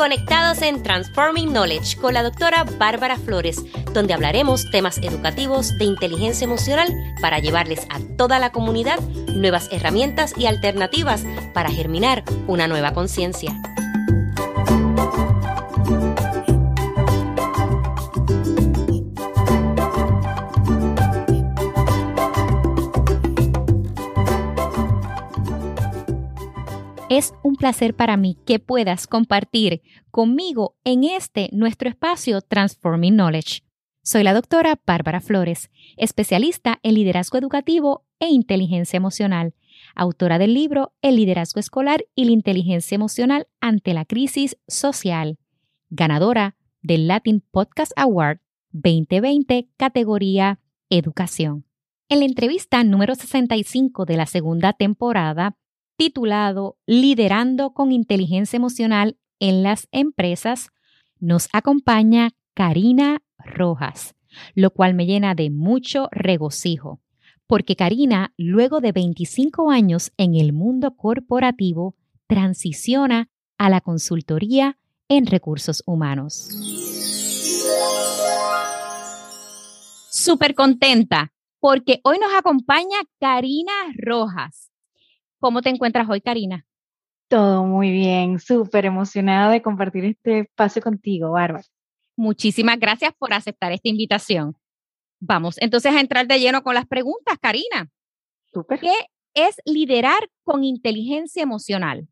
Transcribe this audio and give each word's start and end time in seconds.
conectados 0.00 0.62
en 0.62 0.82
Transforming 0.82 1.50
Knowledge 1.50 1.98
con 1.98 2.14
la 2.14 2.22
doctora 2.22 2.64
Bárbara 2.64 3.18
Flores, 3.18 3.62
donde 3.92 4.14
hablaremos 4.14 4.64
temas 4.70 4.96
educativos 4.96 5.76
de 5.76 5.84
inteligencia 5.84 6.46
emocional 6.46 6.88
para 7.20 7.38
llevarles 7.38 7.86
a 7.90 8.00
toda 8.16 8.38
la 8.38 8.50
comunidad 8.50 8.98
nuevas 9.28 9.68
herramientas 9.70 10.32
y 10.38 10.46
alternativas 10.46 11.22
para 11.52 11.70
germinar 11.70 12.24
una 12.46 12.66
nueva 12.66 12.94
conciencia. 12.94 13.69
Placer 27.60 27.94
para 27.94 28.16
mí 28.16 28.38
que 28.46 28.58
puedas 28.58 29.06
compartir 29.06 29.82
conmigo 30.10 30.76
en 30.82 31.04
este 31.04 31.50
nuestro 31.52 31.90
espacio 31.90 32.40
Transforming 32.40 33.14
Knowledge. 33.14 33.60
Soy 34.02 34.22
la 34.22 34.32
doctora 34.32 34.80
Bárbara 34.86 35.20
Flores, 35.20 35.70
especialista 35.98 36.80
en 36.82 36.94
liderazgo 36.94 37.36
educativo 37.36 38.06
e 38.18 38.28
inteligencia 38.28 38.96
emocional, 38.96 39.52
autora 39.94 40.38
del 40.38 40.54
libro 40.54 40.94
El 41.02 41.16
liderazgo 41.16 41.60
escolar 41.60 42.06
y 42.14 42.24
la 42.24 42.32
inteligencia 42.32 42.94
emocional 42.94 43.46
ante 43.60 43.92
la 43.92 44.06
crisis 44.06 44.56
social, 44.66 45.38
ganadora 45.90 46.56
del 46.80 47.08
Latin 47.08 47.44
Podcast 47.50 47.92
Award 47.94 48.38
2020 48.70 49.68
categoría 49.76 50.60
Educación. 50.88 51.66
En 52.08 52.20
la 52.20 52.24
entrevista 52.24 52.82
número 52.84 53.14
65 53.14 54.06
de 54.06 54.16
la 54.16 54.24
segunda 54.24 54.72
temporada, 54.72 55.58
titulado 56.00 56.78
Liderando 56.86 57.74
con 57.74 57.92
Inteligencia 57.92 58.56
Emocional 58.56 59.18
en 59.38 59.62
las 59.62 59.86
Empresas, 59.92 60.70
nos 61.18 61.50
acompaña 61.52 62.30
Karina 62.54 63.22
Rojas, 63.36 64.14
lo 64.54 64.70
cual 64.70 64.94
me 64.94 65.04
llena 65.04 65.34
de 65.34 65.50
mucho 65.50 66.08
regocijo, 66.10 67.02
porque 67.46 67.76
Karina, 67.76 68.32
luego 68.38 68.80
de 68.80 68.92
25 68.92 69.70
años 69.70 70.10
en 70.16 70.36
el 70.36 70.54
mundo 70.54 70.96
corporativo, 70.96 71.96
transiciona 72.26 73.28
a 73.58 73.68
la 73.68 73.82
consultoría 73.82 74.78
en 75.06 75.26
recursos 75.26 75.82
humanos. 75.84 76.48
Súper 80.10 80.54
contenta 80.54 81.34
porque 81.58 82.00
hoy 82.04 82.16
nos 82.18 82.32
acompaña 82.32 82.96
Karina 83.18 83.74
Rojas. 83.98 84.69
¿Cómo 85.40 85.62
te 85.62 85.70
encuentras 85.70 86.06
hoy, 86.08 86.20
Karina? 86.20 86.66
Todo 87.28 87.64
muy 87.64 87.90
bien, 87.90 88.38
súper 88.38 88.84
emocionada 88.84 89.50
de 89.50 89.62
compartir 89.62 90.04
este 90.04 90.40
espacio 90.40 90.82
contigo, 90.82 91.30
Bárbara. 91.30 91.64
Muchísimas 92.14 92.78
gracias 92.78 93.12
por 93.18 93.32
aceptar 93.32 93.72
esta 93.72 93.88
invitación. 93.88 94.54
Vamos 95.18 95.56
entonces 95.58 95.94
a 95.94 96.00
entrar 96.00 96.26
de 96.26 96.38
lleno 96.38 96.62
con 96.62 96.74
las 96.74 96.86
preguntas, 96.86 97.38
Karina. 97.40 97.88
Súper. 98.52 98.80
¿Qué 98.80 98.92
es 99.34 99.56
liderar 99.64 100.28
con 100.44 100.62
inteligencia 100.62 101.42
emocional? 101.42 102.06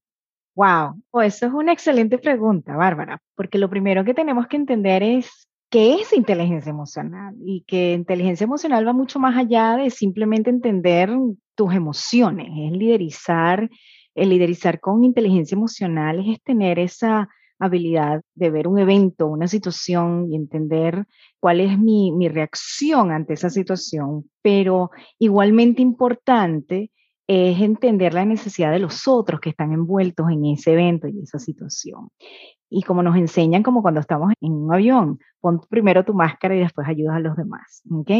Wow, 0.54 1.02
oh, 1.10 1.20
eso 1.20 1.46
es 1.46 1.52
una 1.52 1.72
excelente 1.72 2.16
pregunta, 2.16 2.76
Bárbara, 2.76 3.20
porque 3.34 3.58
lo 3.58 3.68
primero 3.68 4.04
que 4.04 4.14
tenemos 4.14 4.46
que 4.46 4.56
entender 4.56 5.02
es 5.02 5.48
qué 5.70 5.96
es 5.96 6.12
inteligencia 6.12 6.70
emocional 6.70 7.34
y 7.44 7.62
que 7.66 7.92
inteligencia 7.92 8.44
emocional 8.44 8.86
va 8.86 8.92
mucho 8.92 9.18
más 9.18 9.36
allá 9.36 9.76
de 9.76 9.90
simplemente 9.90 10.50
entender 10.50 11.10
tus 11.54 11.74
emociones, 11.74 12.48
es 12.48 12.72
liderizar, 12.72 13.68
el 14.14 14.28
liderizar 14.30 14.80
con 14.80 15.04
inteligencia 15.04 15.54
emocional 15.54 16.24
es 16.26 16.42
tener 16.42 16.78
esa 16.78 17.28
habilidad 17.58 18.22
de 18.34 18.50
ver 18.50 18.68
un 18.68 18.78
evento, 18.78 19.26
una 19.26 19.48
situación 19.48 20.28
y 20.30 20.36
entender 20.36 21.06
cuál 21.40 21.60
es 21.60 21.78
mi, 21.78 22.12
mi 22.12 22.28
reacción 22.28 23.10
ante 23.10 23.34
esa 23.34 23.50
situación, 23.50 24.30
pero 24.42 24.90
igualmente 25.18 25.82
importante 25.82 26.90
es 27.28 27.60
entender 27.60 28.14
la 28.14 28.24
necesidad 28.24 28.72
de 28.72 28.78
los 28.78 29.06
otros 29.06 29.40
que 29.40 29.50
están 29.50 29.72
envueltos 29.72 30.30
en 30.30 30.46
ese 30.46 30.72
evento 30.72 31.06
y 31.08 31.22
esa 31.22 31.38
situación. 31.38 32.08
Y 32.70 32.82
como 32.82 33.02
nos 33.02 33.16
enseñan, 33.16 33.62
como 33.62 33.82
cuando 33.82 34.00
estamos 34.00 34.32
en 34.40 34.52
un 34.52 34.72
avión, 34.72 35.18
pon 35.40 35.60
primero 35.68 36.04
tu 36.04 36.14
máscara 36.14 36.56
y 36.56 36.60
después 36.60 36.88
ayudas 36.88 37.16
a 37.16 37.20
los 37.20 37.36
demás. 37.36 37.82
¿Ok? 37.90 38.10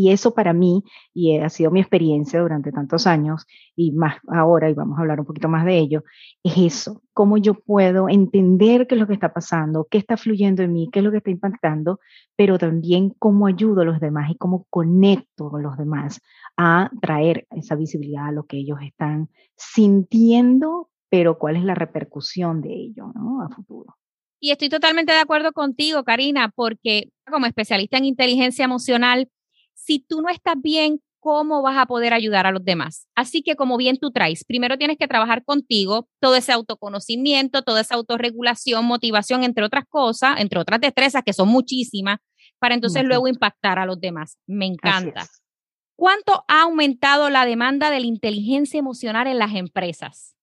Y 0.00 0.12
eso 0.12 0.32
para 0.32 0.54
mí, 0.54 0.82
y 1.12 1.36
ha 1.36 1.50
sido 1.50 1.70
mi 1.70 1.78
experiencia 1.78 2.40
durante 2.40 2.72
tantos 2.72 3.06
años, 3.06 3.44
y 3.76 3.92
más 3.92 4.16
ahora, 4.28 4.70
y 4.70 4.72
vamos 4.72 4.96
a 4.96 5.02
hablar 5.02 5.20
un 5.20 5.26
poquito 5.26 5.46
más 5.46 5.66
de 5.66 5.76
ello, 5.76 6.04
es 6.42 6.56
eso, 6.56 7.02
cómo 7.12 7.36
yo 7.36 7.52
puedo 7.52 8.08
entender 8.08 8.86
qué 8.86 8.94
es 8.94 9.00
lo 9.02 9.06
que 9.06 9.12
está 9.12 9.34
pasando, 9.34 9.86
qué 9.90 9.98
está 9.98 10.16
fluyendo 10.16 10.62
en 10.62 10.72
mí, 10.72 10.88
qué 10.90 11.00
es 11.00 11.04
lo 11.04 11.10
que 11.10 11.18
está 11.18 11.30
impactando, 11.30 12.00
pero 12.34 12.58
también 12.58 13.10
cómo 13.18 13.46
ayudo 13.46 13.82
a 13.82 13.84
los 13.84 14.00
demás 14.00 14.30
y 14.30 14.36
cómo 14.36 14.66
conecto 14.70 15.50
con 15.50 15.62
los 15.62 15.76
demás 15.76 16.22
a 16.56 16.90
traer 17.02 17.46
esa 17.50 17.74
visibilidad 17.74 18.28
a 18.28 18.32
lo 18.32 18.46
que 18.46 18.56
ellos 18.56 18.78
están 18.80 19.28
sintiendo, 19.54 20.88
pero 21.10 21.38
cuál 21.38 21.56
es 21.56 21.64
la 21.64 21.74
repercusión 21.74 22.62
de 22.62 22.72
ello 22.72 23.12
¿no? 23.14 23.42
a 23.42 23.50
futuro. 23.50 23.96
Y 24.42 24.50
estoy 24.50 24.70
totalmente 24.70 25.12
de 25.12 25.18
acuerdo 25.18 25.52
contigo, 25.52 26.04
Karina, 26.04 26.48
porque 26.48 27.10
como 27.30 27.44
especialista 27.44 27.98
en 27.98 28.06
inteligencia 28.06 28.64
emocional, 28.64 29.28
si 29.82 29.98
tú 29.98 30.20
no 30.20 30.28
estás 30.28 30.54
bien, 30.62 31.00
¿cómo 31.20 31.62
vas 31.62 31.76
a 31.78 31.86
poder 31.86 32.12
ayudar 32.12 32.46
a 32.46 32.52
los 32.52 32.64
demás? 32.64 33.06
Así 33.14 33.42
que 33.42 33.56
como 33.56 33.76
bien 33.76 33.98
tú 33.98 34.10
traes, 34.10 34.44
primero 34.44 34.78
tienes 34.78 34.98
que 34.98 35.08
trabajar 35.08 35.44
contigo, 35.44 36.08
todo 36.20 36.36
ese 36.36 36.52
autoconocimiento, 36.52 37.62
toda 37.62 37.80
esa 37.80 37.94
autorregulación, 37.94 38.84
motivación, 38.84 39.44
entre 39.44 39.64
otras 39.64 39.84
cosas, 39.88 40.38
entre 40.38 40.60
otras 40.60 40.80
destrezas 40.80 41.22
que 41.24 41.32
son 41.32 41.48
muchísimas, 41.48 42.18
para 42.58 42.74
entonces 42.74 43.04
luego 43.04 43.28
impactar 43.28 43.78
a 43.78 43.86
los 43.86 44.00
demás. 44.00 44.38
Me 44.46 44.66
encanta. 44.66 45.26
¿Cuánto 45.96 46.44
ha 46.48 46.62
aumentado 46.62 47.28
la 47.28 47.44
demanda 47.44 47.90
de 47.90 48.00
la 48.00 48.06
inteligencia 48.06 48.78
emocional 48.78 49.26
en 49.26 49.38
las 49.38 49.54
empresas? 49.54 50.34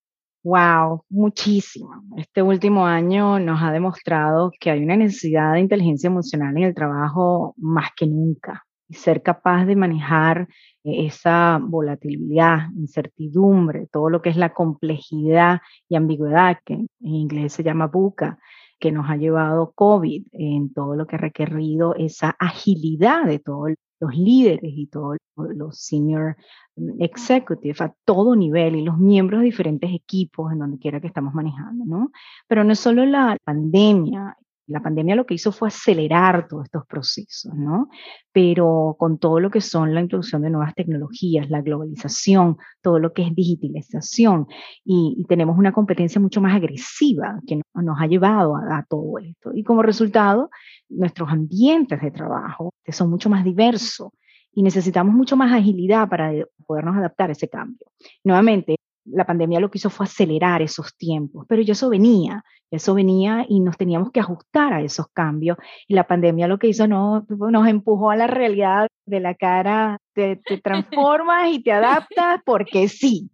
Wow, 0.43 1.03
muchísimo. 1.09 1.89
Este 2.15 2.41
último 2.41 2.85
año 2.85 3.39
nos 3.39 3.61
ha 3.61 3.71
demostrado 3.71 4.51
que 4.59 4.71
hay 4.71 4.83
una 4.83 4.95
necesidad 4.95 5.53
de 5.53 5.61
inteligencia 5.61 6.07
emocional 6.07 6.55
en 6.57 6.63
el 6.63 6.75
trabajo 6.75 7.53
más 7.57 7.89
que 7.95 8.05
nunca 8.05 8.66
y 8.87 8.93
ser 8.95 9.21
capaz 9.21 9.65
de 9.65 9.75
manejar 9.75 10.47
eh, 10.83 11.05
esa 11.05 11.59
volatilidad, 11.61 12.69
incertidumbre, 12.75 13.87
todo 13.91 14.09
lo 14.09 14.21
que 14.21 14.29
es 14.29 14.37
la 14.37 14.53
complejidad 14.53 15.59
y 15.89 15.95
ambigüedad, 15.95 16.57
que 16.65 16.73
en 16.73 16.89
inglés 16.99 17.53
se 17.53 17.63
llama 17.63 17.87
buca, 17.87 18.39
que 18.79 18.91
nos 18.91 19.09
ha 19.09 19.17
llevado 19.17 19.71
COVID, 19.73 20.27
en 20.33 20.73
todo 20.73 20.95
lo 20.95 21.07
que 21.07 21.15
ha 21.15 21.19
requerido 21.19 21.95
esa 21.95 22.35
agilidad 22.39 23.25
de 23.25 23.39
todos 23.39 23.71
los 23.99 24.15
líderes 24.15 24.73
y 24.75 24.87
todos 24.87 25.17
los 25.35 25.79
senior 25.79 26.35
mm, 26.75 27.01
executives 27.01 27.81
a 27.81 27.93
todo 28.05 28.35
nivel 28.35 28.75
y 28.75 28.83
los 28.83 28.97
miembros 28.97 29.39
de 29.41 29.45
diferentes 29.45 29.91
equipos 29.93 30.51
en 30.51 30.59
donde 30.59 30.77
quiera 30.77 31.01
que 31.01 31.07
estamos 31.07 31.33
manejando, 31.33 31.85
¿no? 31.85 32.11
Pero 32.47 32.63
no 32.63 32.73
es 32.73 32.79
solo 32.79 33.05
la 33.05 33.37
pandemia 33.43 34.37
la 34.67 34.81
pandemia 34.81 35.15
lo 35.15 35.25
que 35.25 35.33
hizo 35.33 35.51
fue 35.51 35.69
acelerar 35.69 36.47
todos 36.47 36.65
estos 36.65 36.85
procesos, 36.85 37.53
¿no? 37.55 37.89
Pero 38.31 38.95
con 38.99 39.17
todo 39.17 39.39
lo 39.39 39.49
que 39.49 39.61
son 39.61 39.93
la 39.93 40.01
introducción 40.01 40.41
de 40.41 40.49
nuevas 40.49 40.75
tecnologías, 40.75 41.49
la 41.49 41.61
globalización, 41.61 42.57
todo 42.81 42.99
lo 42.99 43.13
que 43.13 43.23
es 43.23 43.33
digitalización, 43.33 44.47
y, 44.83 45.25
tenemos 45.27 45.57
una 45.57 45.73
competencia 45.73 46.21
mucho 46.21 46.41
más 46.41 46.55
agresiva 46.55 47.39
que 47.45 47.61
nos 47.73 47.99
ha 47.99 48.07
llevado 48.07 48.55
a, 48.55 48.85
todo 48.87 49.17
esto. 49.19 49.51
Y 49.53 49.63
como 49.63 49.81
resultado, 49.81 50.49
nuestros 50.89 51.29
ambientes 51.29 52.01
de 52.01 52.11
trabajo 52.11 52.73
son 52.89 53.09
mucho 53.09 53.29
más 53.29 53.43
diversos 53.43 54.09
y 54.53 54.63
necesitamos 54.63 55.13
mucho 55.13 55.35
más 55.35 55.51
agilidad 55.51 56.07
para 56.09 56.31
podernos 56.65 56.95
adaptar 56.95 57.29
a 57.29 57.33
ese 57.33 57.49
cambio. 57.49 57.85
Nuevamente, 58.23 58.77
la 59.09 59.25
pandemia 59.25 59.59
lo 59.59 59.69
que 59.69 59.77
hizo 59.77 59.89
fue 59.89 60.05
acelerar 60.05 60.61
esos 60.61 60.95
tiempos, 60.97 61.45
pero 61.47 61.61
ya 61.61 61.73
eso 61.73 61.89
venía, 61.89 62.43
eso 62.69 62.93
venía 62.93 63.45
y 63.47 63.59
nos 63.59 63.77
teníamos 63.77 64.11
que 64.11 64.19
ajustar 64.19 64.73
a 64.73 64.81
esos 64.81 65.07
cambios. 65.13 65.57
Y 65.87 65.93
la 65.93 66.05
pandemia 66.05 66.47
lo 66.47 66.59
que 66.59 66.67
hizo 66.67 66.87
no, 66.87 67.25
nos 67.29 67.67
empujó 67.67 68.11
a 68.11 68.15
la 68.15 68.27
realidad 68.27 68.87
de 69.05 69.19
la 69.19 69.35
cara, 69.35 69.99
te, 70.13 70.35
te 70.37 70.57
transformas 70.57 71.49
y 71.51 71.63
te 71.63 71.71
adaptas 71.71 72.41
porque 72.45 72.89
sí, 72.89 73.29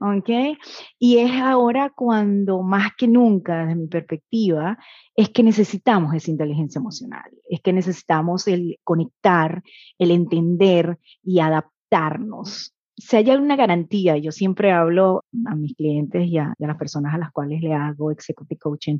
¿ok? 0.00 0.56
Y 0.98 1.18
es 1.18 1.32
ahora 1.32 1.92
cuando 1.94 2.62
más 2.62 2.92
que 2.96 3.08
nunca, 3.08 3.66
desde 3.66 3.74
mi 3.74 3.88
perspectiva, 3.88 4.78
es 5.14 5.28
que 5.30 5.42
necesitamos 5.42 6.14
esa 6.14 6.30
inteligencia 6.30 6.78
emocional, 6.78 7.30
es 7.50 7.60
que 7.60 7.72
necesitamos 7.72 8.48
el 8.48 8.78
conectar, 8.84 9.62
el 9.98 10.10
entender 10.12 10.98
y 11.22 11.40
adaptarnos 11.40 12.74
si 13.00 13.16
hay 13.16 13.30
alguna 13.30 13.56
garantía, 13.56 14.16
yo 14.16 14.32
siempre 14.32 14.72
hablo 14.72 15.24
a 15.46 15.54
mis 15.54 15.74
clientes 15.74 16.26
y 16.26 16.38
a, 16.38 16.54
las 16.58 16.76
personas 16.76 17.14
a 17.14 17.18
las 17.18 17.30
cuales 17.32 17.62
le 17.62 17.72
hago 17.72 18.10
executive 18.10 18.58
coaching, 18.58 18.98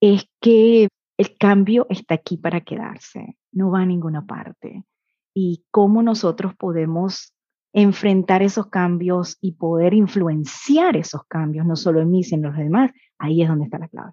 es 0.00 0.24
que 0.40 0.88
el 1.18 1.36
cambio 1.36 1.86
está 1.90 2.14
aquí 2.14 2.36
para 2.36 2.60
quedarse, 2.60 3.36
no 3.52 3.70
va 3.70 3.80
a 3.80 3.86
ninguna 3.86 4.24
parte. 4.26 4.84
Y 5.34 5.64
cómo 5.70 6.02
nosotros 6.02 6.54
podemos 6.56 7.34
enfrentar 7.72 8.42
esos 8.42 8.66
cambios 8.66 9.36
y 9.40 9.52
poder 9.52 9.94
influenciar 9.94 10.96
esos 10.96 11.22
cambios, 11.28 11.66
no 11.66 11.76
solo 11.76 12.00
en 12.00 12.10
mí, 12.10 12.24
sino 12.24 12.48
en 12.48 12.54
los 12.54 12.56
demás, 12.56 12.90
ahí 13.18 13.42
es 13.42 13.48
donde 13.48 13.64
está 13.64 13.78
la 13.78 13.88
clave. 13.88 14.12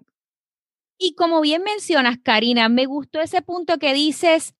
Y 0.98 1.14
como 1.14 1.40
bien 1.40 1.62
mencionas, 1.62 2.18
Karina, 2.22 2.68
me 2.68 2.86
gustó 2.86 3.20
ese 3.20 3.40
punto 3.40 3.78
que 3.78 3.94
dices, 3.94 4.54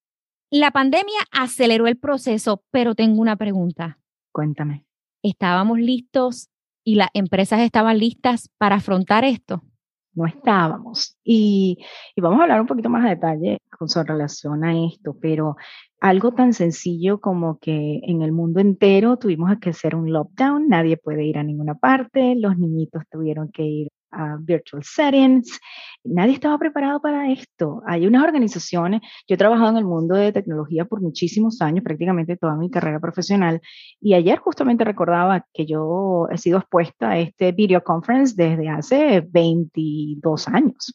la 0.51 0.71
pandemia 0.71 1.19
aceleró 1.33 1.87
el 1.87 1.99
proceso, 1.99 2.65
pero 2.71 2.95
tengo 2.95 3.21
una 3.21 3.37
pregunta. 3.37 3.98
Cuéntame. 4.39 4.85
¿Estábamos 5.21 5.81
listos 5.81 6.49
y 6.85 6.95
las 6.95 7.09
empresas 7.13 7.59
estaban 7.59 7.99
listas 7.99 8.49
para 8.57 8.77
afrontar 8.77 9.25
esto? 9.25 9.65
No 10.13 10.27
estábamos. 10.27 11.19
Y, 11.25 11.79
y 12.15 12.21
vamos 12.21 12.39
a 12.39 12.43
hablar 12.45 12.61
un 12.61 12.69
poquito 12.69 12.89
más 12.89 13.05
a 13.05 13.09
detalle 13.09 13.59
con 13.77 13.89
su 13.89 14.01
relación 14.01 14.63
a 14.63 14.87
esto, 14.87 15.17
pero 15.21 15.57
algo 16.01 16.35
tan 16.35 16.53
sencillo 16.53 17.21
como 17.21 17.59
que 17.59 17.99
en 18.05 18.23
el 18.23 18.31
mundo 18.31 18.61
entero 18.61 19.17
tuvimos 19.17 19.51
que 19.61 19.71
hacer 19.71 19.97
un 19.97 20.13
lockdown, 20.13 20.69
nadie 20.69 20.97
puede 20.97 21.25
ir 21.25 21.37
a 21.37 21.43
ninguna 21.43 21.75
parte, 21.75 22.37
los 22.37 22.57
niñitos 22.57 23.03
tuvieron 23.11 23.51
que 23.51 23.65
ir 23.65 23.89
virtual 24.41 24.83
settings, 24.85 25.59
nadie 26.05 26.35
estaba 26.35 26.59
preparado 26.59 27.01
para 27.01 27.31
esto. 27.31 27.83
Hay 27.87 28.07
unas 28.07 28.25
organizaciones, 28.25 29.01
yo 29.27 29.35
he 29.35 29.39
trabajado 29.39 29.71
en 29.71 29.77
el 29.79 29.85
mundo 29.85 30.15
de 30.15 30.33
tecnología 30.33 30.85
por 30.85 31.01
muchísimos 31.01 31.61
años, 31.61 31.85
prácticamente 31.85 32.37
toda 32.37 32.57
mi 32.57 32.71
carrera 32.71 33.01
profesional, 33.01 33.61
y 34.01 34.15
ayer 34.15 34.39
justamente 34.39 34.85
recordaba 34.85 35.47
que 35.53 35.67
yo 35.67 36.29
he 36.31 36.39
sido 36.39 36.59
expuesta 36.59 37.11
a 37.11 37.19
este 37.19 37.53
video 37.53 37.83
conference 37.83 38.35
desde 38.37 38.69
hace 38.69 39.21
22 39.21 40.49
años 40.49 40.95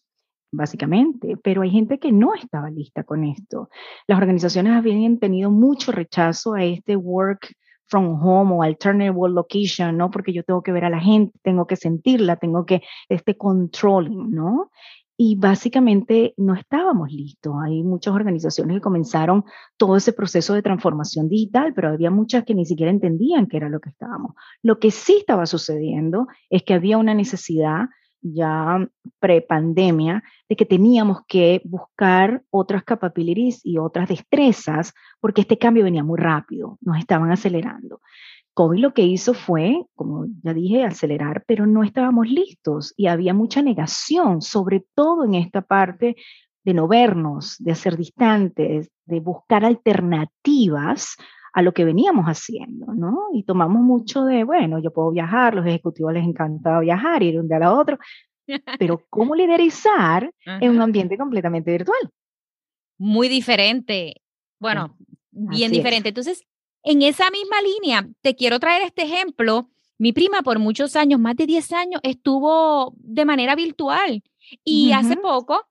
básicamente, 0.54 1.36
pero 1.44 1.64
hay 1.64 1.72
gente 1.72 2.00
que 2.00 2.12
no 2.12 2.36
estaba 2.36 2.70
lista 2.70 3.04
con 3.04 3.24
esto. 3.24 3.70
Las 4.08 4.20
organizaciones 4.20 4.74
habían 4.74 5.18
tenido 5.18 5.50
mucho 5.50 5.92
rechazo 5.92 6.54
a 6.54 6.64
este 6.64 6.96
work 6.96 7.54
from 7.88 8.20
home 8.22 8.54
o 8.54 8.64
alternative 8.64 9.30
location, 9.30 9.98
¿no? 9.98 10.10
Porque 10.10 10.34
yo 10.34 10.44
tengo 10.44 10.64
que 10.64 10.72
ver 10.72 10.86
a 10.86 10.90
la 10.90 11.00
gente, 11.00 11.38
tengo 11.44 11.68
que 11.68 11.76
sentirla, 11.76 12.38
tengo 12.38 12.66
que, 12.66 12.82
este 13.10 13.38
controlling, 13.38 14.32
¿no? 14.32 14.72
Y 15.16 15.36
básicamente 15.36 16.34
no 16.38 16.56
estábamos 16.56 17.12
listos. 17.12 17.54
Hay 17.64 17.84
muchas 17.84 18.16
organizaciones 18.16 18.78
que 18.78 18.82
comenzaron 18.82 19.46
todo 19.78 19.96
ese 19.96 20.12
proceso 20.12 20.56
de 20.56 20.64
transformación 20.64 21.30
digital, 21.30 21.74
pero 21.76 21.90
había 21.90 22.10
muchas 22.10 22.44
que 22.46 22.56
ni 22.56 22.66
siquiera 22.66 22.92
entendían 22.92 23.46
qué 23.46 23.58
era 23.58 23.70
lo 23.70 23.80
que 23.80 23.90
estábamos. 23.90 24.34
Lo 24.64 24.80
que 24.80 24.90
sí 24.90 25.18
estaba 25.20 25.46
sucediendo 25.46 26.28
es 26.50 26.64
que 26.64 26.74
había 26.74 26.98
una 26.98 27.14
necesidad 27.14 27.90
ya 28.24 28.88
pre-pandemia, 29.20 30.24
de 30.50 30.56
que 30.56 30.66
teníamos 30.66 31.20
que 31.28 31.62
buscar 31.66 32.44
otras 32.50 32.84
capabilities 32.84 33.62
y 33.64 33.78
otras 33.78 34.10
destrezas, 34.10 34.94
porque 35.20 35.42
este 35.42 35.58
cambio 35.58 35.84
venía 35.84 36.04
muy 36.04 36.18
rápido, 36.18 36.78
nos 36.82 36.98
estaban 36.98 37.32
acelerando. 37.32 38.02
COVID 38.54 38.80
lo 38.80 38.94
que 38.94 39.04
hizo 39.04 39.34
fue, 39.34 39.86
como 39.96 40.28
ya 40.44 40.54
dije, 40.54 40.84
acelerar, 40.84 41.44
pero 41.48 41.66
no 41.66 41.84
estábamos 41.84 42.28
listos 42.28 42.94
y 42.96 43.08
había 43.08 43.34
mucha 43.34 43.62
negación, 43.62 44.42
sobre 44.42 44.86
todo 44.94 45.26
en 45.26 45.36
esta 45.36 45.62
parte 45.62 46.16
de 46.64 46.74
no 46.74 46.88
vernos, 46.88 47.56
de 47.60 47.76
ser 47.76 47.98
distantes, 47.98 48.90
de 49.06 49.20
buscar 49.20 49.66
alternativas 49.66 51.18
a 51.54 51.62
lo 51.62 51.72
que 51.74 51.86
veníamos 51.86 52.26
haciendo, 52.26 52.88
¿no? 52.94 53.28
Y 53.32 53.44
tomamos 53.44 53.82
mucho 53.82 54.26
de, 54.26 54.44
bueno, 54.44 54.80
yo 54.80 54.92
puedo 54.92 55.12
viajar, 55.12 55.54
los 55.54 55.66
ejecutivos 55.66 56.12
les 56.12 56.24
encanta 56.24 56.80
viajar, 56.80 57.22
ir 57.22 57.36
de 57.36 57.40
un 57.40 57.48
día 57.48 57.58
a 57.58 57.74
otro, 57.74 58.00
pero 58.80 59.06
¿cómo 59.10 59.36
liderizar 59.36 60.32
en 60.46 60.72
un 60.72 60.82
ambiente 60.82 61.18
completamente 61.18 61.72
virtual? 61.72 62.10
Muy 62.98 63.30
diferente. 63.30 64.16
Bueno, 64.60 64.98
bien 65.32 65.72
diferente. 65.72 66.10
Entonces, 66.10 66.44
en 66.84 67.02
esa 67.02 67.30
misma 67.30 67.58
línea, 67.62 68.10
te 68.22 68.36
quiero 68.36 68.60
traer 68.60 68.82
este 68.84 69.04
ejemplo. 69.04 69.70
Mi 70.00 70.12
prima 70.12 70.42
por 70.42 70.58
muchos 70.58 70.96
años, 70.96 71.20
más 71.20 71.36
de 71.36 71.46
10 71.46 71.72
años, 71.74 72.02
estuvo 72.04 72.94
de 72.98 73.26
manera 73.26 73.56
virtual 73.56 74.24
y 74.64 74.92
hace 74.92 75.16
poco, 75.18 75.62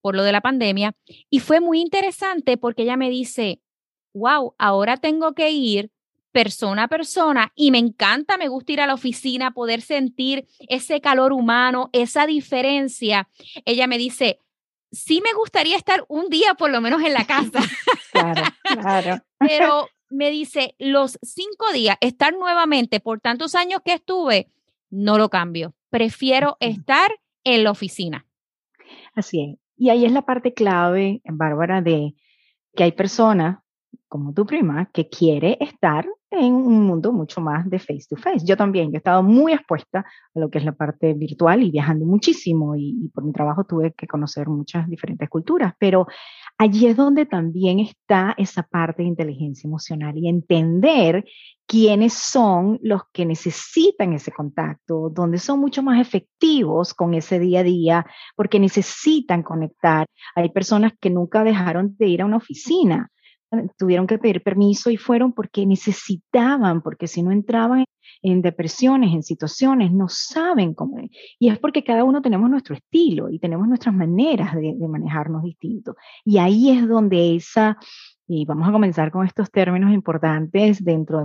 por 0.00 0.16
lo 0.16 0.22
de 0.22 0.32
la 0.32 0.40
pandemia, 0.40 0.94
y 1.28 1.40
fue 1.40 1.60
muy 1.60 1.80
interesante 1.80 2.56
porque 2.56 2.82
ella 2.82 2.96
me 2.96 3.10
dice, 3.10 3.60
wow, 4.18 4.54
ahora 4.58 4.96
tengo 4.96 5.32
que 5.34 5.50
ir 5.50 5.90
persona 6.32 6.84
a 6.84 6.88
persona 6.88 7.52
y 7.54 7.70
me 7.70 7.78
encanta, 7.78 8.36
me 8.36 8.48
gusta 8.48 8.72
ir 8.72 8.80
a 8.80 8.86
la 8.86 8.94
oficina, 8.94 9.52
poder 9.52 9.80
sentir 9.80 10.46
ese 10.68 11.00
calor 11.00 11.32
humano, 11.32 11.90
esa 11.92 12.26
diferencia. 12.26 13.28
Ella 13.64 13.86
me 13.86 13.98
dice, 13.98 14.40
sí 14.92 15.22
me 15.24 15.32
gustaría 15.32 15.76
estar 15.76 16.04
un 16.08 16.28
día 16.28 16.54
por 16.54 16.70
lo 16.70 16.80
menos 16.80 17.02
en 17.02 17.14
la 17.14 17.24
casa. 17.24 17.60
claro, 18.12 18.42
claro. 18.62 19.22
Pero 19.38 19.88
me 20.10 20.30
dice, 20.30 20.74
los 20.78 21.18
cinco 21.22 21.72
días, 21.72 21.96
estar 22.00 22.34
nuevamente 22.34 23.00
por 23.00 23.20
tantos 23.20 23.54
años 23.54 23.80
que 23.84 23.94
estuve, 23.94 24.50
no 24.90 25.18
lo 25.18 25.28
cambio. 25.28 25.74
Prefiero 25.90 26.56
estar 26.60 27.10
en 27.44 27.64
la 27.64 27.70
oficina. 27.70 28.26
Así 29.14 29.42
es. 29.42 29.58
Y 29.76 29.90
ahí 29.90 30.04
es 30.04 30.12
la 30.12 30.22
parte 30.22 30.54
clave, 30.54 31.20
Bárbara, 31.24 31.82
de 31.82 32.14
que 32.74 32.84
hay 32.84 32.92
personas 32.92 33.58
como 34.08 34.32
tu 34.32 34.46
prima, 34.46 34.90
que 34.92 35.08
quiere 35.08 35.56
estar 35.60 36.06
en 36.30 36.54
un 36.54 36.82
mundo 36.84 37.12
mucho 37.12 37.40
más 37.40 37.68
de 37.68 37.78
face 37.78 38.06
to 38.08 38.16
face. 38.16 38.44
Yo 38.44 38.56
también, 38.56 38.90
yo 38.90 38.94
he 38.94 38.98
estado 38.98 39.22
muy 39.22 39.52
expuesta 39.52 40.00
a 40.34 40.38
lo 40.38 40.50
que 40.50 40.58
es 40.58 40.64
la 40.64 40.72
parte 40.72 41.14
virtual 41.14 41.62
y 41.62 41.70
viajando 41.70 42.04
muchísimo 42.04 42.76
y, 42.76 43.10
por 43.14 43.24
mi 43.24 43.32
trabajo 43.32 43.64
tuve 43.64 43.92
que 43.92 44.06
conocer 44.06 44.48
muchas 44.48 44.88
diferentes 44.88 45.28
culturas, 45.28 45.74
pero 45.78 46.06
allí 46.58 46.86
es 46.86 46.96
donde 46.96 47.26
también 47.26 47.80
está 47.80 48.34
esa 48.36 48.62
parte 48.62 49.02
de 49.02 49.08
inteligencia 49.08 49.66
emocional 49.66 50.16
y 50.18 50.28
entender 50.28 51.24
quiénes 51.66 52.14
son 52.14 52.78
los 52.82 53.02
que 53.12 53.26
necesitan 53.26 54.12
ese 54.12 54.32
contacto, 54.32 55.10
donde 55.10 55.38
son 55.38 55.60
mucho 55.60 55.82
más 55.82 56.00
efectivos 56.00 56.94
con 56.94 57.14
ese 57.14 57.38
día 57.38 57.60
a 57.60 57.62
día, 57.64 58.06
porque 58.36 58.58
necesitan 58.58 59.42
conectar. 59.42 60.06
Hay 60.34 60.50
personas 60.50 60.92
que 60.98 61.10
nunca 61.10 61.44
dejaron 61.44 61.94
de 61.98 62.06
ir 62.06 62.22
a 62.22 62.26
una 62.26 62.38
oficina 62.38 63.10
tuvieron 63.76 64.06
que 64.06 64.18
pedir 64.18 64.42
permiso 64.42 64.90
y 64.90 64.96
fueron 64.96 65.32
porque 65.32 65.66
necesitaban, 65.66 66.82
porque 66.82 67.06
si 67.06 67.22
no 67.22 67.32
entraban 67.32 67.84
en 68.22 68.42
depresiones, 68.42 69.14
en 69.14 69.22
situaciones, 69.22 69.92
no 69.92 70.08
saben 70.08 70.74
cómo. 70.74 70.98
Y 71.38 71.48
es 71.48 71.58
porque 71.58 71.84
cada 71.84 72.04
uno 72.04 72.20
tenemos 72.20 72.50
nuestro 72.50 72.74
estilo 72.74 73.30
y 73.30 73.38
tenemos 73.38 73.68
nuestras 73.68 73.94
maneras 73.94 74.54
de, 74.54 74.74
manejarnos 74.88 75.42
distintos. 75.42 75.96
Y 76.24 76.38
ahí 76.38 76.70
es 76.70 76.86
donde 76.88 77.36
esa, 77.36 77.78
y 78.26 78.44
vamos 78.44 78.68
a 78.68 78.72
comenzar 78.72 79.10
con 79.10 79.26
estos 79.26 79.50
términos 79.50 79.92
importantes 79.92 80.82
dentro 80.84 81.18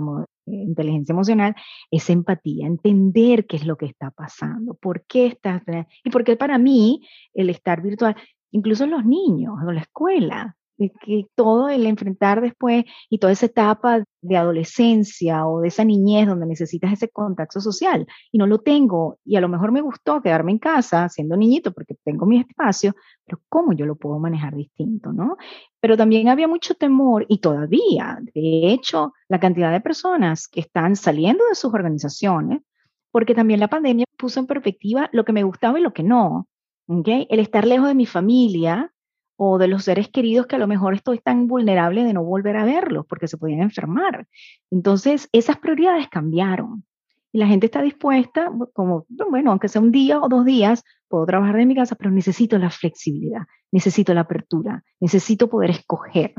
de 0.46 0.54
inteligencia 0.54 1.12
emocional, 1.12 1.54
esa 1.90 2.12
empatía, 2.12 2.66
entender 2.66 3.46
qué 3.46 3.56
es 3.56 3.66
lo 3.66 3.76
que 3.76 3.86
está 3.86 4.10
pasando, 4.10 4.74
por 4.74 5.04
qué 5.06 5.26
estás, 5.26 5.62
y 6.04 6.10
porque 6.10 6.36
para 6.36 6.58
mí 6.58 7.06
el 7.32 7.50
estar 7.50 7.82
virtual, 7.82 8.16
incluso 8.50 8.86
los 8.86 9.04
niños 9.04 9.54
o 9.66 9.72
la 9.72 9.80
escuela, 9.80 10.56
que 10.76 11.26
todo 11.34 11.68
el 11.68 11.86
enfrentar 11.86 12.40
después 12.40 12.84
y 13.08 13.18
toda 13.18 13.32
esa 13.32 13.46
etapa 13.46 14.04
de 14.20 14.36
adolescencia 14.36 15.46
o 15.46 15.60
de 15.60 15.68
esa 15.68 15.84
niñez 15.84 16.26
donde 16.26 16.46
necesitas 16.46 16.92
ese 16.92 17.08
contacto 17.08 17.60
social 17.60 18.06
y 18.32 18.38
no 18.38 18.46
lo 18.46 18.58
tengo 18.58 19.18
y 19.24 19.36
a 19.36 19.40
lo 19.40 19.48
mejor 19.48 19.72
me 19.72 19.82
gustó 19.82 20.22
quedarme 20.22 20.52
en 20.52 20.58
casa 20.58 21.08
siendo 21.08 21.36
niñito 21.36 21.72
porque 21.72 21.96
tengo 22.04 22.26
mi 22.26 22.40
espacio, 22.40 22.94
pero 23.24 23.40
¿cómo 23.48 23.72
yo 23.72 23.86
lo 23.86 23.96
puedo 23.96 24.18
manejar 24.18 24.54
distinto, 24.54 25.12
no? 25.12 25.36
Pero 25.80 25.96
también 25.96 26.28
había 26.28 26.48
mucho 26.48 26.74
temor 26.74 27.26
y 27.28 27.38
todavía, 27.38 28.18
de 28.34 28.72
hecho, 28.72 29.12
la 29.28 29.40
cantidad 29.40 29.72
de 29.72 29.80
personas 29.80 30.48
que 30.48 30.60
están 30.60 30.96
saliendo 30.96 31.44
de 31.46 31.54
sus 31.54 31.72
organizaciones, 31.74 32.62
porque 33.10 33.34
también 33.34 33.60
la 33.60 33.68
pandemia 33.68 34.06
puso 34.16 34.40
en 34.40 34.46
perspectiva 34.46 35.08
lo 35.12 35.24
que 35.24 35.32
me 35.32 35.44
gustaba 35.44 35.78
y 35.78 35.82
lo 35.82 35.92
que 35.92 36.02
no. 36.02 36.48
¿okay? 36.86 37.26
El 37.30 37.40
estar 37.40 37.66
lejos 37.66 37.88
de 37.88 37.94
mi 37.94 38.06
familia, 38.06 38.93
o 39.36 39.58
de 39.58 39.68
los 39.68 39.84
seres 39.84 40.08
queridos 40.08 40.46
que 40.46 40.56
a 40.56 40.58
lo 40.58 40.66
mejor 40.66 40.94
estoy 40.94 41.18
tan 41.18 41.46
vulnerable 41.46 42.04
de 42.04 42.12
no 42.12 42.24
volver 42.24 42.56
a 42.56 42.64
verlos 42.64 43.06
porque 43.06 43.28
se 43.28 43.36
podían 43.36 43.60
enfermar. 43.60 44.26
Entonces, 44.70 45.28
esas 45.32 45.58
prioridades 45.58 46.08
cambiaron 46.08 46.84
y 47.32 47.38
la 47.38 47.48
gente 47.48 47.66
está 47.66 47.82
dispuesta, 47.82 48.48
como, 48.72 49.06
bueno, 49.28 49.50
aunque 49.50 49.68
sea 49.68 49.82
un 49.82 49.90
día 49.90 50.20
o 50.20 50.28
dos 50.28 50.44
días, 50.44 50.84
puedo 51.08 51.26
trabajar 51.26 51.56
de 51.56 51.66
mi 51.66 51.74
casa, 51.74 51.96
pero 51.96 52.12
necesito 52.12 52.58
la 52.58 52.70
flexibilidad, 52.70 53.42
necesito 53.72 54.14
la 54.14 54.20
apertura, 54.20 54.84
necesito 55.00 55.50
poder 55.50 55.70
escoger. 55.70 56.32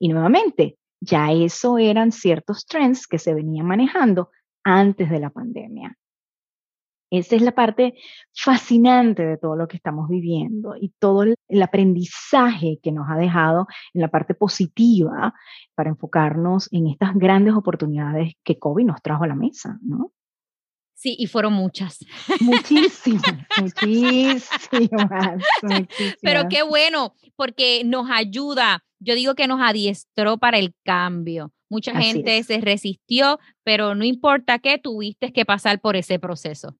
Y 0.00 0.08
nuevamente, 0.08 0.76
ya 1.00 1.30
eso 1.30 1.78
eran 1.78 2.10
ciertos 2.10 2.66
trends 2.66 3.06
que 3.06 3.20
se 3.20 3.32
venían 3.32 3.64
manejando 3.64 4.30
antes 4.64 5.08
de 5.08 5.20
la 5.20 5.30
pandemia. 5.30 5.96
Esa 7.10 7.34
es 7.34 7.42
la 7.42 7.52
parte 7.52 7.94
fascinante 8.32 9.26
de 9.26 9.36
todo 9.36 9.56
lo 9.56 9.66
que 9.66 9.76
estamos 9.76 10.08
viviendo 10.08 10.76
y 10.80 10.94
todo 10.98 11.24
el, 11.24 11.62
aprendizaje 11.62 12.78
que 12.82 12.92
nos 12.92 13.08
ha 13.10 13.16
dejado 13.16 13.66
en 13.92 14.02
la 14.02 14.08
parte 14.08 14.34
positiva 14.34 15.34
para 15.74 15.90
enfocarnos 15.90 16.72
en 16.72 16.86
estas 16.86 17.14
grandes 17.14 17.54
oportunidades 17.54 18.34
que 18.44 18.58
COVID 18.58 18.86
nos 18.86 19.02
trajo 19.02 19.24
a 19.24 19.28
la 19.28 19.34
mesa, 19.34 19.78
¿no? 19.82 20.12
Sí, 20.94 21.16
y 21.18 21.26
fueron 21.26 21.54
muchas. 21.54 22.04
Muchísimas, 22.40 23.24
muchísimas, 23.60 25.42
Pero 26.20 26.42
qué 26.50 26.62
bueno, 26.62 27.14
porque 27.36 27.82
nos 27.84 28.10
ayuda, 28.10 28.84
yo 28.98 29.14
digo 29.14 29.34
que 29.34 29.48
nos 29.48 29.60
adiestró 29.62 30.36
para 30.36 30.58
el 30.58 30.74
cambio. 30.84 31.52
Mucha 31.70 31.94
gente 31.98 32.42
se 32.42 32.60
resistió, 32.60 33.38
pero 33.64 33.94
no 33.94 34.04
importa 34.04 34.58
qué, 34.58 34.76
tuviste 34.76 35.32
que 35.32 35.46
pasar 35.46 35.80
por 35.80 35.96
ese 35.96 36.18
proceso. 36.18 36.76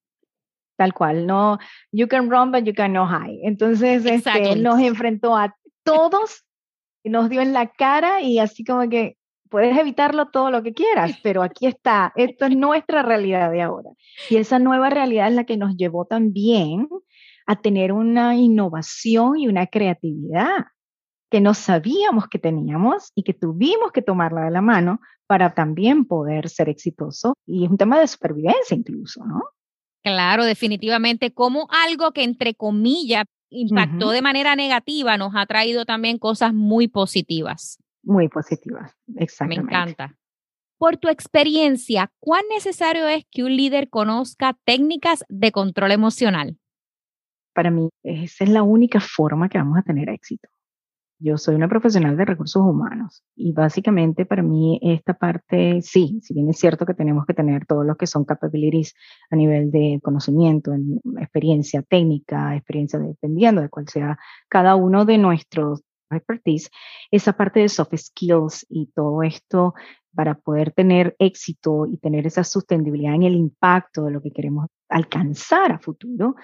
Tal 0.81 0.95
cual, 0.95 1.27
no, 1.27 1.59
you 1.93 2.09
can 2.09 2.31
run, 2.31 2.51
but 2.51 2.65
you 2.65 2.73
can 2.73 2.95
no 2.95 3.07
hide. 3.07 3.39
Entonces, 3.43 4.07
este, 4.07 4.57
nos 4.57 4.81
enfrentó 4.81 5.37
a 5.37 5.55
todos, 5.83 6.47
nos 7.05 7.29
dio 7.29 7.43
en 7.43 7.53
la 7.53 7.67
cara 7.67 8.23
y 8.23 8.39
así 8.39 8.65
como 8.65 8.89
que 8.89 9.19
puedes 9.51 9.77
evitarlo 9.77 10.31
todo 10.31 10.51
lo 10.51 10.63
que 10.63 10.73
quieras, 10.73 11.13
pero 11.23 11.43
aquí 11.43 11.67
está, 11.67 12.15
esto 12.17 12.47
es 12.47 12.57
nuestra 12.57 13.03
realidad 13.03 13.53
de 13.53 13.61
ahora. 13.61 13.91
Y 14.31 14.37
esa 14.37 14.59
nueva 14.59 14.89
realidad 14.89 15.29
es 15.29 15.35
la 15.35 15.45
que 15.45 15.59
nos 15.59 15.77
llevó 15.77 16.07
también 16.07 16.89
a 17.47 17.57
tener 17.57 17.93
una 17.93 18.37
innovación 18.37 19.37
y 19.37 19.49
una 19.49 19.67
creatividad 19.67 20.65
que 21.31 21.43
no 21.43 21.53
sabíamos 21.53 22.27
que 22.29 22.39
teníamos 22.39 23.13
y 23.15 23.23
que 23.23 23.35
tuvimos 23.35 23.93
que 23.93 24.01
tomarla 24.01 24.45
de 24.45 24.51
la 24.51 24.63
mano 24.63 25.01
para 25.27 25.53
también 25.53 26.07
poder 26.07 26.49
ser 26.49 26.71
exitoso. 26.71 27.35
Y 27.47 27.67
es 27.67 27.71
un 27.71 27.77
tema 27.77 28.01
de 28.01 28.09
supervivencia 28.09 28.75
incluso, 28.75 29.23
¿no? 29.27 29.43
Claro, 30.03 30.45
definitivamente, 30.45 31.33
como 31.33 31.69
algo 31.71 32.13
que 32.13 32.25
entre 32.25 32.55
comillas 32.55 33.25
impactó 33.51 34.11
de 34.11 34.23
manera 34.23 34.57
negativa 34.57 35.17
nos 35.17 35.33
ha 35.35 35.45
traído 35.47 35.85
también 35.85 36.19
cosas 36.19 36.55
muy 36.55 36.89
positivas. 36.89 37.79
Muy 38.03 38.29
positivas, 38.29 38.97
exactamente. 39.17 39.65
Me 39.65 39.81
encanta. 39.81 40.17
Por 40.79 40.97
tu 40.97 41.09
experiencia, 41.09 42.11
¿cuán 42.21 42.43
necesario 42.49 43.07
es 43.07 43.27
que 43.31 43.45
un 43.45 43.55
líder 43.55 43.91
conozca 43.91 44.57
técnicas 44.65 45.25
de 45.29 45.53
control 45.53 45.93
emocional? 45.93 46.57
Para 47.53 47.71
mí, 47.71 47.91
esa 48.03 48.45
es 48.45 48.51
la 48.51 48.63
única 48.63 49.01
forma 49.01 49.49
que 49.51 49.59
vamos 49.59 49.77
a 49.79 49.83
tener 49.83 50.09
éxito. 50.09 50.49
Yo 51.23 51.37
soy 51.37 51.55
una 51.55 51.69
profesional 51.69 52.17
de 52.17 52.25
recursos 52.25 52.63
humanos 52.63 53.23
y 53.37 53.53
básicamente 53.53 54.25
para 54.25 54.43
mí 54.43 54.81
esta 54.83 55.13
parte, 55.13 55.83
sí, 55.83 56.19
si 56.23 56.33
bien 56.33 56.49
es 56.49 56.59
cierto 56.59 56.87
que 56.87 56.95
tenemos 56.95 57.27
que 57.27 57.35
tener 57.35 57.67
todos 57.67 57.85
los 57.85 57.99
que 57.99 58.07
son 58.07 58.25
capabilities 58.25 58.95
a 59.31 59.37
nivel 59.37 59.71
de 59.71 60.01
conocimiento, 60.03 60.73
experiencia 61.19 61.83
técnica, 61.83 62.57
experiencia 62.57 62.99
dependiendo 62.99 63.61
de 63.61 63.69
cuál 63.69 63.87
sea 63.87 64.19
cada 64.49 64.77
uno 64.77 65.05
de 65.05 65.19
nuestros 65.19 65.83
expertise, 66.17 66.71
esa 67.11 67.35
parte 67.35 67.61
de 67.61 67.69
soft 67.69 67.95
skills 67.97 68.67
y 68.69 68.87
todo 68.95 69.23
esto 69.23 69.75
para 70.15 70.35
poder 70.35 70.73
tener 70.73 71.15
éxito 71.19 71.87
y 71.87 71.99
tener 71.99 72.27
esa 72.27 72.45
sostenibilidad 72.45 73.15
en 73.15 73.25
el 73.25 73.35
impacto 73.35 74.05
de 74.05 74.11
lo 74.11 74.23
que 74.23 74.33
queremos 74.33 74.67
alcanzar 74.89 75.71
a 75.73 75.79
futuro, 75.79 76.35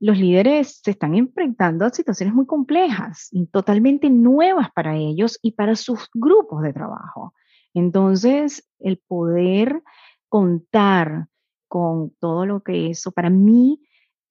los 0.00 0.18
líderes 0.18 0.80
se 0.82 0.90
están 0.90 1.14
enfrentando 1.14 1.84
a 1.84 1.90
situaciones 1.90 2.34
muy 2.34 2.46
complejas 2.46 3.28
y 3.32 3.46
totalmente 3.46 4.10
nuevas 4.10 4.68
para 4.74 4.96
ellos 4.96 5.38
y 5.42 5.52
para 5.52 5.76
sus 5.76 6.08
grupos 6.12 6.62
de 6.62 6.72
trabajo. 6.72 7.32
Entonces, 7.74 8.68
el 8.78 8.98
poder 8.98 9.82
contar 10.28 11.26
con 11.68 12.10
todo 12.20 12.46
lo 12.46 12.62
que 12.62 12.90
eso, 12.90 13.12
para 13.12 13.30
mí, 13.30 13.80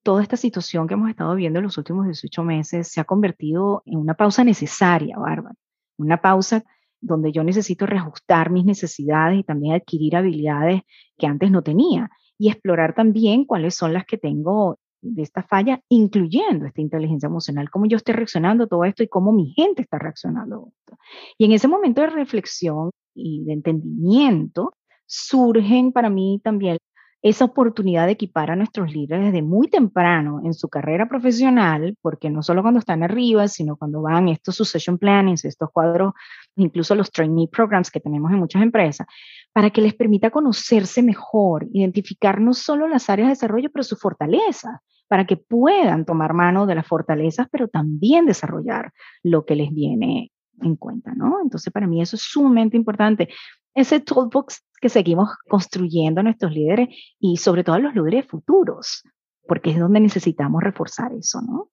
toda 0.04 0.22
esta 0.22 0.38
situación 0.38 0.88
que 0.88 0.94
hemos 0.94 1.10
estado 1.10 1.36
viendo 1.36 1.60
en 1.60 1.64
los 1.64 1.78
últimos 1.78 2.06
18 2.06 2.44
meses 2.44 2.90
se 2.90 3.02
ha 3.02 3.06
convertido 3.06 3.84
en 3.86 3.98
una 3.98 4.14
pausa 4.14 4.44
necesaria, 4.44 5.18
Bárbara. 5.18 5.56
Una 5.98 6.22
pausa 6.22 6.64
donde 7.02 7.32
yo 7.32 7.44
necesito 7.44 7.86
reajustar 7.86 8.50
mis 8.50 8.66
necesidades 8.66 9.40
y 9.40 9.44
también 9.44 9.76
adquirir 9.76 10.16
habilidades 10.16 10.82
que 11.18 11.28
antes 11.28 11.52
no 11.52 11.62
tenía 11.62 12.10
y 12.38 12.50
explorar 12.50 12.96
también 12.96 13.46
cuáles 13.46 13.76
son 13.76 13.94
las 13.94 14.06
que 14.06 14.18
tengo 14.18 14.80
de 15.04 15.22
esta 15.22 15.44
falla, 15.44 15.82
incluyendo 15.90 16.66
esta 16.66 16.82
inteligencia 16.82 17.28
emocional, 17.28 17.70
cómo 17.70 17.86
yo 17.86 17.98
estoy 17.98 18.16
reaccionando 18.16 18.64
a 18.64 18.68
todo 18.68 18.86
esto 18.86 19.04
y 19.04 19.08
cómo 19.08 19.32
mi 19.32 19.52
gente 19.54 19.82
está 19.82 20.00
reaccionando 20.00 20.56
a 20.56 20.70
esto. 20.70 20.98
Y 21.38 21.46
en 21.46 21.52
ese 21.52 21.68
momento 21.68 22.02
de 22.02 22.08
reflexión 22.08 22.92
y 23.14 23.44
de 23.44 23.54
entendimiento, 23.54 24.74
surgen 25.06 25.92
para 25.92 26.10
mí 26.10 26.40
también 26.44 26.78
esa 27.24 27.46
oportunidad 27.46 28.06
de 28.06 28.12
equipar 28.12 28.52
a 28.52 28.56
nuestros 28.58 28.92
líderes 28.92 29.28
desde 29.28 29.42
muy 29.42 29.70
temprano 29.70 30.42
en 30.44 30.54
su 30.54 30.68
carrera 30.68 31.08
profesional, 31.08 31.96
porque 32.02 32.30
no 32.30 32.44
solo 32.44 32.62
cuando 32.62 32.80
están 32.80 33.02
arriba, 33.02 33.48
sino 33.48 33.78
cuando 33.78 34.02
van 34.02 34.28
estos 34.28 34.58
succession 34.58 34.98
plannings, 34.98 35.46
estos 35.46 35.70
cuadros, 35.72 36.14
incluso 36.58 36.96
los 36.96 37.10
trainee 37.12 37.48
programs 37.48 37.90
que 37.90 38.02
tenemos 38.02 38.30
en 38.30 38.40
muchas 38.40 38.62
empresas, 38.62 39.08
para 39.54 39.70
que 39.70 39.82
les 39.82 39.94
permita 39.94 40.32
conocerse 40.32 41.02
mejor, 41.02 41.66
identificar 41.72 42.42
no 42.42 42.54
solo 42.54 42.90
las 42.90 43.10
áreas 43.10 43.28
de 43.28 43.34
desarrollo, 43.36 43.70
pero 43.72 43.84
sus 43.84 44.00
fortalezas, 44.00 44.82
para 45.14 45.28
que 45.28 45.38
puedan 45.38 46.06
tomar 46.06 46.34
mano 46.34 46.66
de 46.66 46.74
las 46.74 46.88
fortalezas, 46.88 47.48
pero 47.52 47.68
también 47.68 48.26
desarrollar 48.26 48.92
lo 49.22 49.46
que 49.46 49.56
les 49.56 49.72
viene 49.72 50.32
en 50.60 50.76
cuenta, 50.76 51.14
¿no? 51.14 51.40
Entonces, 51.40 51.72
para 51.72 51.86
mí 51.86 52.02
eso 52.02 52.16
es 52.16 52.24
sumamente 52.24 52.78
importante. 52.78 53.30
Ese 53.76 54.00
toolbox 54.00 54.66
que 54.82 54.90
seguimos 54.90 55.30
construyendo 55.48 56.24
nuestros 56.24 56.52
líderes 56.52 56.90
y 57.20 57.38
sobre 57.38 57.64
todo 57.64 57.78
los 57.78 57.94
líderes 57.94 58.26
futuros, 58.26 59.04
porque 59.48 59.70
es 59.70 59.78
donde 59.78 60.00
necesitamos 60.00 60.64
reforzar 60.64 61.14
eso, 61.14 61.44
¿no? 61.44 61.70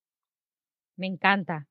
Me 0.99 1.07
encanta. 1.07 1.67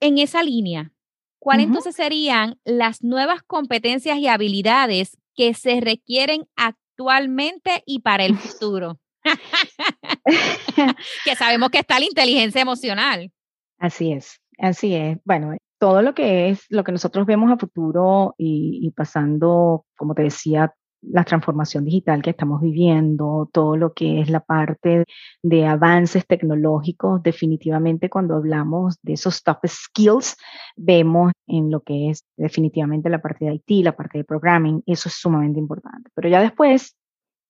En 0.00 0.18
esa 0.18 0.42
línea, 0.42 0.90
¿cuáles 1.38 1.66
entonces 1.66 1.94
serían 1.94 2.58
las 2.64 3.04
nuevas 3.04 3.44
competencias 3.44 4.18
y 4.18 4.26
habilidades 4.26 5.16
que 5.36 5.54
se 5.54 5.80
requieren 5.80 6.48
actualmente 6.56 7.84
y 7.86 8.00
para 8.00 8.24
el 8.24 8.36
futuro? 8.36 8.98
que 11.24 11.36
sabemos 11.36 11.70
que 11.70 11.78
está 11.78 11.98
la 11.98 12.06
inteligencia 12.06 12.60
emocional. 12.60 13.30
Así 13.78 14.12
es, 14.12 14.40
así 14.58 14.94
es. 14.94 15.18
Bueno, 15.24 15.56
todo 15.78 16.02
lo 16.02 16.14
que 16.14 16.50
es 16.50 16.64
lo 16.70 16.84
que 16.84 16.92
nosotros 16.92 17.26
vemos 17.26 17.50
a 17.50 17.58
futuro 17.58 18.34
y, 18.38 18.90
pasando, 18.96 19.84
como 19.96 20.14
te 20.14 20.22
decía, 20.22 20.74
la 21.02 21.24
transformación 21.24 21.84
digital 21.84 22.22
que 22.22 22.30
estamos 22.30 22.60
viviendo, 22.60 23.48
todo 23.52 23.76
lo 23.76 23.92
que 23.92 24.20
es 24.20 24.30
la 24.30 24.40
parte 24.40 25.04
de 25.42 25.66
avances 25.66 26.26
tecnológicos, 26.26 27.22
definitivamente 27.22 28.10
cuando 28.10 28.34
hablamos 28.34 28.98
de 29.02 29.12
esos 29.12 29.42
top 29.42 29.58
skills, 29.66 30.36
vemos 30.74 31.32
en 31.46 31.70
lo 31.70 31.80
que 31.80 32.10
es 32.10 32.24
definitivamente 32.36 33.10
la 33.10 33.20
parte 33.20 33.44
de 33.44 33.54
IT, 33.54 33.84
la 33.84 33.94
parte 33.94 34.18
de 34.18 34.24
programming, 34.24 34.82
eso 34.86 35.08
es 35.08 35.14
sumamente 35.14 35.60
importante. 35.60 36.10
Pero 36.14 36.28
ya 36.28 36.40
después 36.40 36.96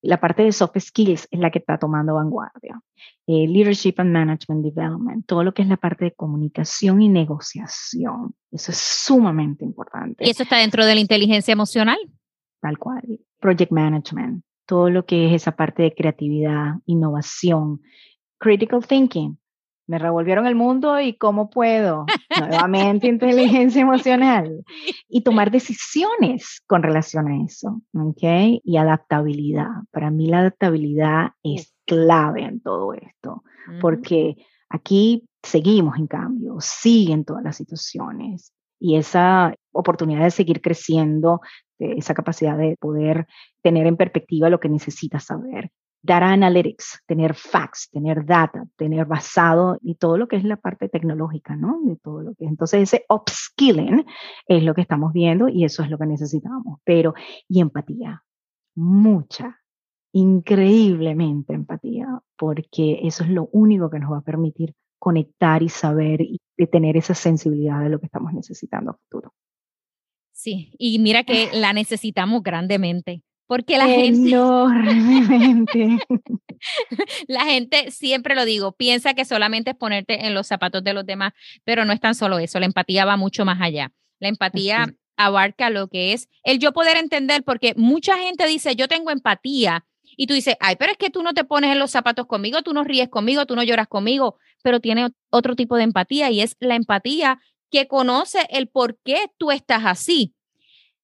la 0.01 0.19
parte 0.19 0.43
de 0.43 0.51
soft 0.51 0.77
skills 0.79 1.27
es 1.31 1.39
la 1.39 1.51
que 1.51 1.59
está 1.59 1.77
tomando 1.77 2.15
vanguardia. 2.15 2.79
Eh, 3.25 3.47
leadership 3.47 3.95
and 3.97 4.11
Management 4.11 4.63
Development, 4.63 5.25
todo 5.25 5.43
lo 5.43 5.53
que 5.53 5.63
es 5.63 5.67
la 5.67 5.77
parte 5.77 6.05
de 6.05 6.11
comunicación 6.13 7.01
y 7.01 7.09
negociación. 7.09 8.35
Eso 8.51 8.71
es 8.71 8.77
sumamente 8.77 9.65
importante. 9.65 10.25
¿Y 10.25 10.29
eso 10.29 10.43
está 10.43 10.57
dentro 10.57 10.85
de 10.85 10.95
la 10.95 11.01
inteligencia 11.01 11.51
emocional? 11.51 11.97
Tal 12.61 12.77
cual. 12.77 13.19
Project 13.39 13.71
Management, 13.71 14.43
todo 14.65 14.89
lo 14.89 15.05
que 15.05 15.27
es 15.27 15.41
esa 15.41 15.55
parte 15.55 15.83
de 15.83 15.93
creatividad, 15.93 16.75
innovación, 16.85 17.81
critical 18.39 18.85
thinking, 18.85 19.37
me 19.87 19.99
revolvieron 19.99 20.45
el 20.45 20.55
mundo 20.55 20.99
y 20.99 21.13
cómo 21.17 21.49
puedo. 21.49 22.05
Nuevamente 22.39 23.07
inteligencia 23.07 23.81
emocional. 23.81 24.63
Y 25.07 25.21
tomar 25.21 25.49
decisiones 25.49 26.61
con 26.67 26.83
relación 26.83 27.27
a 27.27 27.43
eso. 27.43 27.81
¿ok? 27.93 28.61
Y 28.63 28.77
adaptabilidad. 28.77 29.69
Para 29.91 30.11
mí 30.11 30.27
la 30.27 30.39
adaptabilidad 30.39 31.31
es 31.41 31.73
clave 31.85 32.43
en 32.43 32.59
todo 32.59 32.93
esto, 32.93 33.43
porque 33.79 34.35
aquí 34.69 35.23
seguimos 35.41 35.97
en 35.97 36.07
cambio, 36.07 36.57
siguen 36.59 37.23
todas 37.23 37.43
las 37.43 37.55
situaciones. 37.55 38.51
Y 38.77 38.97
esa 38.97 39.55
oportunidad 39.71 40.23
de 40.23 40.31
seguir 40.31 40.61
creciendo, 40.61 41.39
esa 41.79 42.13
capacidad 42.13 42.57
de 42.57 42.75
poder 42.77 43.25
tener 43.63 43.87
en 43.87 43.95
perspectiva 43.95 44.49
lo 44.49 44.59
que 44.59 44.69
necesitas 44.69 45.23
saber 45.25 45.71
data 46.07 46.31
analytics, 46.31 47.03
tener 47.05 47.35
facts, 47.35 47.89
tener 47.91 48.25
data, 48.25 48.65
tener 48.77 49.05
basado 49.05 49.77
y 49.81 49.95
todo 49.95 50.17
lo 50.17 50.27
que 50.27 50.37
es 50.37 50.43
la 50.43 50.55
parte 50.55 50.89
tecnológica, 50.89 51.55
¿no? 51.55 51.79
De 51.83 51.97
todo 51.97 52.23
lo 52.23 52.33
que 52.33 52.45
entonces 52.45 52.81
ese 52.81 53.05
upskilling 53.09 54.05
es 54.47 54.63
lo 54.63 54.73
que 54.73 54.81
estamos 54.81 55.13
viendo 55.13 55.49
y 55.49 55.65
eso 55.65 55.83
es 55.83 55.89
lo 55.89 55.97
que 55.97 56.05
necesitamos. 56.07 56.79
Pero 56.83 57.13
y 57.47 57.59
empatía, 57.59 58.23
mucha, 58.75 59.61
increíblemente 60.13 61.53
empatía, 61.53 62.07
porque 62.37 62.99
eso 63.03 63.23
es 63.23 63.29
lo 63.29 63.49
único 63.51 63.89
que 63.89 63.99
nos 63.99 64.11
va 64.11 64.19
a 64.19 64.21
permitir 64.21 64.73
conectar 64.97 65.61
y 65.61 65.69
saber 65.69 66.21
y 66.21 66.39
tener 66.71 66.97
esa 66.97 67.13
sensibilidad 67.13 67.81
de 67.81 67.89
lo 67.89 67.99
que 67.99 68.07
estamos 68.07 68.33
necesitando 68.33 68.91
a 68.91 68.97
futuro. 68.97 69.33
Sí, 70.31 70.71
y 70.77 70.99
mira 70.99 71.23
que 71.23 71.49
la 71.51 71.73
necesitamos 71.73 72.43
grandemente. 72.43 73.23
Porque 73.47 73.77
la 73.77 73.87
gente. 73.87 74.29
la 77.27 77.45
gente, 77.45 77.91
siempre 77.91 78.35
lo 78.35 78.43
digo, 78.43 78.73
piensa 78.73 79.13
que 79.13 79.23
solamente 79.23 79.71
es 79.71 79.77
ponerte 79.77 80.25
en 80.25 80.33
los 80.33 80.47
zapatos 80.47 80.83
de 80.83 80.93
los 80.93 81.05
demás, 81.05 81.31
pero 81.63 81.85
no 81.85 81.93
es 81.93 82.01
tan 82.01 82.13
solo 82.13 82.39
eso. 82.39 82.59
La 82.59 82.65
empatía 82.65 83.05
va 83.05 83.15
mucho 83.15 83.45
más 83.45 83.61
allá. 83.61 83.93
La 84.19 84.27
empatía 84.27 84.93
abarca 85.15 85.69
lo 85.69 85.87
que 85.87 86.13
es 86.13 86.27
el 86.43 86.59
yo 86.59 86.73
poder 86.73 86.97
entender, 86.97 87.43
porque 87.43 87.73
mucha 87.77 88.17
gente 88.17 88.45
dice, 88.45 88.75
yo 88.75 88.87
tengo 88.87 89.11
empatía. 89.11 89.85
Y 90.17 90.27
tú 90.27 90.33
dices, 90.33 90.55
ay, 90.59 90.75
pero 90.77 90.91
es 90.91 90.97
que 90.97 91.09
tú 91.09 91.23
no 91.23 91.33
te 91.33 91.43
pones 91.43 91.71
en 91.71 91.79
los 91.79 91.91
zapatos 91.91 92.27
conmigo, 92.27 92.63
tú 92.63 92.73
no 92.73 92.83
ríes 92.83 93.07
conmigo, 93.07 93.45
tú 93.45 93.55
no 93.55 93.63
lloras 93.63 93.87
conmigo, 93.87 94.37
pero 94.63 94.79
tiene 94.79 95.09
otro 95.29 95.55
tipo 95.55 95.77
de 95.77 95.83
empatía 95.83 96.31
y 96.31 96.41
es 96.41 96.55
la 96.59 96.75
empatía 96.75 97.39
que 97.69 97.87
conoce 97.87 98.39
el 98.49 98.67
por 98.67 98.97
qué 99.03 99.27
tú 99.37 99.51
estás 99.51 99.83
así 99.85 100.33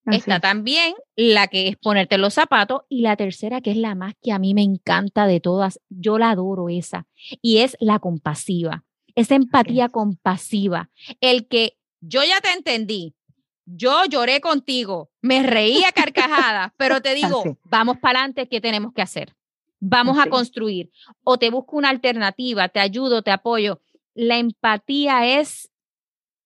Está 0.06 0.38
también 0.38 0.94
la 1.16 1.46
que 1.48 1.68
es 1.68 1.76
ponerte 1.76 2.18
los 2.18 2.34
zapatos 2.34 2.82
y 2.88 3.00
la 3.00 3.16
tercera 3.16 3.60
que 3.60 3.70
es 3.70 3.76
la 3.76 3.94
más 3.94 4.14
que 4.22 4.32
a 4.32 4.38
mí 4.38 4.52
me 4.52 4.62
encanta 4.62 5.26
de 5.26 5.40
todas, 5.40 5.80
yo 5.88 6.18
la 6.18 6.30
adoro 6.30 6.68
esa, 6.68 7.06
y 7.40 7.58
es 7.58 7.76
la 7.80 7.98
compasiva, 7.98 8.84
esa 9.14 9.34
empatía 9.34 9.88
compasiva, 9.88 10.90
el 11.20 11.48
que 11.48 11.78
yo 12.00 12.22
ya 12.22 12.40
te 12.40 12.52
entendí, 12.52 13.14
yo 13.64 14.04
lloré 14.04 14.40
contigo, 14.40 15.10
me 15.22 15.42
reía 15.42 15.90
carcajada, 15.92 16.74
pero 16.76 17.00
te 17.00 17.14
digo, 17.14 17.58
vamos 17.64 17.98
para 17.98 18.18
adelante, 18.18 18.48
¿qué 18.48 18.60
tenemos 18.60 18.92
que 18.92 19.02
hacer? 19.02 19.34
Vamos 19.80 20.18
a 20.18 20.28
construir 20.28 20.90
o 21.24 21.38
te 21.38 21.50
busco 21.50 21.76
una 21.76 21.90
alternativa, 21.90 22.68
te 22.68 22.80
ayudo, 22.80 23.22
te 23.22 23.30
apoyo. 23.30 23.82
La 24.14 24.38
empatía 24.38 25.38
es 25.38 25.70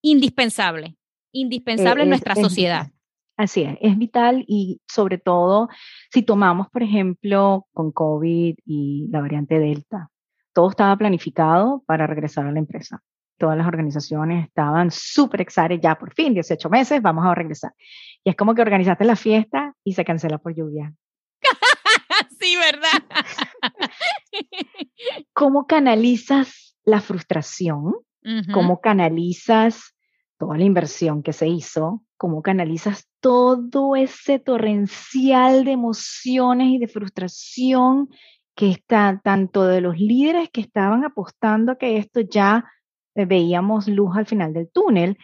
indispensable, 0.03 0.97
indispensable 1.31 2.03
en 2.03 2.09
nuestra 2.09 2.35
sociedad. 2.35 2.91
Así 3.39 3.63
es, 3.63 3.79
es 3.81 3.97
vital 3.97 4.45
y 4.49 4.81
sobre 4.89 5.17
todo 5.17 5.69
si 6.13 6.23
tomamos, 6.23 6.69
por 6.71 6.83
ejemplo, 6.83 7.69
con 7.73 7.93
COVID 7.93 8.57
y 8.67 9.07
la 9.13 9.21
variante 9.21 9.61
Delta, 9.61 10.11
todo 10.53 10.71
estaba 10.71 10.97
planificado 10.97 11.85
para 11.87 12.09
regresar 12.09 12.49
a 12.49 12.53
la 12.53 12.59
empresa. 12.59 13.01
Todas 13.39 13.57
las 13.57 13.69
organizaciones 13.69 14.45
estaban 14.45 14.91
súper 14.91 15.43
excited, 15.43 15.79
ya 15.81 15.95
por 15.95 16.13
fin, 16.15 16.35
18 16.35 16.69
meses, 16.69 17.01
vamos 17.01 17.25
a 17.25 17.35
regresar. 17.37 17.73
Y 18.25 18.31
es 18.31 18.35
como 18.35 18.57
que 18.57 18.63
organizaste 18.63 19.05
la 19.05 19.15
fiesta 19.15 19.73
y 19.85 19.93
se 19.93 20.05
cancela 20.05 20.39
por 20.39 20.53
lluvia. 20.53 20.93
sí, 22.41 22.57
¿verdad? 22.57 23.23
¿Cómo 25.33 25.69
canalizas 25.69 26.77
la 26.85 27.01
frustración? 27.01 27.95
¿Cómo 28.53 28.81
canalizas 28.81 29.95
toda 30.39 30.57
la 30.57 30.65
inversión 30.65 31.23
que 31.23 31.33
se 31.33 31.49
hizo? 31.49 32.03
cómo 32.19 32.43
canalizas 32.43 33.09
todo 33.21 33.97
ese 33.97 34.39
torrencial 34.39 35.65
de 35.65 35.73
emociones 35.73 36.69
y 36.69 36.79
de 36.79 36.89
frustración 36.89 38.11
que 38.55 38.71
está 38.71 39.21
tanto 39.23 39.65
de 39.65 39.81
los 39.81 39.99
líderes 39.99 40.51
que 40.51 40.61
estaban 40.61 41.05
apostando 41.05 41.73
a 41.73 41.79
que 41.79 41.97
esto 41.97 42.21
ya 42.21 42.65
eh, 43.15 43.25
veíamos 43.25 43.87
luz 43.87 44.17
al 44.17 44.27
final 44.27 44.53
del 44.53 44.69
túnel 44.69 45.17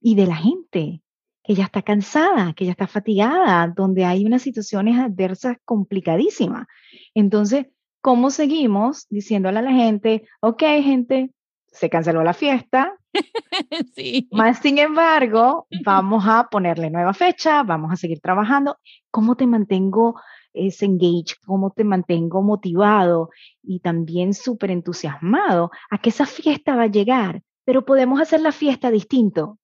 y 0.00 0.14
de 0.14 0.26
la 0.26 0.36
gente 0.36 1.02
que 1.44 1.54
ya 1.54 1.64
está 1.64 1.82
cansada, 1.82 2.54
que 2.54 2.64
ya 2.64 2.70
está 2.70 2.86
fatigada, 2.86 3.66
donde 3.76 4.04
hay 4.04 4.24
unas 4.24 4.42
situaciones 4.42 4.98
adversas 4.98 5.56
complicadísimas. 5.64 6.66
Entonces, 7.14 7.66
¿cómo 8.00 8.30
seguimos 8.30 9.06
diciéndole 9.10 9.58
a 9.58 9.62
la 9.62 9.72
gente, 9.72 10.26
ok, 10.40 10.62
gente, 10.82 11.30
se 11.66 11.90
canceló 11.90 12.22
la 12.22 12.32
fiesta, 12.32 12.94
sí. 13.94 14.28
Más 14.30 14.58
sin 14.58 14.78
embargo, 14.78 15.66
vamos 15.84 16.24
a 16.26 16.48
ponerle 16.48 16.90
nueva 16.90 17.14
fecha, 17.14 17.62
vamos 17.62 17.92
a 17.92 17.96
seguir 17.96 18.20
trabajando. 18.20 18.78
¿Cómo 19.10 19.36
te 19.36 19.46
mantengo 19.46 20.20
ese 20.52 20.86
engage? 20.86 21.36
¿Cómo 21.44 21.70
te 21.70 21.84
mantengo 21.84 22.42
motivado 22.42 23.30
y 23.62 23.80
también 23.80 24.34
súper 24.34 24.70
entusiasmado 24.70 25.70
a 25.90 25.98
que 25.98 26.10
esa 26.10 26.26
fiesta 26.26 26.76
va 26.76 26.84
a 26.84 26.88
llegar? 26.88 27.42
Pero 27.64 27.84
podemos 27.84 28.20
hacer 28.20 28.40
la 28.40 28.52
fiesta 28.52 28.90
distinto. 28.90 29.58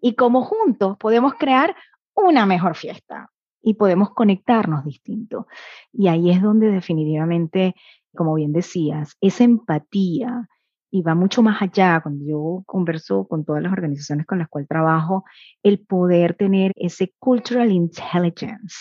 Y 0.00 0.14
como 0.14 0.42
juntos 0.42 0.96
podemos 0.98 1.34
crear 1.34 1.76
una 2.14 2.46
mejor 2.46 2.74
fiesta 2.74 3.30
y 3.62 3.74
podemos 3.74 4.10
conectarnos 4.10 4.84
distinto. 4.84 5.46
Y 5.92 6.08
ahí 6.08 6.30
es 6.30 6.40
donde 6.40 6.70
definitivamente, 6.70 7.74
como 8.14 8.34
bien 8.34 8.52
decías, 8.52 9.16
esa 9.20 9.44
empatía, 9.44 10.48
y 10.90 11.02
va 11.02 11.14
mucho 11.14 11.42
más 11.42 11.60
allá. 11.62 12.00
Cuando 12.00 12.24
yo 12.24 12.62
converso 12.66 13.26
con 13.26 13.44
todas 13.44 13.62
las 13.62 13.72
organizaciones 13.72 14.26
con 14.26 14.38
las 14.38 14.48
cuales 14.48 14.68
trabajo, 14.68 15.24
el 15.62 15.80
poder 15.80 16.34
tener 16.34 16.72
ese 16.76 17.14
cultural 17.18 17.70
intelligence, 17.70 18.76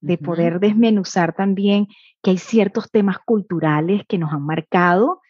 de 0.00 0.16
poder 0.18 0.60
desmenuzar 0.60 1.34
también 1.34 1.88
que 2.22 2.30
hay 2.30 2.38
ciertos 2.38 2.90
temas 2.90 3.18
culturales 3.18 4.02
que 4.06 4.18
nos 4.18 4.32
han 4.32 4.42
marcado 4.42 5.20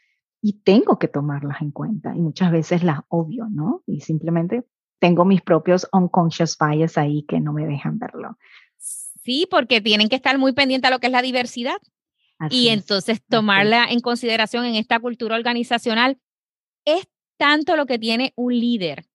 y 0.43 0.61
tengo 0.63 0.99
que 0.99 1.09
tomarlas 1.09 1.63
en 1.63 1.71
cuenta. 1.71 2.15
Y 2.15 2.21
muchas 2.21 2.53
veces 2.53 2.83
las 2.85 3.01
obvio, 3.09 3.47
¿no? 3.51 3.83
Y 3.87 4.01
simplemente 4.01 4.65
tengo 4.99 5.25
mis 5.25 5.41
propios 5.41 5.89
unconscious 5.93 6.57
bias 6.59 6.99
ahí 6.99 7.23
que 7.23 7.41
no 7.41 7.53
me 7.53 7.67
dejan 7.67 7.99
verlo. 7.99 8.37
Sí, 8.77 9.47
porque 9.51 9.81
tienen 9.81 10.09
que 10.09 10.17
estar 10.17 10.39
muy 10.39 10.53
pendientes 10.53 10.89
a 10.89 10.93
lo 10.93 11.01
que 11.01 11.07
es 11.07 11.13
la 11.13 11.23
diversidad 11.23 11.79
y 12.51 12.69
entonces 12.69 13.21
tomarla 13.29 13.87
en 13.91 14.01
consideración 14.01 14.65
en 14.65 14.77
esta 14.77 15.01
cultura 15.01 15.37
organizacional 15.37 16.19
es 16.85 17.09
tanto 17.37 17.77
lo 17.77 17.87
que 17.87 17.99
tiene 17.99 18.33
un 18.37 18.59
líder. 18.59 19.07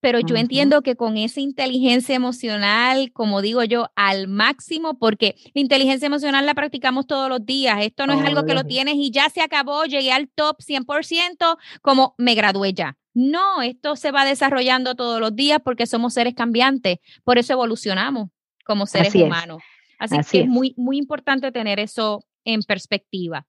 Pero 0.00 0.20
yo 0.20 0.36
entiendo 0.36 0.80
que 0.80 0.96
con 0.96 1.18
esa 1.18 1.40
inteligencia 1.40 2.14
emocional, 2.14 3.12
como 3.12 3.42
digo 3.42 3.62
yo, 3.64 3.90
al 3.96 4.28
máximo, 4.28 4.98
porque 4.98 5.34
la 5.54 5.60
inteligencia 5.60 6.06
emocional 6.06 6.46
la 6.46 6.54
practicamos 6.54 7.06
todos 7.06 7.28
los 7.28 7.44
días. 7.44 7.82
Esto 7.82 8.06
no 8.06 8.14
es 8.14 8.24
algo 8.24 8.46
que 8.46 8.54
lo 8.54 8.64
tienes 8.64 8.94
y 8.94 9.10
ya 9.10 9.28
se 9.28 9.42
acabó, 9.42 9.84
llegué 9.84 10.10
al 10.10 10.30
top 10.30 10.56
100%, 10.62 11.58
como 11.82 12.14
me 12.16 12.34
gradué 12.34 12.72
ya. 12.72 12.96
No, 13.12 13.60
esto 13.60 13.94
se 13.94 14.10
va 14.10 14.24
desarrollando 14.24 14.94
todos 14.94 15.20
los 15.20 15.36
días 15.36 15.60
porque 15.62 15.86
somos 15.86 16.14
seres 16.14 16.34
cambiantes, 16.34 16.98
por 17.22 17.36
eso 17.36 17.52
evolucionamos 17.52 18.30
como 18.64 18.86
seres 18.86 19.14
humanos. 19.14 19.62
Así, 19.98 20.16
que 20.30 20.40
es 20.44 20.48
muy, 20.48 20.72
muy 20.78 20.96
importante 20.96 21.52
tener 21.52 21.78
eso 21.78 22.24
en 22.52 22.62
perspectiva. 22.62 23.46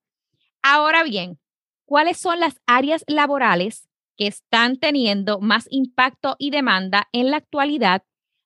Ahora 0.61 1.03
bien, 1.03 1.39
¿cuáles 1.85 2.17
son 2.17 2.39
las 2.39 2.55
áreas 2.65 3.03
laborales 3.07 3.89
que 4.15 4.27
están 4.27 4.77
teniendo 4.77 5.39
más 5.39 5.67
impacto 5.69 6.35
y 6.37 6.51
demanda 6.51 7.07
en 7.11 7.31
la 7.31 7.37
actualidad 7.37 8.03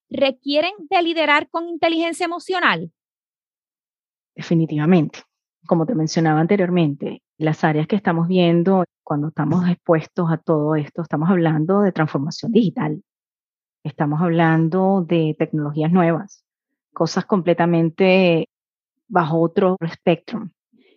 requieren 0.09 0.73
de 0.89 1.01
liderar 1.01 1.49
con 1.49 1.67
inteligencia 1.67 2.25
emocional? 2.25 2.91
Definitivamente. 4.35 5.19
Como 5.65 5.85
te 5.85 5.95
mencionaba 5.95 6.39
anteriormente, 6.39 7.21
las 7.37 7.63
áreas 7.63 7.87
que 7.87 7.95
estamos 7.95 8.27
viendo 8.27 8.83
cuando 9.03 9.29
estamos 9.29 9.67
expuestos 9.69 10.31
a 10.31 10.37
todo 10.37 10.75
esto, 10.75 11.01
estamos 11.01 11.29
hablando 11.29 11.81
de 11.81 11.91
transformación 11.91 12.51
digital, 12.51 13.03
estamos 13.83 14.21
hablando 14.21 15.05
de 15.07 15.35
tecnologías 15.37 15.91
nuevas, 15.91 16.43
cosas 16.93 17.25
completamente 17.25 18.49
bajo 19.07 19.39
otro 19.39 19.77
espectro. 19.81 20.49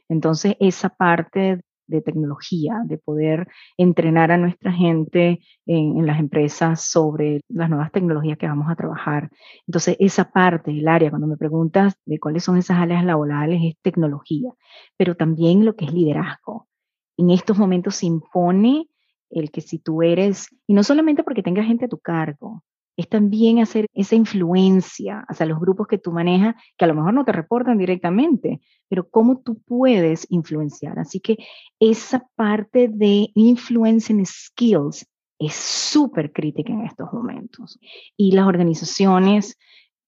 Entonces, 0.08 0.56
esa 0.60 0.88
parte 0.88 1.60
de 1.88 2.02
tecnología, 2.02 2.82
de 2.84 2.98
poder 2.98 3.48
entrenar 3.76 4.30
a 4.30 4.36
nuestra 4.36 4.72
gente 4.72 5.40
en, 5.66 6.06
las 6.06 6.20
empresas 6.20 6.82
sobre 6.82 7.40
las 7.48 7.68
nuevas 7.68 7.90
tecnologías 7.90 8.38
que 8.38 8.46
vamos 8.46 8.70
a 8.70 8.76
trabajar. 8.76 9.30
Entonces, 9.66 9.96
esa 9.98 10.30
parte 10.30 10.70
del 10.70 10.86
área, 10.86 11.10
cuando 11.10 11.26
me 11.26 11.36
preguntas 11.36 11.94
de 12.04 12.20
cuáles 12.20 12.44
son 12.44 12.58
esas 12.58 12.78
áreas 12.78 13.04
laborales, 13.04 13.60
es 13.64 13.74
tecnología, 13.82 14.50
pero 14.96 15.16
también 15.16 15.64
lo 15.64 15.74
que 15.74 15.86
es 15.86 15.92
liderazgo. 15.92 16.68
En 17.16 17.30
estos 17.30 17.58
momentos 17.58 17.96
se 17.96 18.06
impone 18.06 18.88
el 19.30 19.50
que 19.50 19.60
si 19.60 19.78
tú 19.78 20.02
eres, 20.02 20.48
y 20.66 20.74
no 20.74 20.84
solamente 20.84 21.24
porque 21.24 21.42
tengas 21.42 21.66
gente 21.66 21.86
a 21.86 21.88
tu 21.88 21.98
cargo, 21.98 22.62
es 22.98 23.08
también 23.08 23.60
hacer 23.60 23.86
esa 23.94 24.16
influencia 24.16 25.24
hacia 25.28 25.46
los 25.46 25.60
grupos 25.60 25.86
que 25.86 25.98
tú 25.98 26.10
manejas, 26.10 26.56
que 26.76 26.84
a 26.84 26.88
lo 26.88 26.96
mejor 26.96 27.14
no 27.14 27.24
te 27.24 27.30
reportan 27.30 27.78
directamente, 27.78 28.60
pero 28.88 29.08
cómo 29.08 29.40
tú 29.40 29.62
puedes 29.64 30.26
influenciar. 30.30 30.98
Así 30.98 31.20
que 31.20 31.36
esa 31.78 32.26
parte 32.34 32.88
de 32.88 33.28
influencing 33.34 34.26
skills 34.26 35.06
es 35.38 35.54
súper 35.54 36.32
crítica 36.32 36.72
en 36.72 36.86
estos 36.86 37.12
momentos. 37.12 37.78
Y 38.16 38.32
las 38.32 38.48
organizaciones, 38.48 39.56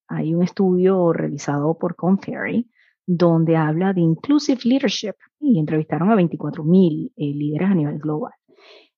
hay 0.08 0.34
un 0.34 0.42
estudio 0.42 1.12
realizado 1.12 1.78
por 1.78 1.94
Conferry, 1.94 2.68
donde 3.06 3.56
habla 3.56 3.92
de 3.92 4.00
inclusive 4.00 4.62
leadership 4.64 5.14
y 5.38 5.60
entrevistaron 5.60 6.10
a 6.10 6.16
24 6.16 6.64
mil 6.64 7.12
eh, 7.16 7.32
líderes 7.32 7.70
a 7.70 7.74
nivel 7.76 8.00
global. 8.00 8.32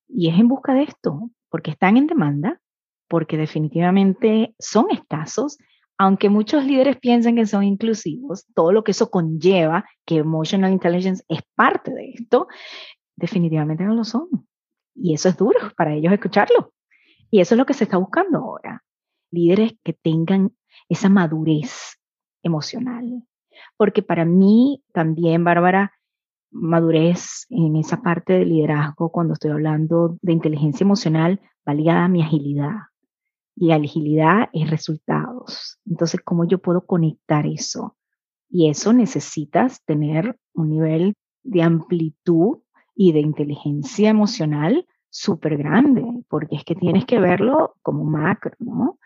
Y 0.07 0.29
es 0.29 0.39
en 0.39 0.47
busca 0.47 0.73
de 0.73 0.81
esto, 0.81 1.29
porque 1.51 1.69
están 1.69 1.97
en 1.97 2.07
demanda, 2.07 2.59
porque 3.07 3.37
definitivamente 3.37 4.55
son 4.59 4.87
escasos, 4.91 5.57
aunque 5.97 6.29
muchos 6.29 6.65
líderes 6.65 6.97
piensen 6.97 7.35
que 7.35 7.45
son 7.45 7.63
inclusivos, 7.63 8.45
todo 8.55 8.71
lo 8.71 8.83
que 8.83 8.91
eso 8.91 9.09
conlleva, 9.09 9.85
que 10.05 10.17
emotional 10.17 10.71
intelligence 10.71 11.23
es 11.27 11.41
parte 11.55 11.93
de 11.93 12.11
esto, 12.11 12.47
definitivamente 13.15 13.83
no 13.83 13.93
lo 13.93 14.03
son. 14.03 14.27
Y 14.95 15.13
eso 15.13 15.29
es 15.29 15.37
duro 15.37 15.59
para 15.77 15.93
ellos 15.93 16.13
escucharlo. 16.13 16.73
Y 17.29 17.39
eso 17.39 17.55
es 17.55 17.59
lo 17.59 17.65
que 17.65 17.73
se 17.73 17.85
está 17.85 17.97
buscando 17.97 18.39
ahora. 18.39 18.83
Líderes 19.31 19.73
que 19.83 19.93
tengan 19.93 20.51
esa 20.89 21.09
madurez 21.09 21.99
emocional. 22.43 23.23
Porque 23.77 24.03
para 24.03 24.25
mí 24.25 24.83
también, 24.93 25.43
Bárbara, 25.43 25.93
madurez 26.51 27.45
en 27.49 27.75
esa 27.75 28.01
parte 28.01 28.33
de 28.33 28.45
liderazgo, 28.45 29.11
cuando 29.11 29.33
estoy 29.33 29.51
hablando 29.51 30.17
de 30.21 30.33
inteligencia 30.33 30.83
emocional, 30.83 31.41
va 31.67 31.73
ligada 31.73 32.05
a 32.05 32.09
mi 32.09 32.21
agilidad, 32.21 32.73
y 33.55 33.71
agilidad 33.71 34.49
es 34.53 34.69
resultados. 34.69 35.79
Entonces, 35.85 36.21
¿cómo 36.23 36.45
yo 36.45 36.59
puedo 36.59 36.85
conectar 36.85 37.45
eso? 37.45 37.97
Y 38.49 38.69
eso 38.69 38.93
necesitas 38.93 39.83
tener 39.85 40.37
un 40.53 40.69
nivel 40.69 41.15
de 41.43 41.63
amplitud 41.63 42.59
y 42.95 43.11
de 43.11 43.19
inteligencia 43.19 44.09
emocional 44.09 44.87
súper 45.09 45.57
grande, 45.57 46.03
porque 46.27 46.55
es 46.55 46.63
que 46.63 46.75
tienes 46.75 47.05
que 47.05 47.19
verlo 47.19 47.75
como 47.81 48.03
macro, 48.03 48.55
¿no? 48.59 48.99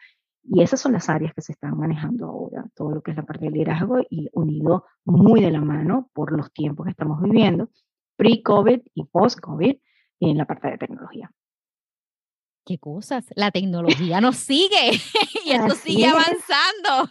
Y 0.44 0.62
esas 0.62 0.80
son 0.80 0.94
las 0.94 1.10
áreas 1.10 1.34
que 1.34 1.42
se 1.42 1.52
están 1.52 1.78
manejando 1.78 2.28
ahora, 2.28 2.66
todo 2.74 2.92
lo 2.92 3.02
que 3.02 3.12
es 3.12 3.18
la 3.18 3.24
parte 3.24 3.46
del 3.46 3.54
liderazgo 3.54 4.00
y 4.10 4.30
unido 4.32 4.86
muy 5.04 5.42
de 5.42 5.52
la 5.52 5.60
mano 5.60 6.10
por 6.14 6.32
los 6.32 6.54
tiempos 6.54 6.86
que 6.86 6.92
estamos 6.92 7.22
viviendo, 7.22 7.70
pre-COVID 8.16 8.82
y 8.94 9.04
post-COVID, 9.04 9.76
en 10.20 10.38
la 10.38 10.46
parte 10.46 10.70
de 10.70 10.78
tecnología 10.78 11.32
qué 12.68 12.78
cosas, 12.78 13.26
la 13.36 13.50
tecnología 13.50 14.20
nos 14.20 14.36
sigue 14.36 14.92
y 15.46 15.52
esto 15.52 15.74
sigue 15.76 16.06
avanzando. 16.06 17.10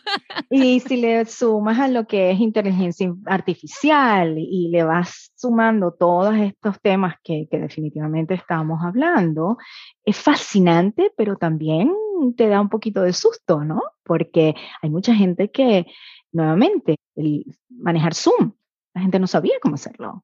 Y 0.51 0.81
si 0.81 0.99
le 0.99 1.25
sumas 1.25 1.79
a 1.79 1.89
lo 1.89 2.07
que 2.07 2.31
es 2.31 2.41
inteligencia 2.41 3.13
artificial 3.25 4.37
y 4.39 4.69
le 4.69 4.85
vas 4.85 5.33
sumando 5.35 5.93
todos 5.93 6.37
estos 6.37 6.79
temas 6.83 7.15
que, 7.25 7.49
que 7.51 7.59
definitivamente 7.59 8.35
estamos 8.35 8.81
hablando, 8.85 9.57
es 10.05 10.17
fascinante, 10.19 11.11
pero 11.17 11.37
también 11.37 11.91
te 12.37 12.49
da 12.49 12.61
un 12.61 12.69
poquito 12.69 13.01
de 13.01 13.15
susto, 13.15 13.65
¿no? 13.65 13.81
Porque 14.05 14.55
hay 14.83 14.91
mucha 14.91 15.15
gente 15.15 15.51
que, 15.51 15.87
nuevamente, 16.33 16.97
el 17.15 17.45
manejar 17.71 18.15
Zoom, 18.15 18.53
la 18.95 19.01
gente 19.01 19.19
no 19.19 19.27
sabía 19.27 19.55
cómo 19.63 19.77
hacerlo 19.77 20.23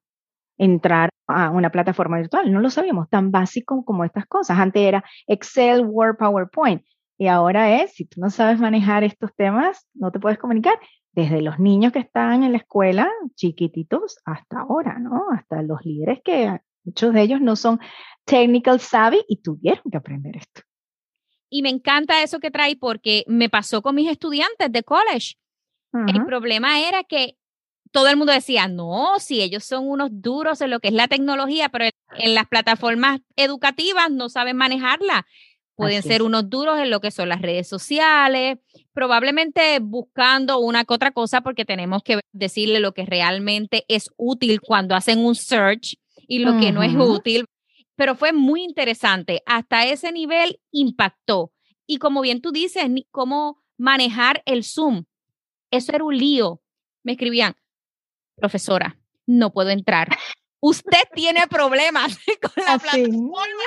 entrar 0.57 1.09
a 1.27 1.49
una 1.49 1.71
plataforma 1.71 2.17
virtual. 2.17 2.51
No 2.51 2.59
lo 2.59 2.69
sabíamos, 2.69 3.09
tan 3.09 3.31
básico 3.31 3.83
como 3.85 4.03
estas 4.03 4.25
cosas. 4.25 4.57
Antes 4.59 4.81
era 4.81 5.03
Excel, 5.27 5.85
Word, 5.85 6.17
PowerPoint. 6.17 6.83
Y 7.17 7.27
ahora 7.27 7.81
es, 7.81 7.93
si 7.93 8.05
tú 8.05 8.19
no 8.19 8.29
sabes 8.29 8.59
manejar 8.59 9.03
estos 9.03 9.33
temas, 9.35 9.87
no 9.93 10.11
te 10.11 10.19
puedes 10.19 10.37
comunicar. 10.39 10.79
Desde 11.11 11.41
los 11.41 11.59
niños 11.59 11.93
que 11.93 11.99
están 11.99 12.43
en 12.43 12.51
la 12.51 12.57
escuela, 12.57 13.09
chiquititos, 13.35 14.17
hasta 14.25 14.61
ahora, 14.61 14.97
¿no? 14.99 15.27
Hasta 15.31 15.61
los 15.61 15.85
líderes 15.85 16.19
que 16.23 16.59
muchos 16.83 17.13
de 17.13 17.21
ellos 17.21 17.39
no 17.39 17.55
son 17.55 17.79
technical 18.25 18.79
savvy 18.79 19.23
y 19.27 19.41
tuvieron 19.41 19.83
que 19.91 19.97
aprender 19.97 20.37
esto. 20.37 20.61
Y 21.49 21.61
me 21.61 21.69
encanta 21.69 22.23
eso 22.23 22.39
que 22.39 22.49
trae 22.49 22.75
porque 22.75 23.23
me 23.27 23.47
pasó 23.47 23.83
con 23.83 23.93
mis 23.93 24.09
estudiantes 24.09 24.71
de 24.71 24.83
college. 24.83 25.35
El 26.07 26.25
problema 26.25 26.79
era 26.79 27.03
que 27.03 27.37
todo 27.93 28.07
el 28.07 28.17
mundo 28.17 28.33
decía, 28.33 28.67
no, 28.67 29.19
si 29.19 29.41
ellos 29.41 29.63
son 29.63 29.87
unos 29.87 30.09
duros 30.11 30.61
en 30.61 30.71
lo 30.71 30.79
que 30.79 30.87
es 30.87 30.95
la 30.95 31.07
tecnología, 31.07 31.69
pero 31.69 31.85
en 32.17 32.33
las 32.33 32.47
plataformas 32.47 33.21
educativas 33.35 34.09
no 34.09 34.29
saben 34.29 34.57
manejarla. 34.57 35.27
Pueden 35.75 36.01
ser 36.01 36.23
unos 36.23 36.49
duros 36.49 36.79
en 36.79 36.89
lo 36.89 37.01
que 37.01 37.11
son 37.11 37.29
las 37.29 37.41
redes 37.41 37.67
sociales, 37.67 38.57
probablemente 38.93 39.79
buscando 39.79 40.59
una 40.59 40.85
que 40.85 40.93
otra 40.93 41.11
cosa 41.11 41.41
porque 41.41 41.65
tenemos 41.65 42.01
que 42.03 42.19
decirle 42.31 42.79
lo 42.79 42.93
que 42.93 43.05
realmente 43.05 43.85
es 43.87 44.09
útil 44.17 44.59
cuando 44.59 44.95
hacen 44.95 45.19
un 45.19 45.35
search 45.35 45.95
y 46.27 46.39
lo 46.39 46.59
que 46.59 46.71
no 46.71 46.81
es 46.81 46.95
útil. 46.95 47.45
Pero 47.95 48.15
fue 48.15 48.33
muy 48.33 48.63
interesante. 48.63 49.43
Hasta 49.45 49.85
ese 49.85 50.11
nivel 50.11 50.59
impactó. 50.71 51.51
Y 51.85 51.97
como 51.97 52.21
bien 52.21 52.41
tú 52.41 52.51
dices, 52.51 52.85
cómo 53.11 53.61
manejar 53.77 54.41
el 54.45 54.63
Zoom. 54.63 55.05
Eso 55.69 55.91
era 55.93 56.03
un 56.03 56.17
lío. 56.17 56.61
Me 57.03 57.13
escribían, 57.13 57.55
profesora, 58.35 58.97
no 59.25 59.51
puedo 59.51 59.69
entrar. 59.69 60.09
Usted 60.59 61.03
tiene 61.13 61.45
problemas 61.47 62.17
con 62.41 62.63
la 62.63 62.77
plataforma. 62.77 63.63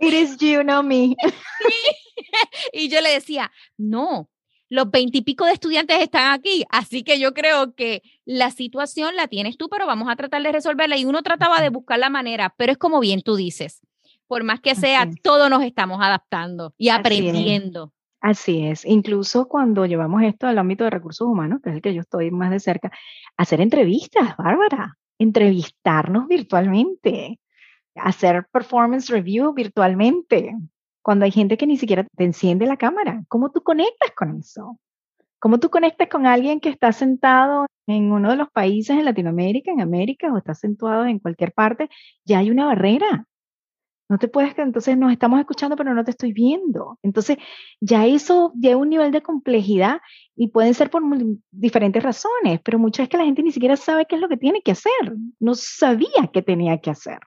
It 0.00 0.12
is 0.12 0.36
you, 0.38 0.62
no 0.62 0.82
me. 0.82 1.16
Y 2.72 2.88
yo 2.88 3.00
le 3.00 3.10
decía, 3.10 3.52
no, 3.76 4.28
los 4.68 4.90
veintipico 4.90 5.44
de 5.44 5.52
estudiantes 5.52 6.00
están 6.00 6.32
aquí, 6.32 6.64
así 6.70 7.02
que 7.02 7.18
yo 7.18 7.32
creo 7.34 7.74
que 7.74 8.02
la 8.24 8.50
situación 8.50 9.14
la 9.16 9.28
tienes 9.28 9.56
tú, 9.56 9.68
pero 9.68 9.86
vamos 9.86 10.08
a 10.10 10.16
tratar 10.16 10.42
de 10.42 10.52
resolverla. 10.52 10.96
Y 10.96 11.04
uno 11.04 11.22
trataba 11.22 11.60
de 11.60 11.68
buscar 11.68 11.98
la 11.98 12.10
manera, 12.10 12.54
pero 12.56 12.72
es 12.72 12.78
como 12.78 13.00
bien 13.00 13.22
tú 13.22 13.36
dices, 13.36 13.80
por 14.26 14.44
más 14.44 14.60
que 14.60 14.74
sea, 14.74 15.08
todos 15.22 15.48
nos 15.50 15.62
estamos 15.62 15.98
adaptando 16.02 16.74
y 16.76 16.88
aprendiendo. 16.88 17.92
Así 18.20 18.66
es, 18.66 18.84
incluso 18.84 19.46
cuando 19.46 19.86
llevamos 19.86 20.22
esto 20.22 20.46
al 20.46 20.58
ámbito 20.58 20.84
de 20.84 20.90
recursos 20.90 21.28
humanos, 21.28 21.60
que 21.62 21.70
es 21.70 21.76
el 21.76 21.82
que 21.82 21.94
yo 21.94 22.00
estoy 22.00 22.30
más 22.30 22.50
de 22.50 22.60
cerca, 22.60 22.90
hacer 23.36 23.60
entrevistas, 23.60 24.36
Bárbara, 24.36 24.96
entrevistarnos 25.18 26.26
virtualmente, 26.26 27.38
hacer 27.94 28.46
performance 28.50 29.08
review 29.10 29.52
virtualmente, 29.52 30.54
cuando 31.02 31.24
hay 31.24 31.30
gente 31.30 31.56
que 31.56 31.66
ni 31.66 31.76
siquiera 31.76 32.04
te 32.16 32.24
enciende 32.24 32.66
la 32.66 32.76
cámara. 32.76 33.22
¿Cómo 33.28 33.52
tú 33.52 33.62
conectas 33.62 34.10
con 34.16 34.38
eso? 34.38 34.78
¿Cómo 35.38 35.60
tú 35.60 35.70
conectas 35.70 36.08
con 36.08 36.26
alguien 36.26 36.58
que 36.58 36.68
está 36.68 36.92
sentado 36.92 37.66
en 37.86 38.10
uno 38.10 38.30
de 38.30 38.36
los 38.36 38.50
países 38.50 38.98
en 38.98 39.04
Latinoamérica, 39.04 39.70
en 39.70 39.80
América, 39.80 40.32
o 40.32 40.38
está 40.38 40.54
sentado 40.54 41.06
en 41.06 41.20
cualquier 41.20 41.52
parte? 41.52 41.88
Ya 42.24 42.38
hay 42.38 42.50
una 42.50 42.66
barrera. 42.66 43.26
No 44.08 44.18
te 44.18 44.28
puedes, 44.28 44.56
entonces 44.56 44.96
nos 44.96 45.10
estamos 45.10 45.40
escuchando, 45.40 45.76
pero 45.76 45.92
no 45.92 46.04
te 46.04 46.12
estoy 46.12 46.32
viendo. 46.32 46.98
Entonces, 47.02 47.38
ya 47.80 48.06
eso 48.06 48.52
lleva 48.60 48.80
un 48.80 48.90
nivel 48.90 49.10
de 49.10 49.20
complejidad 49.20 49.98
y 50.36 50.48
pueden 50.48 50.74
ser 50.74 50.90
por 50.90 51.02
diferentes 51.50 52.02
razones, 52.02 52.60
pero 52.62 52.78
muchas 52.78 53.04
veces 53.04 53.10
que 53.10 53.16
la 53.18 53.24
gente 53.24 53.42
ni 53.42 53.50
siquiera 53.50 53.76
sabe 53.76 54.06
qué 54.06 54.14
es 54.14 54.20
lo 54.20 54.28
que 54.28 54.36
tiene 54.36 54.62
que 54.62 54.72
hacer. 54.72 54.92
No 55.40 55.54
sabía 55.54 56.30
qué 56.32 56.42
tenía 56.42 56.78
que 56.78 56.90
hacer. 56.90 57.18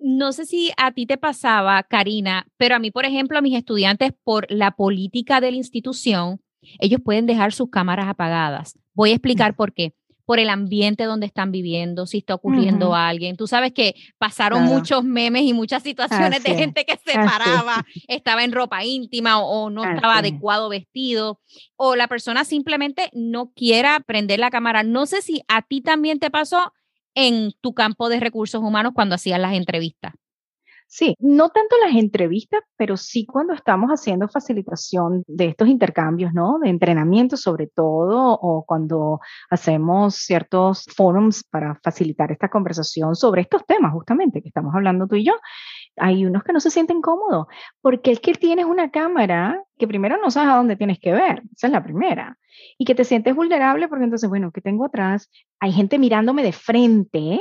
No 0.00 0.32
sé 0.32 0.46
si 0.46 0.72
a 0.78 0.92
ti 0.92 1.06
te 1.06 1.18
pasaba, 1.18 1.82
Karina, 1.82 2.46
pero 2.56 2.74
a 2.74 2.78
mí, 2.78 2.90
por 2.90 3.04
ejemplo, 3.04 3.38
a 3.38 3.42
mis 3.42 3.56
estudiantes, 3.56 4.12
por 4.24 4.50
la 4.50 4.72
política 4.72 5.40
de 5.40 5.50
la 5.50 5.58
institución, 5.58 6.40
ellos 6.80 7.00
pueden 7.04 7.26
dejar 7.26 7.52
sus 7.52 7.70
cámaras 7.70 8.08
apagadas. 8.08 8.78
Voy 8.94 9.10
a 9.10 9.14
explicar 9.14 9.54
por 9.54 9.72
qué 9.72 9.94
por 10.24 10.38
el 10.38 10.50
ambiente 10.50 11.04
donde 11.04 11.26
están 11.26 11.50
viviendo, 11.50 12.06
si 12.06 12.18
está 12.18 12.34
ocurriendo 12.34 12.94
alguien. 12.94 13.36
Tú 13.36 13.46
sabes 13.46 13.72
que 13.72 13.94
pasaron 14.18 14.64
muchos 14.64 15.04
memes 15.04 15.42
y 15.42 15.52
muchas 15.52 15.82
situaciones 15.82 16.42
de 16.42 16.54
gente 16.54 16.84
que 16.84 16.98
se 17.04 17.14
paraba, 17.14 17.84
estaba 18.08 18.44
en 18.44 18.52
ropa 18.52 18.84
íntima 18.84 19.40
o, 19.40 19.70
no 19.70 19.84
estaba 19.84 20.18
adecuado 20.18 20.68
vestido, 20.68 21.40
o 21.76 21.96
la 21.96 22.08
persona 22.08 22.44
simplemente 22.44 23.10
no 23.12 23.52
quiera 23.54 24.00
prender 24.00 24.38
la 24.38 24.50
cámara. 24.50 24.82
No 24.82 25.06
sé 25.06 25.22
si 25.22 25.42
a 25.48 25.62
ti 25.62 25.80
también 25.80 26.18
te 26.18 26.30
pasó 26.30 26.72
en 27.14 27.52
tu 27.60 27.74
campo 27.74 28.08
de 28.08 28.20
recursos 28.20 28.62
humanos 28.62 28.92
cuando 28.94 29.14
hacías 29.14 29.40
las 29.40 29.54
entrevistas. 29.54 30.14
Sí, 30.94 31.16
no 31.20 31.48
tanto 31.48 31.74
las 31.82 31.96
entrevistas, 31.96 32.60
pero 32.76 32.98
sí 32.98 33.24
cuando 33.24 33.54
estamos 33.54 33.88
haciendo 33.88 34.28
facilitación 34.28 35.24
de 35.26 35.46
estos 35.46 35.68
intercambios, 35.68 36.34
¿no? 36.34 36.58
De 36.58 36.68
entrenamiento 36.68 37.38
sobre 37.38 37.66
todo, 37.66 38.38
o 38.38 38.62
cuando 38.66 39.18
hacemos 39.48 40.16
ciertos 40.16 40.84
forums 40.94 41.44
para 41.44 41.80
facilitar 41.82 42.30
esta 42.30 42.50
conversación 42.50 43.16
sobre 43.16 43.40
estos 43.40 43.64
temas 43.64 43.90
justamente 43.94 44.42
que 44.42 44.48
estamos 44.48 44.74
hablando 44.74 45.06
tú 45.06 45.16
y 45.16 45.24
yo. 45.24 45.32
Hay 45.96 46.26
unos 46.26 46.42
que 46.44 46.52
no 46.52 46.60
se 46.60 46.68
sienten 46.70 47.00
cómodos, 47.00 47.46
porque 47.80 48.10
el 48.10 48.20
que 48.20 48.34
tienes 48.34 48.66
una 48.66 48.90
cámara 48.90 49.64
que 49.78 49.88
primero 49.88 50.18
no 50.18 50.30
sabes 50.30 50.50
a 50.52 50.56
dónde 50.56 50.76
tienes 50.76 50.98
que 50.98 51.12
ver, 51.12 51.42
esa 51.56 51.68
es 51.68 51.72
la 51.72 51.82
primera, 51.82 52.36
y 52.76 52.84
que 52.84 52.94
te 52.94 53.04
sientes 53.04 53.34
vulnerable 53.34 53.88
porque 53.88 54.04
entonces, 54.04 54.28
bueno, 54.28 54.52
¿qué 54.52 54.60
tengo 54.60 54.84
atrás? 54.84 55.30
Hay 55.58 55.72
gente 55.72 55.98
mirándome 55.98 56.42
de 56.42 56.52
frente, 56.52 57.40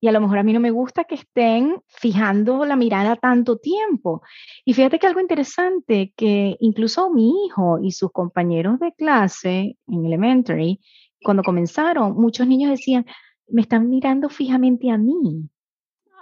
y 0.00 0.08
a 0.08 0.12
lo 0.12 0.20
mejor 0.20 0.38
a 0.38 0.42
mí 0.42 0.52
no 0.52 0.60
me 0.60 0.70
gusta 0.70 1.04
que 1.04 1.14
estén 1.14 1.82
fijando 1.86 2.64
la 2.64 2.76
mirada 2.76 3.16
tanto 3.16 3.58
tiempo. 3.58 4.22
Y 4.64 4.72
fíjate 4.72 4.98
que 4.98 5.06
algo 5.06 5.20
interesante, 5.20 6.12
que 6.16 6.56
incluso 6.60 7.10
mi 7.10 7.44
hijo 7.44 7.78
y 7.82 7.92
sus 7.92 8.10
compañeros 8.10 8.80
de 8.80 8.92
clase 8.92 9.76
en 9.86 10.06
elementary, 10.06 10.80
cuando 11.22 11.42
comenzaron, 11.42 12.14
muchos 12.14 12.46
niños 12.46 12.70
decían, 12.70 13.04
me 13.48 13.60
están 13.60 13.90
mirando 13.90 14.30
fijamente 14.30 14.90
a 14.90 14.96
mí. 14.96 15.50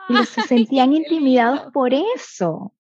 Y 0.09 0.17
se 0.25 0.43
sentían 0.49 0.93
intimidados 0.93 1.71
por 1.73 1.93
eso. 1.95 2.73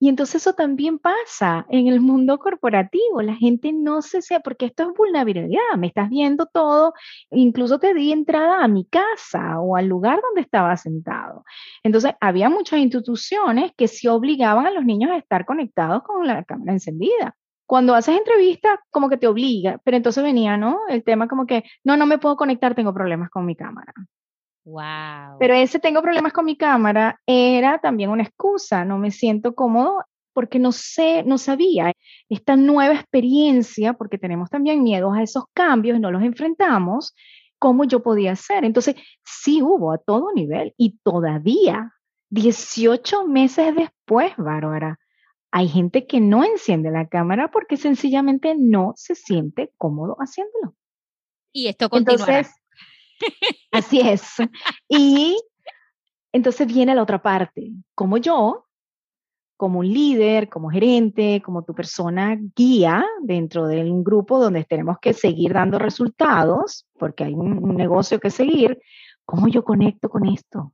Y 0.00 0.08
entonces 0.08 0.42
eso 0.42 0.52
también 0.52 0.98
pasa 0.98 1.66
en 1.70 1.88
el 1.88 2.00
mundo 2.00 2.38
corporativo. 2.38 3.20
La 3.22 3.34
gente 3.34 3.72
no 3.72 4.00
se 4.02 4.22
sea, 4.22 4.40
porque 4.40 4.66
esto 4.66 4.84
es 4.84 4.88
vulnerabilidad. 4.96 5.60
Me 5.76 5.88
estás 5.88 6.08
viendo 6.08 6.46
todo. 6.46 6.94
Incluso 7.30 7.78
te 7.80 7.94
di 7.94 8.12
entrada 8.12 8.62
a 8.62 8.68
mi 8.68 8.84
casa 8.84 9.60
o 9.60 9.76
al 9.76 9.86
lugar 9.86 10.20
donde 10.22 10.42
estaba 10.42 10.76
sentado. 10.76 11.44
Entonces, 11.82 12.12
había 12.20 12.48
muchas 12.48 12.78
instituciones 12.78 13.72
que 13.76 13.88
sí 13.88 14.06
obligaban 14.08 14.66
a 14.66 14.70
los 14.70 14.84
niños 14.84 15.10
a 15.10 15.16
estar 15.18 15.44
conectados 15.44 16.02
con 16.04 16.26
la 16.26 16.44
cámara 16.44 16.72
encendida. 16.72 17.34
Cuando 17.66 17.94
haces 17.94 18.16
entrevistas, 18.16 18.78
como 18.90 19.10
que 19.10 19.18
te 19.18 19.26
obliga, 19.26 19.80
pero 19.84 19.96
entonces 19.96 20.22
venía, 20.24 20.56
¿no? 20.56 20.80
El 20.88 21.04
tema 21.04 21.28
como 21.28 21.44
que, 21.46 21.64
no, 21.84 21.96
no 21.96 22.06
me 22.06 22.18
puedo 22.18 22.36
conectar, 22.36 22.74
tengo 22.74 22.94
problemas 22.94 23.30
con 23.30 23.44
mi 23.44 23.56
cámara. 23.56 23.92
Wow. 24.68 25.38
Pero 25.38 25.54
ese 25.54 25.78
tengo 25.78 26.02
problemas 26.02 26.34
con 26.34 26.44
mi 26.44 26.56
cámara 26.56 27.18
era 27.26 27.78
también 27.78 28.10
una 28.10 28.22
excusa, 28.22 28.84
no 28.84 28.98
me 28.98 29.10
siento 29.10 29.54
cómodo 29.54 30.04
porque 30.34 30.58
no 30.58 30.72
sé, 30.72 31.24
no 31.24 31.38
sabía 31.38 31.92
esta 32.28 32.54
nueva 32.54 32.94
experiencia, 32.94 33.94
porque 33.94 34.18
tenemos 34.18 34.50
también 34.50 34.82
miedos 34.82 35.16
a 35.16 35.22
esos 35.22 35.44
cambios 35.54 35.96
y 35.96 36.00
no 36.00 36.12
los 36.12 36.22
enfrentamos, 36.22 37.14
cómo 37.58 37.84
yo 37.84 38.02
podía 38.02 38.32
hacer. 38.32 38.64
Entonces, 38.64 38.94
sí 39.24 39.62
hubo 39.62 39.90
a 39.90 39.98
todo 39.98 40.32
nivel 40.34 40.74
y 40.76 40.98
todavía, 41.02 41.92
18 42.30 43.26
meses 43.26 43.74
después, 43.74 44.32
Bárbara, 44.36 44.98
hay 45.50 45.66
gente 45.66 46.06
que 46.06 46.20
no 46.20 46.44
enciende 46.44 46.90
la 46.90 47.08
cámara 47.08 47.50
porque 47.50 47.78
sencillamente 47.78 48.54
no 48.54 48.92
se 48.96 49.14
siente 49.14 49.72
cómodo 49.78 50.16
haciéndolo. 50.20 50.74
Y 51.52 51.68
esto 51.68 51.88
continuará. 51.88 52.40
Entonces, 52.40 52.54
Así 53.72 54.00
es. 54.00 54.36
Y 54.88 55.36
entonces 56.32 56.66
viene 56.66 56.94
la 56.94 57.02
otra 57.02 57.20
parte. 57.20 57.72
Como 57.94 58.18
yo, 58.18 58.68
como 59.58 59.80
un 59.80 59.92
líder, 59.92 60.48
como 60.48 60.70
gerente, 60.70 61.42
como 61.44 61.64
tu 61.64 61.74
persona 61.74 62.38
guía 62.54 63.04
dentro 63.22 63.66
de 63.66 63.90
un 63.90 64.04
grupo 64.04 64.38
donde 64.38 64.62
tenemos 64.62 64.98
que 65.00 65.12
seguir 65.12 65.52
dando 65.52 65.80
resultados, 65.80 66.86
porque 66.96 67.24
hay 67.24 67.34
un, 67.34 67.74
negocio 67.74 68.20
que 68.20 68.30
seguir, 68.30 68.78
¿cómo 69.24 69.48
yo 69.48 69.64
conecto 69.64 70.08
con 70.08 70.26
esto? 70.26 70.72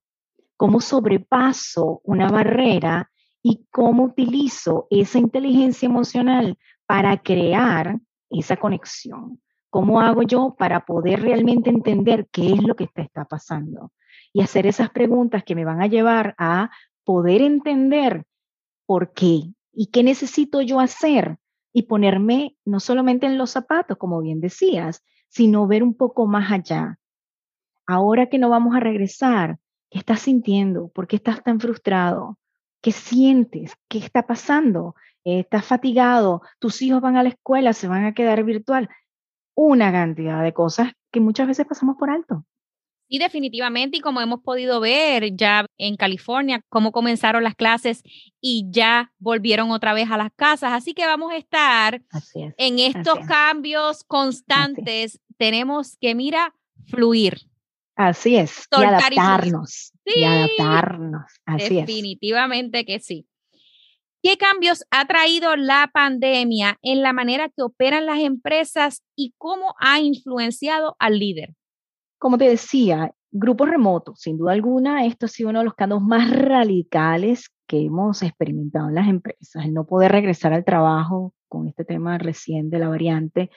¿Cómo 0.59 0.83
sobrepaso 0.83 2.03
una 2.05 2.29
barrera 2.29 3.11
y 3.43 3.65
cómo 3.71 4.05
utilizo 4.05 4.87
esa 4.91 5.19
inteligencia 5.19 5.87
emocional 5.87 6.59
para 6.87 7.17
crear 7.17 7.99
esa 8.29 8.59
conexión? 8.59 9.41
¿Cómo 9.75 10.01
hago 10.01 10.23
yo 10.23 10.55
para 10.57 10.85
poder 10.85 11.21
realmente 11.23 11.69
entender 11.69 12.29
qué 12.31 12.53
es 12.53 12.63
lo 12.63 12.77
que 12.77 12.87
te 12.87 13.03
está 13.03 13.25
pasando? 13.25 13.91
Y 14.33 14.41
hacer 14.41 14.69
esas 14.69 14.91
preguntas 14.91 15.43
que 15.43 15.57
me 15.57 15.65
van 15.65 15.83
a 15.83 15.89
llevar 15.89 16.37
a 16.39 16.71
poder 17.03 17.43
entender 17.43 18.23
por 18.87 19.13
qué 19.15 19.53
y 19.73 19.87
qué 19.87 20.05
necesito 20.05 20.61
yo 20.61 20.79
hacer 20.79 21.39
y 21.73 21.83
ponerme 21.83 22.57
no 22.65 22.79
solamente 22.79 23.27
en 23.27 23.37
los 23.37 23.51
zapatos, 23.51 23.97
como 23.99 24.23
bien 24.23 24.41
decías, 24.41 25.03
sino 25.27 25.67
ver 25.67 25.83
un 25.83 25.95
poco 25.95 26.29
más 26.29 26.53
allá. 26.53 27.01
Ahora 27.85 28.29
que 28.29 28.39
no 28.39 28.51
vamos 28.51 28.77
a 28.77 28.81
regresar, 28.81 29.59
¿qué 29.91 29.99
estás 29.99 30.21
sintiendo? 30.21 30.87
¿Por 30.87 31.09
qué 31.09 31.17
estás 31.17 31.43
tan 31.43 31.59
frustrado? 31.59 32.39
¿Qué 32.81 32.93
sientes? 32.93 33.73
¿Qué 33.89 33.99
está 33.99 34.25
pasando? 34.25 34.95
¿Estás 35.25 35.65
fatigado? 35.65 36.43
¿Tus 36.61 36.81
hijos 36.81 37.01
van 37.01 37.17
a 37.17 37.25
la 37.25 37.31
escuela? 37.31 37.73
¿Se 37.73 37.89
van 37.89 38.05
a 38.05 38.15
quedar 38.15 38.45
virtual? 38.45 38.89
Una 39.55 39.93
cantidad 39.93 40.43
de 40.43 40.53
cosas 40.53 40.93
que 41.13 41.21
muchas 41.21 41.47
veces 41.47 41.67
pasamos 41.67 41.97
por 41.99 42.11
alto. 42.11 42.45
Sí, 43.09 43.19
definitivamente, 43.19 43.99
y 43.99 44.01
como 44.01 44.21
hemos 44.21 44.41
podido 44.41 44.81
ver 44.81 45.37
ya 45.37 45.67
en 45.77 45.97
California, 45.97 46.63
cómo 46.71 46.91
comenzaron 46.91 47.45
las 47.45 47.55
clases 47.55 48.03
y 48.41 48.67
ya 48.71 49.13
volvieron 49.19 49.71
otra 49.71 49.93
vez 49.93 50.11
a 50.11 50.17
las 50.17 50.33
casas. 50.35 50.73
Así 50.73 50.95
que 50.95 51.07
vamos 51.07 51.31
a 51.31 51.37
estar 51.37 52.03
en 52.57 52.79
estos 52.79 53.19
cambios 53.29 54.05
constantes. 54.05 55.21
Tenemos 55.37 55.99
que, 56.01 56.15
mira, 56.15 56.55
fluir. 56.87 57.43
Así 57.95 58.37
es, 58.37 58.67
y 58.77 58.83
adaptarnos. 58.83 59.93
Y 60.05 60.25
adaptarnos. 60.25 61.31
Así 61.45 61.77
definitivamente 61.77 62.85
que 62.85 63.01
sí. 63.01 63.27
¿Qué 64.25 64.39
cambios 64.39 64.85
ha 64.91 65.07
traído 65.07 65.55
la 65.55 65.91
pandemia 65.93 66.79
en 66.81 67.03
la 67.03 67.13
manera 67.13 67.51
que 67.51 67.63
operan 67.63 68.07
las 68.07 68.21
empresas 68.21 69.03
y 69.15 69.35
cómo 69.37 69.75
ha 69.79 70.01
influenciado 70.01 70.97
al 70.99 71.19
líder? 71.19 71.55
como 72.25 72.39
te 72.39 72.49
decía, 72.49 73.13
grupos 73.33 73.69
remotos, 73.69 74.19
sin 74.19 74.39
duda 74.39 74.53
alguna, 74.53 75.05
esto 75.05 75.27
ha 75.27 75.29
sido 75.29 75.51
uno 75.51 75.59
de 75.59 75.67
los 75.67 75.75
cambios 75.75 76.01
más 76.01 76.31
radicales 76.31 77.51
que 77.67 77.85
hemos 77.85 78.23
experimentado 78.23 78.89
en 78.89 78.95
las 78.95 79.09
empresas, 79.09 79.63
el 79.63 79.75
no 79.75 79.85
poder 79.85 80.11
regresar 80.11 80.55
al 80.55 80.65
trabajo 80.65 81.35
con 81.49 81.69
este 81.69 81.85
tema 81.85 82.17
recién 82.17 82.71
de 82.71 82.79
la 82.79 82.89
variante 82.89 83.51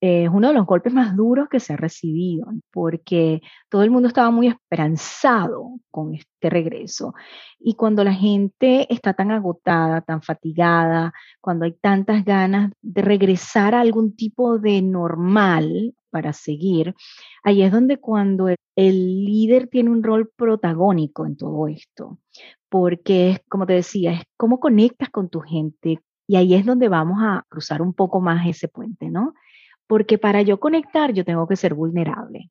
es 0.00 0.28
uno 0.28 0.48
de 0.48 0.54
los 0.54 0.66
golpes 0.66 0.92
más 0.92 1.16
duros 1.16 1.48
que 1.48 1.60
se 1.60 1.72
ha 1.72 1.76
recibido, 1.76 2.46
porque 2.72 3.40
todo 3.68 3.82
el 3.82 3.90
mundo 3.90 4.08
estaba 4.08 4.30
muy 4.30 4.46
esperanzado 4.46 5.80
con 5.90 6.14
este 6.14 6.50
regreso. 6.50 7.14
Y 7.58 7.74
cuando 7.74 8.04
la 8.04 8.12
gente 8.12 8.92
está 8.92 9.14
tan 9.14 9.30
agotada, 9.32 10.00
tan 10.00 10.22
fatigada, 10.22 11.12
cuando 11.40 11.64
hay 11.64 11.72
tantas 11.72 12.24
ganas 12.24 12.72
de 12.80 13.02
regresar 13.02 13.74
a 13.74 13.80
algún 13.80 14.14
tipo 14.14 14.58
de 14.58 14.82
normal 14.82 15.94
para 16.10 16.32
seguir, 16.32 16.94
ahí 17.42 17.62
es 17.62 17.72
donde 17.72 17.98
cuando 17.98 18.48
el, 18.48 18.56
el 18.76 19.24
líder 19.24 19.66
tiene 19.66 19.90
un 19.90 20.04
rol 20.04 20.30
protagónico 20.36 21.26
en 21.26 21.36
todo 21.36 21.66
esto, 21.66 22.20
porque 22.68 23.30
es, 23.30 23.40
como 23.48 23.66
te 23.66 23.72
decía, 23.72 24.12
es 24.12 24.22
cómo 24.36 24.60
conectas 24.60 25.10
con 25.10 25.28
tu 25.28 25.40
gente. 25.40 26.00
Y 26.28 26.36
ahí 26.36 26.54
es 26.54 26.64
donde 26.64 26.88
vamos 26.88 27.18
a 27.22 27.44
cruzar 27.48 27.82
un 27.82 27.94
poco 27.94 28.20
más 28.20 28.46
ese 28.46 28.68
puente, 28.68 29.10
¿no? 29.10 29.34
Porque 29.88 30.18
para 30.18 30.42
yo 30.42 30.60
conectar, 30.60 31.12
yo 31.12 31.24
tengo 31.24 31.48
que 31.48 31.56
ser 31.56 31.74
vulnerable. 31.74 32.50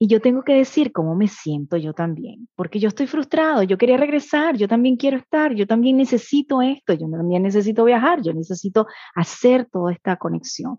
Y 0.00 0.06
yo 0.06 0.20
tengo 0.20 0.44
que 0.44 0.54
decir 0.54 0.92
cómo 0.92 1.16
me 1.16 1.26
siento 1.26 1.76
yo 1.76 1.92
también, 1.92 2.48
porque 2.54 2.78
yo 2.78 2.86
estoy 2.86 3.08
frustrado, 3.08 3.64
yo 3.64 3.76
quería 3.78 3.96
regresar, 3.96 4.56
yo 4.56 4.68
también 4.68 4.96
quiero 4.96 5.16
estar, 5.16 5.54
yo 5.54 5.66
también 5.66 5.96
necesito 5.96 6.62
esto, 6.62 6.92
yo 6.92 7.10
también 7.10 7.42
necesito 7.42 7.84
viajar, 7.84 8.22
yo 8.22 8.32
necesito 8.32 8.86
hacer 9.16 9.66
toda 9.66 9.92
esta 9.92 10.14
conexión. 10.14 10.78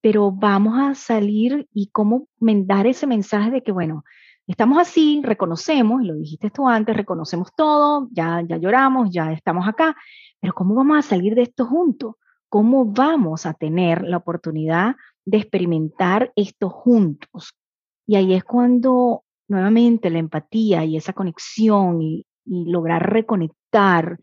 Pero 0.00 0.30
vamos 0.30 0.78
a 0.78 0.94
salir 0.94 1.66
y 1.74 1.88
cómo 1.88 2.28
dar 2.38 2.86
ese 2.86 3.08
mensaje 3.08 3.50
de 3.50 3.62
que, 3.64 3.72
bueno, 3.72 4.04
estamos 4.46 4.78
así, 4.78 5.20
reconocemos, 5.24 6.00
y 6.04 6.06
lo 6.06 6.14
dijiste 6.14 6.50
tú 6.50 6.68
antes, 6.68 6.96
reconocemos 6.96 7.48
todo, 7.56 8.08
ya, 8.12 8.44
ya 8.48 8.56
lloramos, 8.56 9.10
ya 9.10 9.32
estamos 9.32 9.66
acá, 9.66 9.96
pero 10.40 10.52
¿cómo 10.52 10.76
vamos 10.76 10.98
a 10.98 11.02
salir 11.02 11.34
de 11.34 11.42
esto 11.42 11.66
juntos? 11.66 12.14
¿Cómo 12.48 12.86
vamos 12.86 13.44
a 13.44 13.52
tener 13.52 14.02
la 14.02 14.16
oportunidad 14.16 14.96
de 15.26 15.36
experimentar 15.36 16.32
esto 16.34 16.70
juntos? 16.70 17.54
Y 18.06 18.16
ahí 18.16 18.32
es 18.32 18.42
cuando 18.42 19.24
nuevamente 19.48 20.08
la 20.08 20.18
empatía 20.18 20.84
y 20.84 20.96
esa 20.96 21.12
conexión 21.12 22.00
y, 22.02 22.24
lograr 22.50 23.12
reconectar 23.12 24.18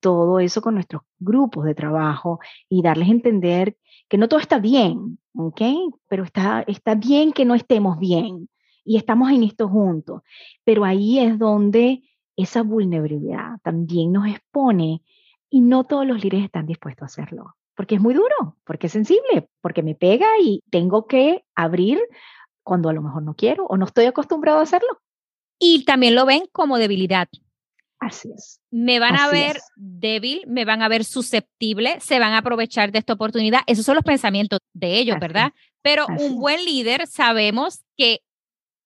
todo 0.00 0.38
eso 0.38 0.60
con 0.60 0.74
nuestros 0.74 1.00
grupos 1.18 1.64
de 1.64 1.74
trabajo 1.74 2.38
y 2.68 2.82
darles 2.82 3.08
a 3.08 3.12
entender 3.12 3.78
que 4.06 4.18
no 4.18 4.28
todo 4.28 4.38
está 4.38 4.58
bien, 4.58 5.18
¿ok? 5.34 5.62
Pero 6.06 6.24
está, 6.24 6.62
está 6.66 6.94
bien 6.94 7.32
que 7.32 7.46
no 7.46 7.54
estemos 7.54 7.98
bien 7.98 8.50
y 8.84 8.98
estamos 8.98 9.30
en 9.30 9.44
esto 9.44 9.66
juntos. 9.66 10.20
Pero 10.62 10.84
ahí 10.84 11.20
es 11.20 11.38
donde 11.38 12.02
esa 12.36 12.62
vulnerabilidad 12.62 13.58
también 13.62 14.12
nos 14.12 14.26
expone 14.26 15.02
y 15.48 15.62
no 15.62 15.84
todos 15.84 16.06
los 16.06 16.22
líderes 16.22 16.44
están 16.44 16.66
dispuestos 16.66 17.02
a 17.02 17.06
hacerlo 17.06 17.54
porque 17.74 17.96
es 17.96 18.00
muy 18.00 18.14
duro, 18.14 18.56
porque 18.64 18.86
es 18.86 18.92
sensible, 18.92 19.48
porque 19.60 19.82
me 19.82 19.94
pega 19.94 20.28
y 20.42 20.62
tengo 20.70 21.06
que 21.06 21.44
abrir 21.54 22.00
cuando 22.62 22.88
a 22.88 22.92
lo 22.92 23.02
mejor 23.02 23.22
no 23.22 23.34
quiero 23.34 23.66
o 23.66 23.76
no 23.76 23.86
estoy 23.86 24.06
acostumbrado 24.06 24.58
a 24.58 24.62
hacerlo. 24.62 25.00
Y 25.58 25.84
también 25.84 26.14
lo 26.14 26.26
ven 26.26 26.44
como 26.52 26.78
debilidad. 26.78 27.28
Así 27.98 28.30
es. 28.34 28.60
Me 28.70 28.98
van 28.98 29.16
a 29.16 29.28
ver 29.28 29.58
débil, 29.76 30.42
me 30.46 30.64
van 30.64 30.80
a 30.80 30.88
ver 30.88 31.04
susceptible, 31.04 32.00
se 32.00 32.18
van 32.18 32.32
a 32.32 32.38
aprovechar 32.38 32.92
de 32.92 32.98
esta 32.98 33.12
oportunidad. 33.12 33.60
Esos 33.66 33.84
son 33.84 33.94
los 33.94 34.04
pensamientos 34.04 34.60
de 34.72 34.98
ellos, 34.98 35.18
¿verdad? 35.20 35.52
Pero 35.82 36.06
un 36.06 36.38
buen 36.38 36.64
líder 36.64 37.06
sabemos 37.06 37.84
que 37.96 38.20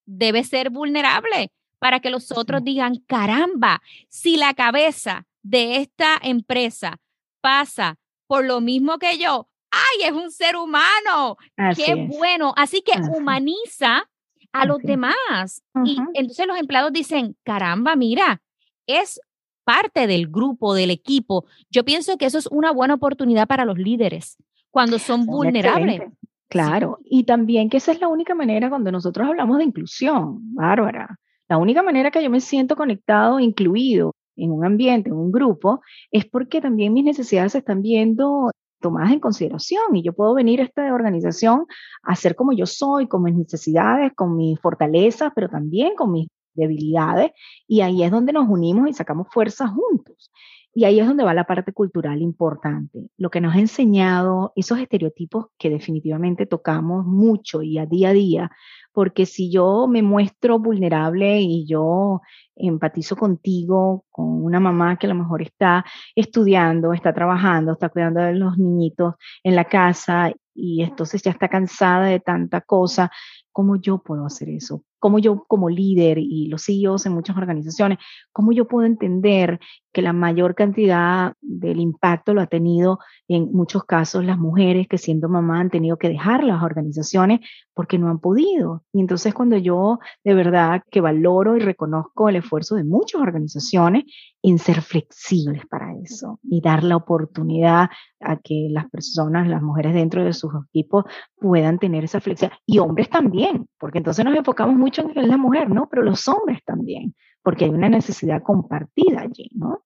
debe 0.05 0.43
ser 0.43 0.69
vulnerable 0.69 1.51
para 1.79 2.01
que 2.01 2.09
los 2.09 2.31
otros 2.31 2.63
digan, 2.63 2.97
caramba, 3.07 3.81
si 4.09 4.35
la 4.35 4.53
cabeza 4.53 5.25
de 5.43 5.77
esta 5.77 6.19
empresa 6.21 6.97
pasa 7.39 7.97
por 8.27 8.45
lo 8.45 8.61
mismo 8.61 8.97
que 8.97 9.17
yo. 9.17 9.47
¡Ay, 9.71 10.07
es 10.07 10.13
un 10.13 10.31
ser 10.31 10.55
humano! 10.55 11.37
¡Qué 11.75 12.07
bueno! 12.17 12.53
Así 12.55 12.81
que 12.81 12.93
humaniza 13.01 14.09
a 14.53 14.65
los 14.65 14.79
demás. 14.79 15.63
Y 15.83 15.97
entonces 16.13 16.47
los 16.47 16.57
empleados 16.57 16.93
dicen, 16.93 17.35
caramba, 17.43 17.95
mira, 17.95 18.41
es 18.87 19.19
parte 19.65 20.07
del 20.07 20.27
grupo, 20.27 20.73
del 20.73 20.91
equipo. 20.91 21.45
Yo 21.69 21.83
pienso 21.83 22.17
que 22.17 22.25
eso 22.25 22.37
es 22.37 22.47
una 22.47 22.71
buena 22.71 22.93
oportunidad 22.93 23.47
para 23.47 23.65
los 23.65 23.77
líderes 23.77 24.37
cuando 24.69 24.99
son 24.99 25.25
vulnerables. 25.25 26.01
Claro, 26.47 26.99
y 27.03 27.23
también 27.23 27.69
que 27.69 27.77
esa 27.77 27.91
es 27.91 27.99
la 27.99 28.07
única 28.07 28.35
manera 28.35 28.69
cuando 28.69 28.91
nosotros 28.91 29.27
hablamos 29.27 29.57
de 29.57 29.65
inclusión, 29.65 30.53
Bárbara. 30.53 31.19
La 31.49 31.57
única 31.57 31.83
manera 31.83 32.11
que 32.11 32.23
yo 32.23 32.29
me 32.29 32.39
siento 32.39 32.75
conectado, 32.75 33.39
incluido, 33.39 34.15
en 34.35 34.51
un 34.51 34.65
ambiente, 34.65 35.09
en 35.09 35.15
un 35.15 35.31
grupo, 35.31 35.81
es 36.11 36.25
porque 36.25 36.61
también 36.61 36.93
mis 36.93 37.05
necesidades 37.05 37.53
se 37.53 37.59
están 37.59 37.81
viendo 37.81 38.51
tomadas 38.81 39.11
en 39.11 39.19
consideración 39.19 39.95
y 39.95 40.03
yo 40.03 40.13
puedo 40.13 40.33
venir 40.33 40.61
a 40.61 40.65
esta 40.65 40.93
organización 40.93 41.65
a 42.03 42.15
ser 42.15 42.35
como 42.35 42.53
yo 42.53 42.65
soy, 42.65 43.07
con 43.07 43.23
mis 43.23 43.35
necesidades, 43.35 44.13
con 44.13 44.35
mis 44.35 44.59
fortalezas, 44.59 45.31
pero 45.33 45.49
también 45.49 45.95
con 45.95 46.11
mis 46.11 46.27
debilidades 46.53 47.31
y 47.67 47.81
ahí 47.81 48.03
es 48.03 48.11
donde 48.11 48.33
nos 48.33 48.47
unimos 48.47 48.89
y 48.89 48.93
sacamos 48.93 49.27
fuerza 49.31 49.67
juntos. 49.67 50.31
Y 50.77 50.83
ahí 50.83 50.99
es 50.99 51.07
donde 51.07 51.23
va 51.23 51.33
la 51.33 51.45
parte 51.45 51.71
cultural 51.71 52.21
importante, 52.21 53.07
lo 53.17 53.29
que 53.29 53.39
nos 53.39 53.55
ha 53.55 53.59
enseñado 53.59 54.51
esos 54.57 54.77
estereotipos 54.77 55.45
que 55.57 55.69
definitivamente 55.69 56.45
tocamos 56.45 57.05
mucho 57.05 57.61
y 57.61 57.77
a 57.77 57.85
día 57.85 58.09
a 58.09 58.13
día, 58.13 58.51
porque 58.91 59.25
si 59.25 59.49
yo 59.49 59.87
me 59.87 60.01
muestro 60.01 60.59
vulnerable 60.59 61.39
y 61.39 61.65
yo 61.65 62.21
empatizo 62.55 63.15
contigo, 63.15 64.05
con 64.09 64.43
una 64.43 64.59
mamá 64.59 64.97
que 64.97 65.07
a 65.07 65.09
lo 65.09 65.15
mejor 65.15 65.41
está 65.41 65.85
estudiando, 66.15 66.93
está 66.93 67.13
trabajando, 67.13 67.73
está 67.73 67.89
cuidando 67.89 68.21
de 68.21 68.35
los 68.35 68.57
niñitos 68.57 69.15
en 69.43 69.55
la 69.55 69.65
casa 69.65 70.31
y 70.53 70.83
entonces 70.83 71.21
ya 71.21 71.31
está 71.31 71.49
cansada 71.49 72.05
de 72.05 72.19
tanta 72.19 72.61
cosa, 72.61 73.11
¿cómo 73.51 73.75
yo 73.75 73.99
puedo 73.99 74.25
hacer 74.25 74.49
eso? 74.49 74.83
cómo 75.05 75.19
yo 75.19 75.45
como 75.47 75.69
líder 75.69 76.17
y 76.17 76.47
los 76.47 76.65
CEOs 76.65 77.05
en 77.05 77.11
muchas 77.11 77.37
organizaciones, 77.37 77.99
cómo 78.31 78.51
yo 78.53 78.67
puedo 78.67 78.87
entender 78.87 79.59
que 79.93 80.01
la 80.01 80.13
mayor 80.13 80.55
cantidad 80.55 81.33
del 81.41 81.79
impacto 81.79 82.33
lo 82.33 82.41
ha 82.41 82.47
tenido 82.47 82.97
en 83.27 83.51
muchos 83.51 83.83
casos 83.83 84.25
las 84.25 84.39
mujeres 84.39 84.87
que 84.87 84.97
siendo 84.97 85.29
mamá 85.29 85.59
han 85.59 85.69
tenido 85.69 85.97
que 85.97 86.09
dejar 86.09 86.43
las 86.43 86.63
organizaciones 86.63 87.41
porque 87.75 87.99
no 87.99 88.09
han 88.09 88.19
podido. 88.19 88.83
Y 88.91 89.01
entonces 89.01 89.33
cuando 89.33 89.57
yo 89.57 89.99
de 90.23 90.33
verdad 90.33 90.81
que 90.89 91.01
valoro 91.01 91.55
y 91.55 91.59
reconozco 91.59 92.29
el 92.29 92.37
esfuerzo 92.37 92.75
de 92.75 92.85
muchas 92.85 93.21
organizaciones 93.21 94.05
en 94.41 94.57
ser 94.57 94.81
flexibles 94.81 95.65
para 95.67 95.93
eso 96.01 96.39
y 96.41 96.61
dar 96.61 96.83
la 96.83 96.95
oportunidad 96.95 97.89
a 98.21 98.37
que 98.37 98.69
las 98.71 98.89
personas, 98.89 99.47
las 99.47 99.61
mujeres 99.61 99.93
dentro 99.93 100.23
de 100.23 100.33
sus 100.33 100.51
equipos 100.69 101.03
puedan 101.35 101.77
tener 101.77 102.05
esa 102.05 102.21
flexibilidad 102.21 102.57
y 102.65 102.79
hombres 102.79 103.09
también, 103.09 103.67
porque 103.77 103.99
entonces 103.99 104.23
nos 104.25 104.35
enfocamos 104.35 104.75
mucho 104.75 105.05
en 105.13 105.27
la 105.27 105.37
mujer, 105.37 105.69
¿no? 105.69 105.87
Pero 105.89 106.01
los 106.01 106.27
hombres 106.27 106.59
también, 106.65 107.13
porque 107.43 107.65
hay 107.65 107.71
una 107.71 107.89
necesidad 107.89 108.41
compartida 108.41 109.21
allí, 109.21 109.49
¿no? 109.53 109.83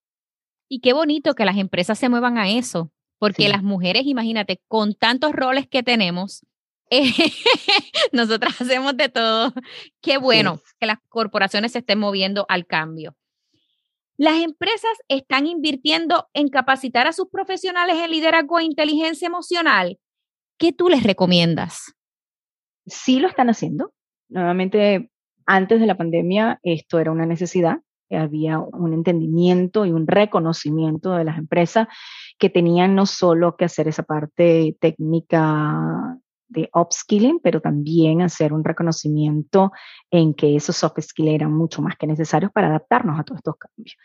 Y 0.69 0.82
qué 0.82 0.93
bonito 0.93 1.34
que 1.34 1.45
las 1.45 1.58
empresas 1.58 1.97
se 1.97 2.10
muevan 2.10 2.38
a 2.38 2.49
eso, 2.52 2.91
porque 3.17 3.49
las 3.49 3.63
mujeres, 3.63 4.04
imagínate, 4.06 4.62
con 4.67 4.93
tantos 4.93 5.34
roles 5.34 5.67
que 5.67 5.84
tenemos, 5.84 6.45
eh, 6.89 7.04
nosotras 8.12 8.60
hacemos 8.62 8.95
de 8.97 9.10
todo. 9.10 9.54
Qué 10.02 10.17
bueno 10.17 10.60
que 10.80 10.88
las 10.88 10.97
corporaciones 11.10 11.73
se 11.73 11.80
estén 11.80 11.99
moviendo 11.99 12.45
al 12.49 12.65
cambio. 12.65 13.15
Las 14.17 14.41
empresas 14.43 14.91
están 15.08 15.47
invirtiendo 15.47 16.28
en 16.34 16.49
capacitar 16.49 17.08
a 17.08 17.13
sus 17.13 17.30
profesionales 17.30 17.97
en 17.97 18.12
liderazgo 18.12 18.60
e 18.60 18.63
inteligencia 18.63 19.28
emocional. 19.28 19.97
¿Qué 20.58 20.73
tú 20.73 20.89
les 20.89 21.04
recomiendas? 21.04 21.93
Sí 22.86 23.19
lo 23.19 23.30
están 23.30 23.49
haciendo. 23.49 23.93
Nuevamente, 24.28 25.10
antes 25.45 25.80
de 25.80 25.88
la 25.88 25.95
pandemia, 25.95 26.60
esto 26.63 26.99
era 26.99 27.12
una 27.12 27.25
necesidad 27.25 27.80
había 28.17 28.60
un 28.60 28.93
entendimiento 28.93 29.86
y 29.86 29.91
un 29.91 30.08
reconocimiento 30.08 31.13
de 31.13 31.23
las 31.23 31.38
empresas 31.38 31.88
que 32.38 32.49
tenían 32.49 32.95
no 32.95 33.06
solo 33.06 33.56
que 33.56 33.65
hacer 33.65 33.88
esa 33.88 34.04
parte 34.04 34.75
técnica 34.80 36.17
de 36.49 36.69
upskilling, 36.73 37.39
pero 37.39 37.62
también 37.62 38.21
hacer 38.21 38.51
un 38.53 38.63
reconocimiento 38.63 39.71
en 40.12 40.33
que 40.33 40.55
esos 40.55 40.75
soft 40.75 40.99
skills 40.99 41.35
eran 41.35 41.53
mucho 41.53 41.81
más 41.81 41.95
que 41.95 42.07
necesarios 42.07 42.51
para 42.51 42.67
adaptarnos 42.67 43.19
a 43.19 43.23
todos 43.23 43.39
estos 43.39 43.55
cambios. 43.55 43.95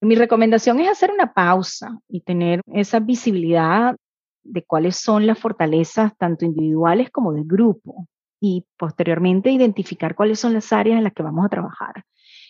Mi 0.00 0.14
recomendación 0.14 0.80
es 0.80 0.88
hacer 0.88 1.10
una 1.10 1.32
pausa 1.34 1.98
y 2.08 2.22
tener 2.22 2.62
esa 2.72 3.00
visibilidad 3.00 3.96
de 4.42 4.64
cuáles 4.64 4.96
son 4.96 5.26
las 5.26 5.38
fortalezas 5.38 6.16
tanto 6.16 6.46
individuales 6.46 7.10
como 7.10 7.32
del 7.32 7.44
grupo 7.44 8.06
y 8.40 8.64
posteriormente 8.78 9.50
identificar 9.50 10.14
cuáles 10.14 10.40
son 10.40 10.54
las 10.54 10.72
áreas 10.72 10.96
en 10.96 11.04
las 11.04 11.12
que 11.12 11.22
vamos 11.22 11.44
a 11.44 11.50
trabajar 11.50 12.04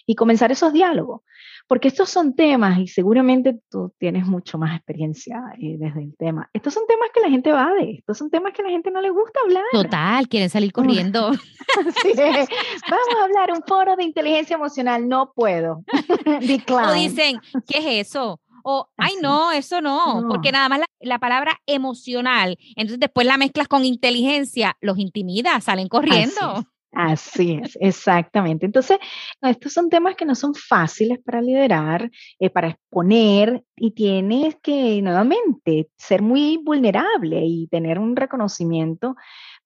y 0.06 0.14
comenzar 0.14 0.52
esos 0.52 0.72
diálogos. 0.72 1.22
Porque 1.66 1.86
estos 1.86 2.10
son 2.10 2.34
temas, 2.34 2.80
y 2.80 2.88
seguramente 2.88 3.60
tú 3.70 3.92
tienes 3.96 4.26
mucho 4.26 4.58
más 4.58 4.76
experiencia 4.76 5.40
eh, 5.60 5.76
desde 5.78 6.02
el 6.02 6.16
tema, 6.16 6.50
estos 6.52 6.74
son 6.74 6.84
temas 6.88 7.10
que 7.14 7.20
la 7.20 7.30
gente 7.30 7.52
va 7.52 7.72
de, 7.74 7.92
estos 7.92 8.18
son 8.18 8.28
temas 8.28 8.52
que 8.52 8.64
la 8.64 8.70
gente 8.70 8.90
no 8.90 9.00
le 9.00 9.10
gusta 9.10 9.38
hablar. 9.44 9.62
Total, 9.70 10.28
quieren 10.28 10.50
salir 10.50 10.72
corriendo. 10.72 11.30
Vamos 11.30 13.14
a 13.20 13.24
hablar 13.24 13.52
un 13.52 13.62
foro 13.66 13.94
de 13.94 14.02
inteligencia 14.02 14.56
emocional, 14.56 15.08
no 15.08 15.32
puedo. 15.32 15.84
o 16.88 16.92
dicen, 16.92 17.40
¿qué 17.68 17.78
es 17.78 18.08
eso? 18.08 18.40
O, 18.64 18.88
ay, 18.96 19.14
no, 19.22 19.52
eso 19.52 19.80
no, 19.80 20.26
porque 20.28 20.52
nada 20.52 20.68
más 20.68 20.80
la, 20.80 20.86
la, 21.00 21.18
palabra 21.18 21.60
emocional, 21.66 22.58
entonces 22.76 23.00
después 23.00 23.26
la 23.26 23.38
mezclas 23.38 23.68
con 23.68 23.84
inteligencia, 23.84 24.76
los 24.80 24.98
intimida, 24.98 25.60
salen 25.60 25.88
corriendo. 25.88 26.66
Así 26.92 27.60
es, 27.62 27.78
exactamente. 27.80 28.66
Entonces, 28.66 28.98
estos 29.42 29.72
son 29.72 29.88
temas 29.88 30.16
que 30.16 30.24
no 30.24 30.34
son 30.34 30.54
fáciles 30.54 31.20
para 31.20 31.40
liderar, 31.40 32.10
eh, 32.40 32.50
para 32.50 32.68
exponer 32.68 33.64
y 33.76 33.92
tienes 33.92 34.56
que 34.60 35.00
nuevamente 35.00 35.88
ser 35.96 36.20
muy 36.20 36.56
vulnerable 36.56 37.42
y 37.44 37.68
tener 37.68 37.98
un 38.00 38.16
reconocimiento, 38.16 39.14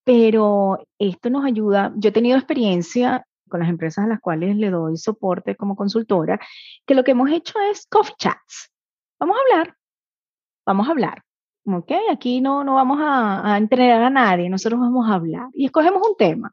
pero 0.04 0.78
esto 0.98 1.30
nos 1.30 1.46
ayuda. 1.46 1.92
Yo 1.96 2.10
he 2.10 2.12
tenido 2.12 2.37
experiencia 2.37 3.26
con 3.48 3.60
las 3.60 3.70
empresas 3.70 4.04
a 4.04 4.08
las 4.08 4.20
cuales 4.20 4.56
le 4.56 4.70
doy 4.70 4.96
soporte 4.98 5.56
como 5.56 5.76
consultora, 5.76 6.38
que 6.87 6.94
lo 6.94 7.04
que 7.04 7.12
hemos 7.12 7.30
hecho 7.30 7.58
es 7.70 7.87
coffee 7.87 8.14
chats. 8.18 8.70
Vamos 9.18 9.37
a 9.38 9.40
hablar, 9.40 9.76
vamos 10.66 10.88
a 10.88 10.90
hablar. 10.90 11.22
¿Ok? 11.66 11.92
Aquí 12.12 12.42
no, 12.42 12.62
no 12.64 12.74
vamos 12.74 12.98
a, 13.00 13.54
a 13.54 13.56
entrenar 13.56 14.02
a 14.02 14.10
nadie, 14.10 14.50
nosotros 14.50 14.78
vamos 14.78 15.08
a 15.08 15.14
hablar 15.14 15.48
y 15.54 15.64
escogemos 15.64 16.06
un 16.06 16.16
tema 16.18 16.52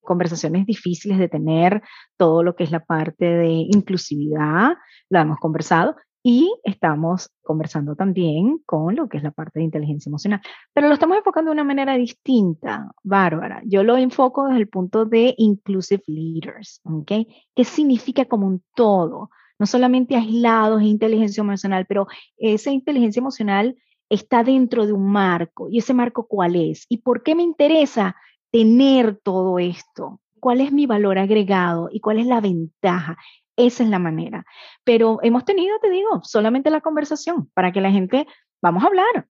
conversaciones 0.00 0.66
difíciles 0.66 1.18
de 1.18 1.28
tener, 1.28 1.82
todo 2.16 2.42
lo 2.42 2.56
que 2.56 2.64
es 2.64 2.70
la 2.70 2.84
parte 2.84 3.24
de 3.24 3.50
inclusividad, 3.50 4.74
lo 5.08 5.18
hemos 5.18 5.38
conversado 5.38 5.96
y 6.22 6.52
estamos 6.64 7.30
conversando 7.42 7.96
también 7.96 8.58
con 8.66 8.94
lo 8.94 9.08
que 9.08 9.16
es 9.16 9.22
la 9.22 9.30
parte 9.30 9.58
de 9.58 9.64
inteligencia 9.64 10.10
emocional. 10.10 10.40
Pero 10.74 10.88
lo 10.88 10.94
estamos 10.94 11.16
enfocando 11.16 11.50
de 11.50 11.54
una 11.54 11.64
manera 11.64 11.96
distinta, 11.96 12.90
Bárbara. 13.02 13.62
Yo 13.64 13.82
lo 13.82 13.96
enfoco 13.96 14.46
desde 14.46 14.60
el 14.60 14.68
punto 14.68 15.06
de 15.06 15.34
inclusive 15.38 16.02
leaders, 16.06 16.80
¿ok? 16.84 17.12
¿Qué 17.54 17.64
significa 17.64 18.26
como 18.26 18.46
un 18.46 18.62
todo? 18.74 19.30
No 19.58 19.66
solamente 19.66 20.16
aislados 20.16 20.82
e 20.82 20.86
inteligencia 20.86 21.40
emocional, 21.42 21.86
pero 21.86 22.06
esa 22.36 22.70
inteligencia 22.70 23.20
emocional 23.20 23.76
está 24.10 24.42
dentro 24.42 24.86
de 24.86 24.92
un 24.92 25.06
marco. 25.10 25.68
¿Y 25.70 25.78
ese 25.78 25.94
marco 25.94 26.26
cuál 26.26 26.56
es? 26.56 26.84
¿Y 26.88 26.98
por 26.98 27.22
qué 27.22 27.34
me 27.34 27.42
interesa 27.42 28.16
tener 28.50 29.18
todo 29.22 29.58
esto? 29.58 30.20
¿Cuál 30.40 30.60
es 30.60 30.72
mi 30.72 30.86
valor 30.86 31.18
agregado 31.18 31.88
y 31.92 32.00
cuál 32.00 32.18
es 32.18 32.26
la 32.26 32.40
ventaja? 32.40 33.16
Esa 33.56 33.82
es 33.82 33.90
la 33.90 33.98
manera. 33.98 34.44
Pero 34.84 35.18
hemos 35.22 35.44
tenido, 35.44 35.78
te 35.80 35.90
digo, 35.90 36.22
solamente 36.24 36.70
la 36.70 36.80
conversación 36.80 37.50
para 37.54 37.72
que 37.72 37.80
la 37.80 37.90
gente, 37.90 38.26
vamos 38.62 38.82
a 38.82 38.86
hablar. 38.86 39.26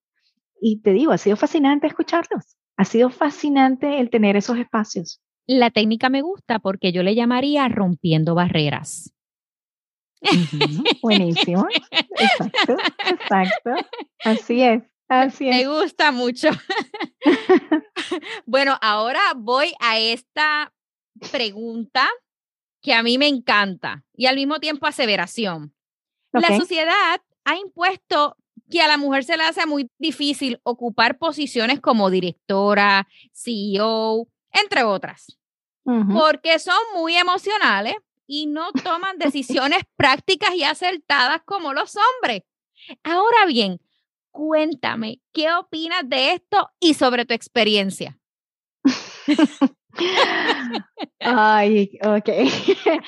Y 0.60 0.80
te 0.82 0.92
digo, 0.92 1.12
ha 1.12 1.18
sido 1.18 1.36
fascinante 1.36 1.86
escucharlos. 1.86 2.56
Ha 2.76 2.84
sido 2.84 3.10
fascinante 3.10 3.98
el 4.00 4.10
tener 4.10 4.36
esos 4.36 4.56
espacios. 4.58 5.20
La 5.46 5.70
técnica 5.70 6.08
me 6.08 6.22
gusta 6.22 6.60
porque 6.60 6.92
yo 6.92 7.02
le 7.02 7.14
llamaría 7.14 7.68
rompiendo 7.68 8.34
barreras. 8.34 9.12
buenísimo. 11.02 11.66
Exacto, 12.18 12.76
exacto. 13.08 13.70
Así 14.24 14.62
es. 14.62 14.82
Así 15.10 15.48
es. 15.48 15.56
Me 15.56 15.66
gusta 15.66 16.12
mucho. 16.12 16.48
bueno, 18.46 18.78
ahora 18.80 19.20
voy 19.36 19.74
a 19.80 19.98
esta 19.98 20.72
pregunta 21.32 22.08
que 22.80 22.94
a 22.94 23.02
mí 23.02 23.18
me 23.18 23.26
encanta 23.26 24.04
y 24.14 24.26
al 24.26 24.36
mismo 24.36 24.60
tiempo 24.60 24.86
aseveración. 24.86 25.74
La 26.32 26.56
sociedad 26.56 27.20
ha 27.44 27.56
impuesto 27.56 28.36
que 28.70 28.80
a 28.80 28.88
la 28.88 28.96
mujer 28.96 29.24
se 29.24 29.36
le 29.36 29.42
hace 29.42 29.66
muy 29.66 29.90
difícil 29.98 30.60
ocupar 30.62 31.18
posiciones 31.18 31.80
como 31.80 32.08
directora, 32.08 33.08
CEO, 33.34 34.28
entre 34.52 34.84
otras, 34.84 35.36
porque 35.84 36.60
son 36.60 36.78
muy 36.94 37.16
emocionales 37.16 37.96
y 38.28 38.46
no 38.46 38.70
toman 38.72 39.18
decisiones 39.18 39.82
prácticas 39.96 40.54
y 40.54 40.62
acertadas 40.62 41.42
como 41.44 41.74
los 41.74 41.96
hombres. 41.96 42.42
Ahora 43.02 43.44
bien, 43.46 43.80
cuéntame, 44.30 45.20
¿qué 45.32 45.52
opinas 45.52 46.08
de 46.08 46.32
esto 46.34 46.70
y 46.80 46.94
sobre 46.94 47.24
tu 47.24 47.34
experiencia? 47.34 48.18
Ay, 51.20 51.98
ok. 52.02 52.28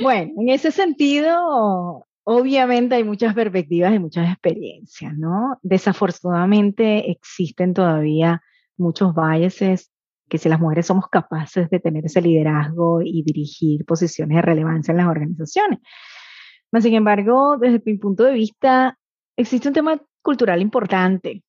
bueno, 0.00 0.32
en 0.38 0.48
ese 0.48 0.70
sentido, 0.70 2.06
obviamente 2.24 2.94
hay 2.94 3.04
muchas 3.04 3.34
perspectivas 3.34 3.94
y 3.94 3.98
muchas 3.98 4.30
experiencias, 4.30 5.16
¿no? 5.16 5.58
Desafortunadamente 5.62 7.10
existen 7.10 7.74
todavía 7.74 8.42
muchos 8.76 9.14
biases 9.14 9.90
que 10.28 10.38
si 10.38 10.48
las 10.48 10.60
mujeres 10.60 10.86
somos 10.86 11.08
capaces 11.08 11.68
de 11.70 11.80
tener 11.80 12.06
ese 12.06 12.22
liderazgo 12.22 13.02
y 13.02 13.22
dirigir 13.24 13.84
posiciones 13.84 14.36
de 14.36 14.42
relevancia 14.42 14.92
en 14.92 14.98
las 14.98 15.08
organizaciones. 15.08 15.80
Sin 16.78 16.94
embargo, 16.94 17.56
desde 17.58 17.82
mi 17.84 17.98
punto 17.98 18.22
de 18.22 18.32
vista, 18.32 18.96
existe 19.36 19.66
un 19.66 19.74
tema 19.74 20.00
cultural 20.22 20.60
importante. 20.60 21.42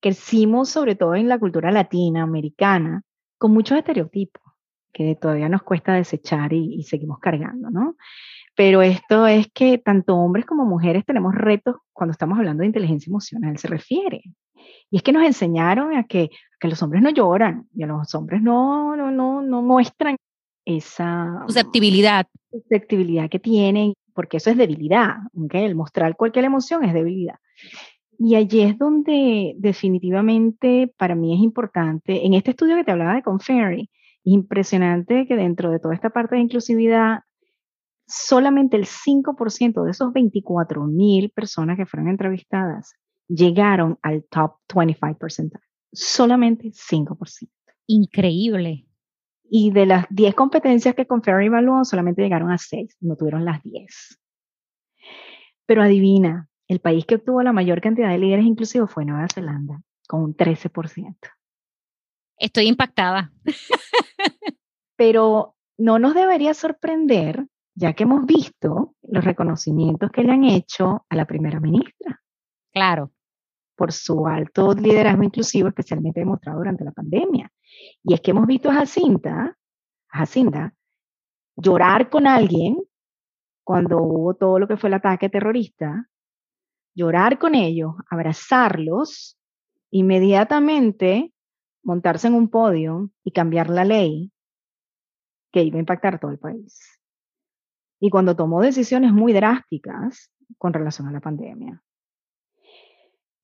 Crecimos 0.00 0.68
sobre 0.68 0.94
todo 0.96 1.14
en 1.14 1.28
la 1.28 1.38
cultura 1.38 1.70
latinoamericana 1.70 3.02
con 3.38 3.52
muchos 3.52 3.78
estereotipos 3.78 4.42
que 4.92 5.16
todavía 5.16 5.48
nos 5.48 5.62
cuesta 5.62 5.94
desechar 5.94 6.52
y, 6.52 6.82
seguimos 6.84 7.18
cargando, 7.18 7.68
¿no? 7.68 7.96
Pero 8.54 8.80
esto 8.80 9.26
es 9.26 9.48
que 9.52 9.78
tanto 9.78 10.16
hombres 10.16 10.46
como 10.46 10.64
mujeres 10.64 11.04
tenemos 11.04 11.34
retos 11.34 11.76
cuando 11.92 12.12
estamos 12.12 12.38
hablando 12.38 12.60
de 12.60 12.68
inteligencia 12.68 13.10
emocional, 13.10 13.58
se 13.58 13.66
refiere. 13.66 14.22
Y 14.90 14.96
es 14.96 15.02
que 15.02 15.12
nos 15.12 15.24
enseñaron 15.24 15.96
a 15.96 16.04
que, 16.04 16.30
que 16.60 16.68
los 16.68 16.80
hombres 16.82 17.02
no 17.02 17.10
lloran 17.10 17.66
y 17.74 17.82
a 17.82 17.86
los 17.86 18.14
hombres 18.14 18.40
no, 18.40 18.94
no, 18.94 19.10
no, 19.10 19.42
no 19.42 19.62
muestran 19.62 20.16
esa 20.64 21.42
susceptibilidad. 21.46 22.26
susceptibilidad 22.50 23.28
que 23.28 23.40
tienen, 23.40 23.94
porque 24.14 24.36
eso 24.36 24.50
es 24.50 24.56
debilidad, 24.56 25.16
¿okay? 25.34 25.64
El 25.64 25.74
mostrar 25.74 26.16
cualquier 26.16 26.44
emoción 26.44 26.84
es 26.84 26.94
debilidad. 26.94 27.38
Y 28.18 28.34
allí 28.34 28.62
es 28.62 28.78
donde 28.78 29.54
definitivamente 29.58 30.92
para 30.96 31.14
mí 31.14 31.34
es 31.34 31.40
importante, 31.40 32.24
en 32.26 32.34
este 32.34 32.50
estudio 32.50 32.76
que 32.76 32.84
te 32.84 32.92
hablaba 32.92 33.14
de 33.14 33.22
Conferry, 33.22 33.90
Impresionante 34.26 35.26
que 35.26 35.36
dentro 35.36 35.70
de 35.70 35.78
toda 35.78 35.94
esta 35.94 36.08
parte 36.08 36.36
de 36.36 36.40
inclusividad, 36.40 37.20
solamente 38.06 38.78
el 38.78 38.86
5% 38.86 39.84
de 39.84 39.90
esos 39.90 40.14
24 40.14 40.84
mil 40.86 41.30
personas 41.30 41.76
que 41.76 41.84
fueron 41.84 42.08
entrevistadas 42.08 42.94
llegaron 43.28 43.98
al 44.00 44.24
top 44.24 44.54
25%. 44.68 45.60
Solamente 45.92 46.70
5%. 46.70 47.50
Increíble. 47.86 48.86
Y 49.44 49.72
de 49.72 49.84
las 49.84 50.06
10 50.08 50.34
competencias 50.34 50.94
que 50.94 51.06
Conferry 51.06 51.46
evaluó, 51.46 51.84
solamente 51.84 52.22
llegaron 52.22 52.50
a 52.50 52.56
6, 52.56 52.96
no 53.00 53.16
tuvieron 53.16 53.44
las 53.44 53.62
10. 53.62 54.18
Pero 55.66 55.82
adivina, 55.82 56.48
el 56.68 56.80
país 56.80 57.04
que 57.06 57.16
obtuvo 57.16 57.42
la 57.42 57.52
mayor 57.52 57.80
cantidad 57.80 58.10
de 58.10 58.18
líderes 58.18 58.46
inclusivos 58.46 58.90
fue 58.90 59.04
Nueva 59.04 59.26
Zelanda, 59.32 59.80
con 60.08 60.22
un 60.22 60.36
13%. 60.36 61.16
Estoy 62.38 62.66
impactada. 62.66 63.32
Pero 64.96 65.56
no 65.78 65.98
nos 65.98 66.14
debería 66.14 66.54
sorprender, 66.54 67.46
ya 67.74 67.92
que 67.92 68.04
hemos 68.04 68.24
visto 68.26 68.94
los 69.02 69.24
reconocimientos 69.24 70.10
que 70.10 70.22
le 70.22 70.32
han 70.32 70.44
hecho 70.44 71.04
a 71.08 71.16
la 71.16 71.26
primera 71.26 71.60
ministra. 71.60 72.20
Claro. 72.72 73.10
Por 73.76 73.92
su 73.92 74.26
alto 74.26 74.72
liderazgo 74.72 75.24
inclusivo, 75.24 75.68
especialmente 75.68 76.20
demostrado 76.20 76.58
durante 76.58 76.84
la 76.84 76.92
pandemia. 76.92 77.50
Y 78.02 78.14
es 78.14 78.20
que 78.20 78.30
hemos 78.30 78.46
visto 78.46 78.70
a 78.70 78.74
Jacinta, 78.74 79.56
a 80.08 80.18
Jacinta 80.18 80.72
llorar 81.56 82.10
con 82.10 82.26
alguien 82.26 82.82
cuando 83.64 83.98
hubo 83.98 84.34
todo 84.34 84.58
lo 84.58 84.68
que 84.68 84.76
fue 84.76 84.88
el 84.88 84.94
ataque 84.94 85.28
terrorista, 85.28 86.08
llorar 86.94 87.38
con 87.38 87.54
ellos, 87.54 87.94
abrazarlos, 88.08 89.38
inmediatamente 89.90 91.32
montarse 91.82 92.28
en 92.28 92.34
un 92.34 92.48
podio 92.48 93.10
y 93.22 93.32
cambiar 93.32 93.70
la 93.70 93.84
ley 93.84 94.32
que 95.52 95.62
iba 95.62 95.76
a 95.76 95.80
impactar 95.80 96.18
todo 96.18 96.30
el 96.30 96.38
país. 96.38 96.80
Y 98.00 98.10
cuando 98.10 98.34
tomó 98.34 98.60
decisiones 98.60 99.12
muy 99.12 99.32
drásticas 99.32 100.30
con 100.58 100.72
relación 100.72 101.08
a 101.08 101.12
la 101.12 101.20
pandemia. 101.20 101.82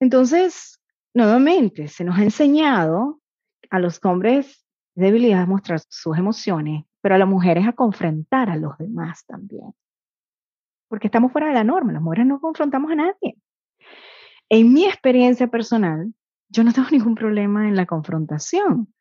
Entonces, 0.01 0.81
nuevamente, 1.15 1.89
se 1.89 2.05
nos 2.05 2.19
ha 2.19 2.23
enseñado 2.23 3.21
a 3.71 3.79
los 3.79 4.05
hombres 4.05 4.67
debilidad 4.95 5.43
a 5.43 5.47
mostrar 5.47 5.81
sus 5.89 6.19
emociones, 6.19 6.85
pero 7.01 7.15
a 7.15 7.19
las 7.19 7.29
mujeres 7.29 7.67
a 7.67 7.73
confrontar 7.73 8.51
a 8.51 8.57
los 8.57 8.77
demás 8.79 9.25
también. 9.27 9.73
Porque 10.91 11.07
estamos 11.07 11.31
fuera 11.31 11.47
de 11.47 11.55
la 11.55 11.63
norma, 11.63 11.93
las 11.93 12.03
mujeres 12.03 12.27
no 12.27 12.41
confrontamos 12.41 12.91
a 12.91 12.97
nadie. 12.97 13.37
En 14.49 14.73
mi 14.73 14.85
experiencia 14.85 15.47
personal, 15.47 16.13
yo 16.49 16.65
no 16.65 16.73
tengo 16.73 16.89
ningún 16.91 17.15
problema 17.15 17.69
en 17.69 17.77
la 17.77 17.87
confrontación, 17.87 18.93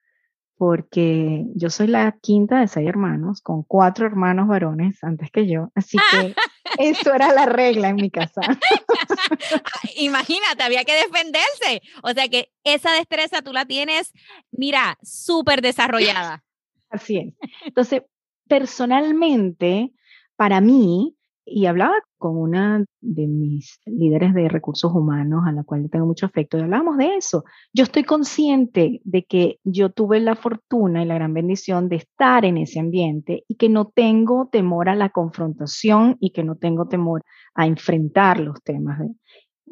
porque 0.56 1.46
yo 1.56 1.70
soy 1.70 1.88
la 1.88 2.12
quinta 2.22 2.60
de 2.60 2.68
seis 2.68 2.88
hermanos, 2.88 3.42
con 3.42 3.64
cuatro 3.64 4.06
hermanos 4.06 4.48
varones 4.48 5.04
antes 5.04 5.32
que 5.32 5.48
yo, 5.48 5.72
así 5.74 5.98
que 6.12 6.36
eso 6.78 7.14
era 7.14 7.34
la 7.34 7.48
regla 7.48 7.90
en 7.90 7.96
mi 7.96 8.12
casa. 8.12 8.42
Imagínate, 9.98 10.62
había 10.62 10.84
que 10.84 10.94
defenderse. 10.94 11.82
O 12.04 12.12
sea 12.12 12.28
que 12.28 12.52
esa 12.64 12.92
destreza 12.92 13.42
tú 13.42 13.52
la 13.52 13.66
tienes, 13.66 14.14
mira, 14.52 15.00
súper 15.02 15.62
desarrollada. 15.62 16.44
Así 16.92 17.18
es. 17.18 17.34
Entonces, 17.66 18.04
personalmente, 18.48 19.92
para 20.36 20.62
mí, 20.62 21.16
y 21.50 21.66
hablaba 21.66 21.96
con 22.18 22.38
una 22.38 22.86
de 23.02 23.28
mis 23.28 23.80
líderes 23.86 24.34
de 24.34 24.50
recursos 24.50 24.94
humanos, 24.94 25.44
a 25.46 25.52
la 25.52 25.64
cual 25.64 25.84
le 25.84 25.90
tengo 25.90 26.06
mucho 26.06 26.26
afecto, 26.26 26.58
y 26.58 26.62
hablábamos 26.62 26.98
de 26.98 27.16
eso. 27.16 27.44
Yo 27.74 27.84
estoy 27.84 28.04
consciente 28.04 29.02
de 29.04 29.24
que 29.24 29.60
yo 29.64 29.90
tuve 29.90 30.20
la 30.20 30.36
fortuna 30.36 31.02
y 31.02 31.06
la 31.06 31.16
gran 31.16 31.34
bendición 31.34 31.90
de 31.90 31.98
estar 31.98 32.46
en 32.46 32.58
ese 32.58 32.80
ambiente 32.80 33.44
y 33.48 33.56
que 33.56 33.70
no 33.70 33.86
tengo 33.86 34.50
temor 34.52 34.90
a 34.90 34.96
la 34.96 35.10
confrontación 35.10 36.18
y 36.20 36.32
que 36.32 36.44
no 36.44 36.56
tengo 36.56 36.88
temor 36.88 37.24
a 37.54 37.66
enfrentar 37.66 38.40
los 38.40 38.62
temas. 38.64 39.00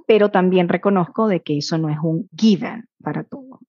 pero 0.07 0.32
también 0.32 0.69
reconozco 0.69 1.28
de 1.28 1.41
que 1.41 1.57
eso 1.57 1.78
no 1.78 1.89
es 1.89 1.97
un 2.01 2.30
given 2.36 2.86
para 3.03 3.25
todo. 3.25 3.59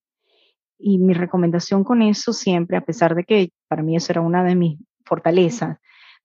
Y 0.79 0.99
mi 0.99 1.13
recomendación 1.13 1.83
con 1.83 2.01
eso 2.01 2.33
siempre, 2.33 2.77
a 2.77 2.85
pesar 2.85 3.17
de 3.17 3.25
que 3.25 3.51
para 3.67 3.83
mí 3.83 3.97
eso 3.97 4.13
era 4.13 4.21
una 4.21 4.45
de 4.45 4.55
mis 4.55 4.79
fortalezas, 5.05 5.79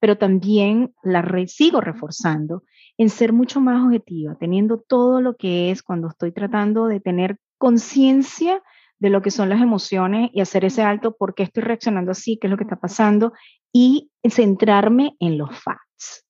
pero 0.04 0.18
también 0.18 0.94
la 1.02 1.24
sigo 1.48 1.80
reforzando 1.80 2.64
en 2.98 3.08
ser 3.10 3.32
mucho 3.32 3.62
más 3.62 3.86
objetiva, 3.86 4.36
teniendo 4.38 4.78
todo 4.78 5.22
lo 5.22 5.38
que 5.38 5.72
es 5.72 5.82
cuando 5.82 6.10
estoy 6.10 6.34
tratando 6.34 6.88
de 6.88 7.00
tener 7.00 7.38
conciencia 7.58 8.62
de 9.00 9.10
lo 9.10 9.22
que 9.22 9.32
son 9.32 9.48
las 9.48 9.62
emociones 9.62 10.30
y 10.34 10.42
hacer 10.42 10.66
ese 10.66 10.84
alto, 10.84 11.16
por 11.16 11.34
qué 11.36 11.44
estoy 11.44 11.64
reaccionando 11.64 12.12
así, 12.12 12.38
qué 12.38 12.48
es 12.48 12.52
lo 12.52 12.58
que 12.58 12.66
está 12.66 12.76
pasando, 12.76 13.32
y 13.72 14.12
centrarme 14.30 15.16
en 15.22 15.38
los 15.38 15.58
facts, 15.58 16.26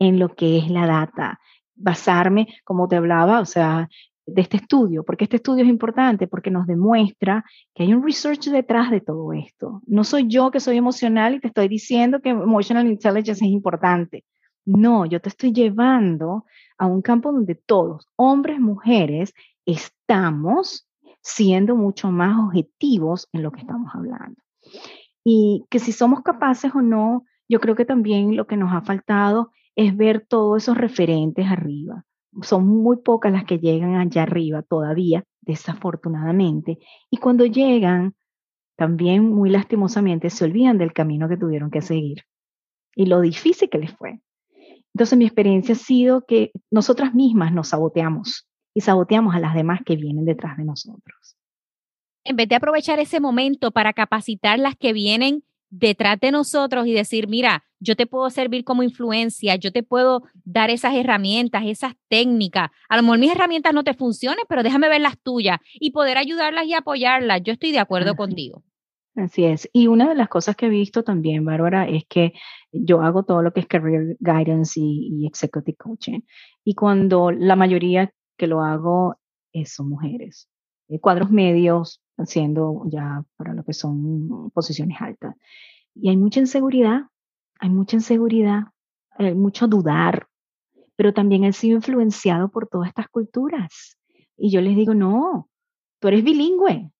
en 0.00 0.18
lo 0.18 0.34
que 0.34 0.58
es 0.58 0.68
la 0.68 0.88
data, 0.88 1.38
basarme, 1.76 2.48
como 2.64 2.88
te 2.88 2.96
hablaba, 2.96 3.38
o 3.38 3.46
sea, 3.46 3.88
de 4.26 4.42
este 4.42 4.56
estudio, 4.58 5.04
porque 5.04 5.24
este 5.24 5.36
estudio 5.36 5.64
es 5.64 5.70
importante, 5.70 6.26
porque 6.26 6.50
nos 6.50 6.66
demuestra 6.66 7.44
que 7.74 7.82
hay 7.82 7.92
un 7.92 8.04
research 8.04 8.48
detrás 8.48 8.90
de 8.90 9.00
todo 9.00 9.32
esto. 9.32 9.82
No 9.86 10.04
soy 10.04 10.28
yo 10.28 10.50
que 10.50 10.60
soy 10.60 10.76
emocional 10.76 11.34
y 11.34 11.40
te 11.40 11.48
estoy 11.48 11.68
diciendo 11.68 12.20
que 12.20 12.30
emotional 12.30 12.86
intelligence 12.86 13.44
es 13.44 13.50
importante. 13.50 14.24
No, 14.64 15.06
yo 15.06 15.20
te 15.20 15.28
estoy 15.28 15.52
llevando 15.52 16.44
a 16.78 16.86
un 16.86 17.02
campo 17.02 17.32
donde 17.32 17.56
todos, 17.56 18.08
hombres, 18.16 18.60
mujeres, 18.60 19.34
estamos 19.66 20.88
siendo 21.20 21.76
mucho 21.76 22.10
más 22.10 22.38
objetivos 22.38 23.28
en 23.32 23.42
lo 23.42 23.50
que 23.50 23.60
estamos 23.60 23.92
hablando. 23.94 24.40
Y 25.24 25.64
que 25.68 25.78
si 25.78 25.92
somos 25.92 26.22
capaces 26.22 26.72
o 26.74 26.80
no, 26.80 27.24
yo 27.48 27.60
creo 27.60 27.74
que 27.74 27.84
también 27.84 28.36
lo 28.36 28.46
que 28.46 28.56
nos 28.56 28.72
ha 28.72 28.82
faltado 28.82 29.50
es 29.74 29.96
ver 29.96 30.24
todos 30.28 30.62
esos 30.62 30.76
referentes 30.76 31.46
arriba 31.46 32.04
son 32.40 32.66
muy 32.66 32.98
pocas 32.98 33.32
las 33.32 33.44
que 33.44 33.58
llegan 33.58 33.96
allá 33.96 34.22
arriba 34.22 34.62
todavía, 34.62 35.24
desafortunadamente. 35.42 36.78
Y 37.10 37.18
cuando 37.18 37.44
llegan, 37.44 38.14
también 38.76 39.28
muy 39.28 39.50
lastimosamente 39.50 40.30
se 40.30 40.44
olvidan 40.44 40.78
del 40.78 40.92
camino 40.92 41.28
que 41.28 41.36
tuvieron 41.36 41.70
que 41.70 41.82
seguir 41.82 42.24
y 42.94 43.06
lo 43.06 43.20
difícil 43.20 43.68
que 43.68 43.78
les 43.78 43.92
fue. 43.92 44.20
Entonces 44.94 45.18
mi 45.18 45.24
experiencia 45.24 45.74
ha 45.74 45.78
sido 45.78 46.24
que 46.26 46.52
nosotras 46.70 47.14
mismas 47.14 47.52
nos 47.52 47.68
saboteamos 47.68 48.48
y 48.74 48.80
saboteamos 48.82 49.34
a 49.34 49.40
las 49.40 49.54
demás 49.54 49.80
que 49.84 49.96
vienen 49.96 50.24
detrás 50.24 50.56
de 50.56 50.64
nosotros. 50.64 51.36
En 52.24 52.36
vez 52.36 52.48
de 52.48 52.56
aprovechar 52.56 52.98
ese 52.98 53.20
momento 53.20 53.70
para 53.72 53.92
capacitar 53.92 54.58
las 54.58 54.76
que 54.76 54.92
vienen 54.92 55.44
detrás 55.70 56.20
de 56.20 56.30
nosotros 56.30 56.86
y 56.86 56.92
decir, 56.92 57.26
mira, 57.26 57.64
yo 57.82 57.96
te 57.96 58.06
puedo 58.06 58.30
servir 58.30 58.64
como 58.64 58.82
influencia, 58.82 59.56
yo 59.56 59.72
te 59.72 59.82
puedo 59.82 60.22
dar 60.44 60.70
esas 60.70 60.94
herramientas, 60.94 61.64
esas 61.66 61.94
técnicas. 62.08 62.70
A 62.88 62.96
lo 62.96 63.02
mejor 63.02 63.18
mis 63.18 63.32
herramientas 63.32 63.74
no 63.74 63.84
te 63.84 63.94
funcionen, 63.94 64.44
pero 64.48 64.62
déjame 64.62 64.88
ver 64.88 65.00
las 65.00 65.18
tuyas 65.20 65.58
y 65.74 65.90
poder 65.90 66.16
ayudarlas 66.16 66.66
y 66.66 66.74
apoyarlas. 66.74 67.42
Yo 67.42 67.52
estoy 67.52 67.72
de 67.72 67.80
acuerdo 67.80 68.14
contigo. 68.14 68.62
Así 69.14 69.44
es. 69.44 69.68
Y 69.72 69.88
una 69.88 70.08
de 70.08 70.14
las 70.14 70.28
cosas 70.28 70.56
que 70.56 70.66
he 70.66 70.70
visto 70.70 71.02
también, 71.02 71.44
Bárbara, 71.44 71.86
es 71.86 72.04
que 72.08 72.32
yo 72.70 73.02
hago 73.02 73.24
todo 73.24 73.42
lo 73.42 73.52
que 73.52 73.60
es 73.60 73.66
career 73.66 74.16
guidance 74.20 74.80
y, 74.80 75.26
executive 75.26 75.76
coaching. 75.76 76.20
Y 76.64 76.74
cuando 76.74 77.30
la 77.30 77.56
mayoría 77.56 78.12
que 78.38 78.46
lo 78.46 78.62
hago 78.62 79.16
son 79.66 79.90
mujeres. 79.90 80.48
Eh, 80.88 80.98
cuadros 80.98 81.30
medios, 81.30 82.00
haciendo 82.16 82.84
ya 82.86 83.24
para 83.36 83.52
lo 83.54 83.64
que 83.64 83.74
son 83.74 84.50
posiciones 84.50 84.98
altas. 85.00 85.34
Y 85.94 86.08
hay 86.08 86.16
mucha 86.16 86.40
inseguridad, 86.40 87.02
hay 87.62 87.70
mucha 87.70 87.94
inseguridad, 87.94 88.64
hay 89.16 89.36
mucho 89.36 89.68
dudar, 89.68 90.26
pero 90.96 91.14
también 91.14 91.44
he 91.44 91.52
sido 91.52 91.76
influenciado 91.76 92.50
por 92.50 92.66
todas 92.66 92.88
estas 92.88 93.08
culturas. 93.08 93.96
Y 94.36 94.50
yo 94.50 94.60
les 94.60 94.74
digo, 94.74 94.94
no, 94.94 95.48
tú 96.00 96.08
eres 96.08 96.24
bilingüe, 96.24 96.90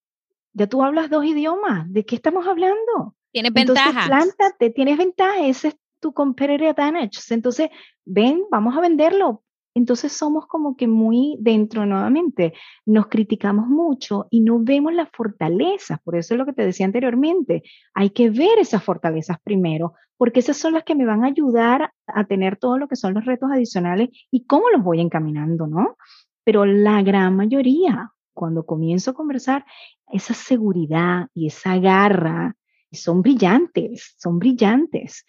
ya 0.53 0.67
tú 0.67 0.81
hablas 0.81 1.09
dos 1.09 1.25
idiomas, 1.25 1.91
¿de 1.91 2.05
qué 2.05 2.15
estamos 2.15 2.47
hablando? 2.47 3.13
Tienes 3.33 3.51
ventaja. 3.51 4.05
Plántate, 4.05 4.69
tienes 4.69 4.97
ventaja, 4.97 5.45
ese 5.45 5.67
es 5.69 5.75
tu 5.99 6.13
competitive 6.13 6.69
advantage. 6.69 7.19
Entonces, 7.31 7.69
ven, 8.05 8.45
vamos 8.49 8.77
a 8.77 8.79
venderlo, 8.79 9.43
entonces 9.73 10.11
somos 10.13 10.47
como 10.47 10.75
que 10.75 10.87
muy 10.87 11.37
dentro 11.39 11.85
nuevamente, 11.85 12.53
nos 12.85 13.07
criticamos 13.07 13.67
mucho 13.67 14.27
y 14.29 14.41
no 14.41 14.59
vemos 14.59 14.93
las 14.93 15.09
fortalezas, 15.11 15.99
por 16.01 16.15
eso 16.15 16.33
es 16.33 16.37
lo 16.37 16.45
que 16.45 16.53
te 16.53 16.65
decía 16.65 16.85
anteriormente, 16.85 17.63
hay 17.93 18.11
que 18.11 18.29
ver 18.29 18.59
esas 18.59 18.83
fortalezas 18.83 19.37
primero, 19.43 19.93
porque 20.17 20.39
esas 20.39 20.57
son 20.57 20.73
las 20.73 20.83
que 20.83 20.95
me 20.95 21.05
van 21.05 21.23
a 21.23 21.27
ayudar 21.27 21.91
a 22.07 22.23
tener 22.25 22.57
todo 22.57 22.77
lo 22.77 22.87
que 22.87 22.95
son 22.95 23.13
los 23.13 23.25
retos 23.25 23.49
adicionales 23.51 24.09
y 24.31 24.45
cómo 24.45 24.69
los 24.69 24.83
voy 24.83 25.01
encaminando, 25.01 25.67
¿no? 25.67 25.97
Pero 26.43 26.65
la 26.65 27.01
gran 27.01 27.35
mayoría, 27.35 28.11
cuando 28.33 28.65
comienzo 28.65 29.11
a 29.11 29.13
conversar, 29.13 29.65
esa 30.11 30.33
seguridad 30.33 31.27
y 31.33 31.47
esa 31.47 31.77
garra 31.77 32.55
son 32.91 33.21
brillantes, 33.21 34.15
son 34.17 34.39
brillantes. 34.39 35.25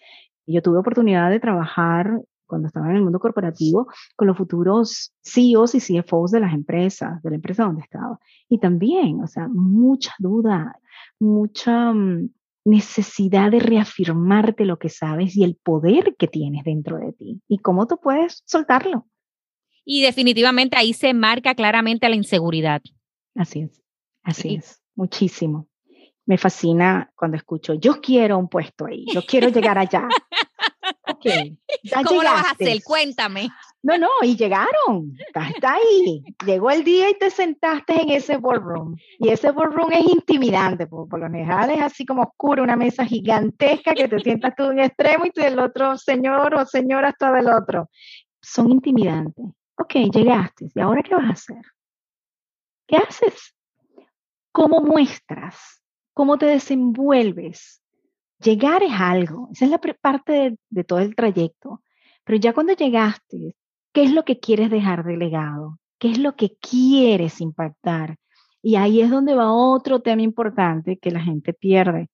Yo 0.46 0.60
tuve 0.60 0.78
oportunidad 0.78 1.30
de 1.30 1.40
trabajar 1.40 2.20
cuando 2.46 2.68
estaba 2.68 2.90
en 2.90 2.96
el 2.96 3.02
mundo 3.02 3.18
corporativo, 3.18 3.88
con 4.16 4.28
los 4.28 4.36
futuros 4.36 5.12
CEOs 5.22 5.74
y 5.74 5.80
CFOs 5.80 6.30
de 6.32 6.40
las 6.40 6.54
empresas, 6.54 7.22
de 7.22 7.30
la 7.30 7.36
empresa 7.36 7.64
donde 7.64 7.82
estaba. 7.82 8.18
Y 8.48 8.58
también, 8.58 9.22
o 9.22 9.26
sea, 9.26 9.48
mucha 9.48 10.14
duda, 10.18 10.78
mucha, 11.18 11.92
mm, 11.92 12.28
necesidad 12.64 13.50
de 13.50 13.60
reafirmarte 13.60 14.64
lo 14.64 14.78
que 14.78 14.88
sabes 14.88 15.36
y 15.36 15.44
el 15.44 15.56
poder 15.56 16.16
que 16.18 16.26
tienes 16.26 16.64
dentro 16.64 16.98
de 16.98 17.12
ti 17.12 17.40
y 17.46 17.58
cómo 17.58 17.86
tú 17.86 17.98
puedes 18.02 18.42
soltarlo. 18.46 19.06
Y 19.84 20.02
definitivamente 20.02 20.76
ahí 20.78 20.94
se 20.94 21.12
marca 21.12 21.54
claramente 21.54 22.08
la 22.08 22.16
inseguridad. 22.16 22.82
Así 23.34 23.60
es, 23.60 23.82
así 24.22 24.54
es, 24.54 24.82
muchísimo. 24.94 25.68
Me 26.26 26.38
fascina 26.38 27.12
cuando 27.14 27.36
escucho, 27.36 27.74
yo 27.74 28.00
quiero 28.00 28.38
un 28.38 28.48
puesto 28.48 28.86
ahí, 28.86 29.04
yo 29.12 29.20
quiero 29.26 29.48
llegar 29.48 29.76
allá. 29.76 30.08
Okay, 31.06 31.58
¿Cómo 32.06 32.22
lo 32.22 32.30
vas 32.30 32.46
a 32.46 32.50
hacer? 32.52 32.82
Cuéntame. 32.82 33.50
No, 33.82 33.98
no, 33.98 34.08
y 34.22 34.36
llegaron, 34.36 35.14
está, 35.26 35.74
ahí. 35.74 36.24
Llegó 36.46 36.70
el 36.70 36.82
día 36.84 37.10
y 37.10 37.18
te 37.18 37.28
sentaste 37.28 38.00
en 38.00 38.10
ese 38.10 38.38
boardroom. 38.38 38.96
Y 39.18 39.28
ese 39.28 39.50
boardroom 39.50 39.92
es 39.92 40.06
intimidante, 40.06 40.86
por, 40.86 41.06
por 41.06 41.20
lo 41.20 41.26
general 41.26 41.68
es 41.70 41.82
así 41.82 42.06
como 42.06 42.22
oscuro, 42.22 42.62
una 42.62 42.76
mesa 42.76 43.04
gigantesca 43.04 43.92
que 43.92 44.08
te 44.08 44.18
sientas 44.20 44.54
tú 44.56 44.64
en 44.64 44.70
un 44.70 44.80
extremo 44.80 45.26
y 45.26 45.30
tú 45.30 45.42
del 45.42 45.58
otro 45.58 45.98
señor 45.98 46.54
o 46.54 46.64
señora 46.64 47.10
está 47.10 47.30
del 47.32 47.48
otro. 47.48 47.90
Son 48.40 48.70
intimidantes. 48.70 49.44
Ok, 49.76 49.94
llegaste. 50.10 50.70
¿Y 50.74 50.80
ahora 50.80 51.02
qué 51.02 51.14
vas 51.14 51.28
a 51.28 51.32
hacer? 51.32 51.62
¿Qué 52.86 52.96
haces? 52.96 53.54
¿Cómo 54.52 54.80
muestras? 54.80 55.82
¿Cómo 56.14 56.38
te 56.38 56.46
desenvuelves? 56.46 57.82
Llegar 58.44 58.82
es 58.82 58.92
algo, 58.92 59.48
esa 59.52 59.64
es 59.64 59.70
la 59.70 59.78
parte 59.78 60.58
de, 60.68 60.84
todo 60.84 60.98
el 60.98 61.16
trayecto. 61.16 61.82
Pero 62.24 62.38
ya 62.38 62.52
cuando 62.52 62.74
llegaste, 62.74 63.56
¿qué 63.92 64.04
es 64.04 64.12
lo 64.12 64.24
que 64.24 64.38
quieres 64.38 64.70
dejar 64.70 65.04
de 65.04 65.16
legado? 65.16 65.78
¿Qué 65.98 66.10
es 66.10 66.18
lo 66.18 66.36
que 66.36 66.56
quieres 66.58 67.40
impactar? 67.40 68.18
Y 68.60 68.76
ahí 68.76 69.00
es 69.00 69.10
donde 69.10 69.34
va 69.34 69.52
otro 69.52 70.00
tema 70.00 70.22
importante 70.22 70.98
que 70.98 71.10
la 71.10 71.20
gente 71.20 71.54
pierde. 71.54 72.10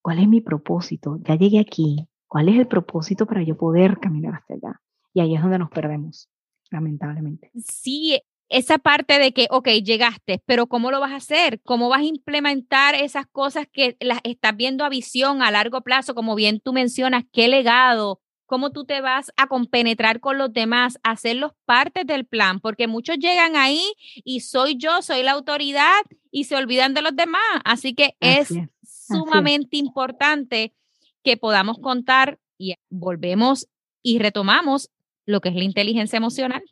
¿Cuál 0.00 0.20
es 0.20 0.28
mi 0.28 0.40
propósito? 0.40 1.18
Ya 1.22 1.34
llegué 1.34 1.60
aquí. 1.60 2.08
¿Cuál 2.26 2.48
es 2.48 2.58
el 2.58 2.66
propósito 2.66 3.26
para 3.26 3.42
yo 3.42 3.56
poder 3.56 3.98
caminar 3.98 4.34
hasta 4.34 4.54
allá? 4.54 4.80
Y 5.12 5.20
ahí 5.20 5.34
es 5.34 5.42
donde 5.42 5.58
nos 5.58 5.70
perdemos 5.70 6.30
lamentablemente. 6.70 7.50
Sí, 7.54 8.20
esa 8.48 8.78
parte 8.78 9.18
de 9.18 9.32
que, 9.32 9.46
ok, 9.50 9.68
llegaste, 9.82 10.42
pero 10.46 10.66
¿cómo 10.66 10.90
lo 10.90 11.00
vas 11.00 11.12
a 11.12 11.16
hacer? 11.16 11.60
¿Cómo 11.62 11.88
vas 11.88 12.00
a 12.00 12.04
implementar 12.04 12.94
esas 12.94 13.26
cosas 13.26 13.66
que 13.72 13.96
las 14.00 14.20
estás 14.24 14.56
viendo 14.56 14.84
a 14.84 14.88
visión 14.88 15.42
a 15.42 15.50
largo 15.50 15.80
plazo? 15.80 16.14
Como 16.14 16.34
bien 16.34 16.60
tú 16.60 16.72
mencionas, 16.72 17.24
¿qué 17.32 17.48
legado? 17.48 18.20
¿Cómo 18.46 18.70
tú 18.70 18.84
te 18.84 19.00
vas 19.00 19.32
a 19.36 19.46
compenetrar 19.46 20.20
con 20.20 20.36
los 20.36 20.52
demás, 20.52 20.98
hacerlos 21.02 21.52
parte 21.64 22.04
del 22.04 22.26
plan? 22.26 22.60
Porque 22.60 22.86
muchos 22.86 23.18
llegan 23.18 23.56
ahí 23.56 23.82
y 24.24 24.40
soy 24.40 24.76
yo, 24.76 25.00
soy 25.02 25.22
la 25.22 25.32
autoridad 25.32 26.02
y 26.30 26.44
se 26.44 26.56
olvidan 26.56 26.92
de 26.94 27.02
los 27.02 27.16
demás. 27.16 27.40
Así 27.64 27.94
que 27.94 28.16
es, 28.20 28.48
sumamente 28.82 29.76
importante 29.76 30.74
que 31.22 31.36
podamos 31.36 31.78
contar 31.78 32.38
y 32.58 32.74
volvemos 32.90 33.68
y 34.02 34.18
retomamos 34.18 34.90
lo 35.26 35.40
que 35.40 35.48
es 35.48 35.54
la 35.54 35.64
inteligencia 35.64 36.16
emocional. 36.16 36.62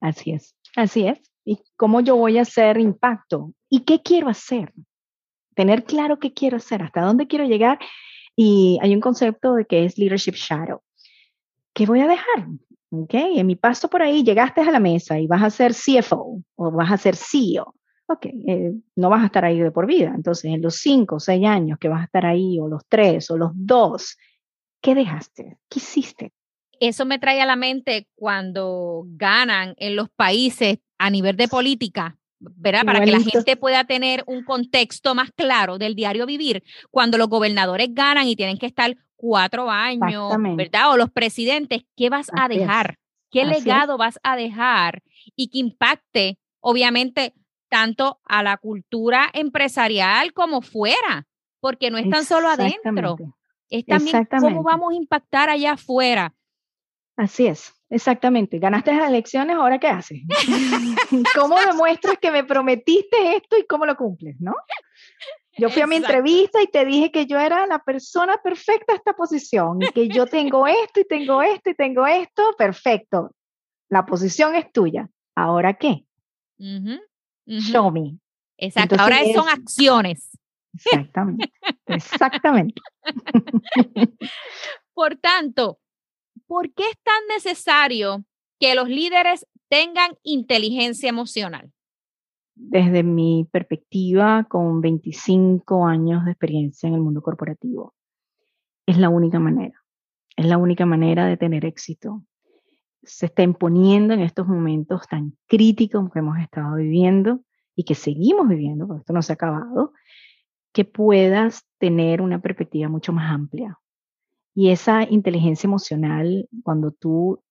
Así 0.00 0.32
es, 0.32 0.54
así 0.76 1.06
es. 1.06 1.18
¿Y 1.44 1.58
cómo 1.76 2.00
yo 2.00 2.16
voy 2.16 2.38
a 2.38 2.42
hacer 2.42 2.78
impacto? 2.78 3.52
¿Y 3.68 3.80
qué 3.80 4.02
quiero 4.02 4.28
hacer? 4.28 4.72
Tener 5.54 5.84
claro 5.84 6.18
qué 6.18 6.32
quiero 6.32 6.56
hacer, 6.56 6.82
hasta 6.82 7.02
dónde 7.02 7.26
quiero 7.26 7.44
llegar. 7.44 7.78
Y 8.34 8.78
hay 8.82 8.94
un 8.94 9.00
concepto 9.00 9.54
de 9.54 9.64
que 9.64 9.84
es 9.84 9.96
leadership 9.96 10.34
shadow. 10.34 10.82
¿Qué 11.72 11.86
voy 11.86 12.00
a 12.00 12.08
dejar? 12.08 12.48
Okay, 12.90 13.40
en 13.40 13.46
mi 13.46 13.56
paso 13.56 13.90
por 13.90 14.00
ahí 14.00 14.22
llegaste 14.22 14.60
a 14.60 14.70
la 14.70 14.78
mesa 14.78 15.18
y 15.18 15.26
vas 15.26 15.42
a 15.42 15.50
ser 15.50 15.72
CFO 15.74 16.40
o 16.54 16.70
vas 16.70 16.92
a 16.92 16.96
ser 16.96 17.16
CEO. 17.16 17.74
Ok, 18.08 18.26
eh, 18.26 18.72
no 18.94 19.10
vas 19.10 19.22
a 19.22 19.26
estar 19.26 19.44
ahí 19.44 19.58
de 19.58 19.72
por 19.72 19.86
vida. 19.86 20.12
Entonces, 20.14 20.44
en 20.44 20.62
los 20.62 20.76
cinco 20.76 21.16
o 21.16 21.20
seis 21.20 21.44
años 21.44 21.78
que 21.78 21.88
vas 21.88 22.02
a 22.02 22.04
estar 22.04 22.24
ahí, 22.24 22.58
o 22.60 22.68
los 22.68 22.82
tres 22.88 23.30
o 23.30 23.36
los 23.36 23.50
dos, 23.54 24.16
¿qué 24.80 24.94
dejaste? 24.94 25.58
¿Qué 25.68 25.80
hiciste? 25.80 26.32
Eso 26.80 27.04
me 27.04 27.18
trae 27.18 27.40
a 27.40 27.46
la 27.46 27.56
mente 27.56 28.08
cuando 28.14 29.04
ganan 29.06 29.74
en 29.78 29.96
los 29.96 30.08
países 30.10 30.78
a 30.98 31.10
nivel 31.10 31.36
de 31.36 31.48
política, 31.48 32.16
¿verdad? 32.38 32.84
Para 32.84 33.04
que 33.04 33.10
la 33.10 33.20
gente 33.20 33.56
pueda 33.56 33.84
tener 33.84 34.24
un 34.26 34.44
contexto 34.44 35.14
más 35.14 35.30
claro 35.32 35.78
del 35.78 35.94
diario 35.94 36.26
vivir, 36.26 36.62
cuando 36.90 37.18
los 37.18 37.28
gobernadores 37.28 37.88
ganan 37.92 38.28
y 38.28 38.36
tienen 38.36 38.58
que 38.58 38.66
estar 38.66 38.96
cuatro 39.16 39.70
años, 39.70 40.32
¿verdad? 40.56 40.92
O 40.92 40.96
los 40.96 41.10
presidentes, 41.10 41.82
¿qué 41.96 42.10
vas 42.10 42.30
a 42.34 42.48
dejar? 42.48 42.98
¿Qué 43.30 43.44
legado 43.44 43.98
vas 43.98 44.18
a 44.22 44.36
dejar? 44.36 45.02
Y 45.34 45.48
que 45.48 45.58
impacte, 45.58 46.38
obviamente, 46.60 47.34
tanto 47.68 48.20
a 48.24 48.42
la 48.42 48.56
cultura 48.56 49.28
empresarial 49.32 50.32
como 50.32 50.62
fuera, 50.62 51.26
porque 51.60 51.90
no 51.90 51.98
es 51.98 52.08
tan 52.08 52.24
solo 52.24 52.48
adentro, 52.48 53.16
es 53.68 53.84
también 53.84 54.26
cómo 54.40 54.62
vamos 54.62 54.92
a 54.92 54.96
impactar 54.96 55.50
allá 55.50 55.72
afuera. 55.72 56.32
Así 57.16 57.46
es, 57.46 57.74
exactamente. 57.88 58.58
Ganaste 58.58 58.94
las 58.94 59.08
elecciones, 59.08 59.56
ahora 59.56 59.78
qué 59.78 59.88
haces? 59.88 60.20
¿Cómo 61.34 61.58
demuestras 61.58 62.18
que 62.18 62.30
me 62.30 62.44
prometiste 62.44 63.36
esto 63.36 63.56
y 63.58 63.66
cómo 63.66 63.86
lo 63.86 63.96
cumples, 63.96 64.36
no? 64.38 64.54
Yo 65.58 65.70
fui 65.70 65.80
a 65.80 65.86
mi 65.86 65.96
entrevista 65.96 66.62
y 66.62 66.66
te 66.66 66.84
dije 66.84 67.10
que 67.10 67.24
yo 67.24 67.38
era 67.38 67.66
la 67.66 67.78
persona 67.78 68.36
perfecta 68.44 68.92
a 68.92 68.96
esta 68.96 69.14
posición 69.14 69.82
y 69.82 69.88
que 69.88 70.08
yo 70.08 70.26
tengo 70.26 70.66
esto 70.66 71.00
y 71.00 71.06
tengo 71.06 71.40
esto 71.42 71.70
y 71.70 71.74
tengo 71.74 72.06
esto, 72.06 72.54
perfecto. 72.58 73.30
La 73.88 74.04
posición 74.04 74.54
es 74.54 74.70
tuya. 74.70 75.08
¿Ahora 75.34 75.74
qué? 75.74 76.04
Show 77.46 77.90
me. 77.90 78.18
Exacto. 78.58 78.96
Ahora 78.98 79.20
son 79.34 79.48
acciones. 79.48 80.36
Exactamente. 80.74 81.52
Exactamente. 81.86 82.82
Por 84.94 85.16
tanto, 85.16 85.78
¿por 86.46 86.72
qué 86.72 86.84
es 86.84 86.98
tan 87.02 87.26
necesario 87.28 88.24
que 88.58 88.74
los 88.74 88.88
líderes 88.88 89.46
tengan 89.68 90.16
inteligencia 90.22 91.08
emocional? 91.08 91.72
Desde 92.54 93.02
mi 93.02 93.46
perspectiva, 93.50 94.46
con 94.48 94.80
25 94.80 95.86
años 95.86 96.24
de 96.24 96.30
experiencia 96.30 96.88
en 96.88 96.94
el 96.94 97.02
mundo 97.02 97.20
corporativo, 97.20 97.94
es 98.86 98.96
la 98.98 99.10
única 99.10 99.38
manera, 99.38 99.82
es 100.36 100.46
la 100.46 100.56
única 100.56 100.86
manera 100.86 101.26
de 101.26 101.36
tener 101.36 101.66
éxito. 101.66 102.22
Se 103.02 103.26
está 103.26 103.42
imponiendo 103.42 104.14
en 104.14 104.20
estos 104.20 104.46
momentos 104.46 105.06
tan 105.06 105.36
críticos 105.46 106.10
que 106.10 106.20
hemos 106.20 106.38
estado 106.38 106.76
viviendo 106.76 107.40
y 107.74 107.84
que 107.84 107.94
seguimos 107.94 108.48
viviendo, 108.48 108.86
porque 108.86 109.00
esto 109.00 109.12
no 109.12 109.22
se 109.22 109.32
ha 109.32 109.34
acabado, 109.34 109.92
que 110.72 110.84
puedas 110.84 111.66
tener 111.78 112.22
una 112.22 112.40
perspectiva 112.40 112.88
mucho 112.88 113.12
más 113.12 113.30
amplia, 113.30 113.78
y 114.56 114.70
esa 114.70 115.02
inteligencia 115.02 115.68
emocional, 115.68 116.48
cuando 116.62 116.90
tú 116.90 117.44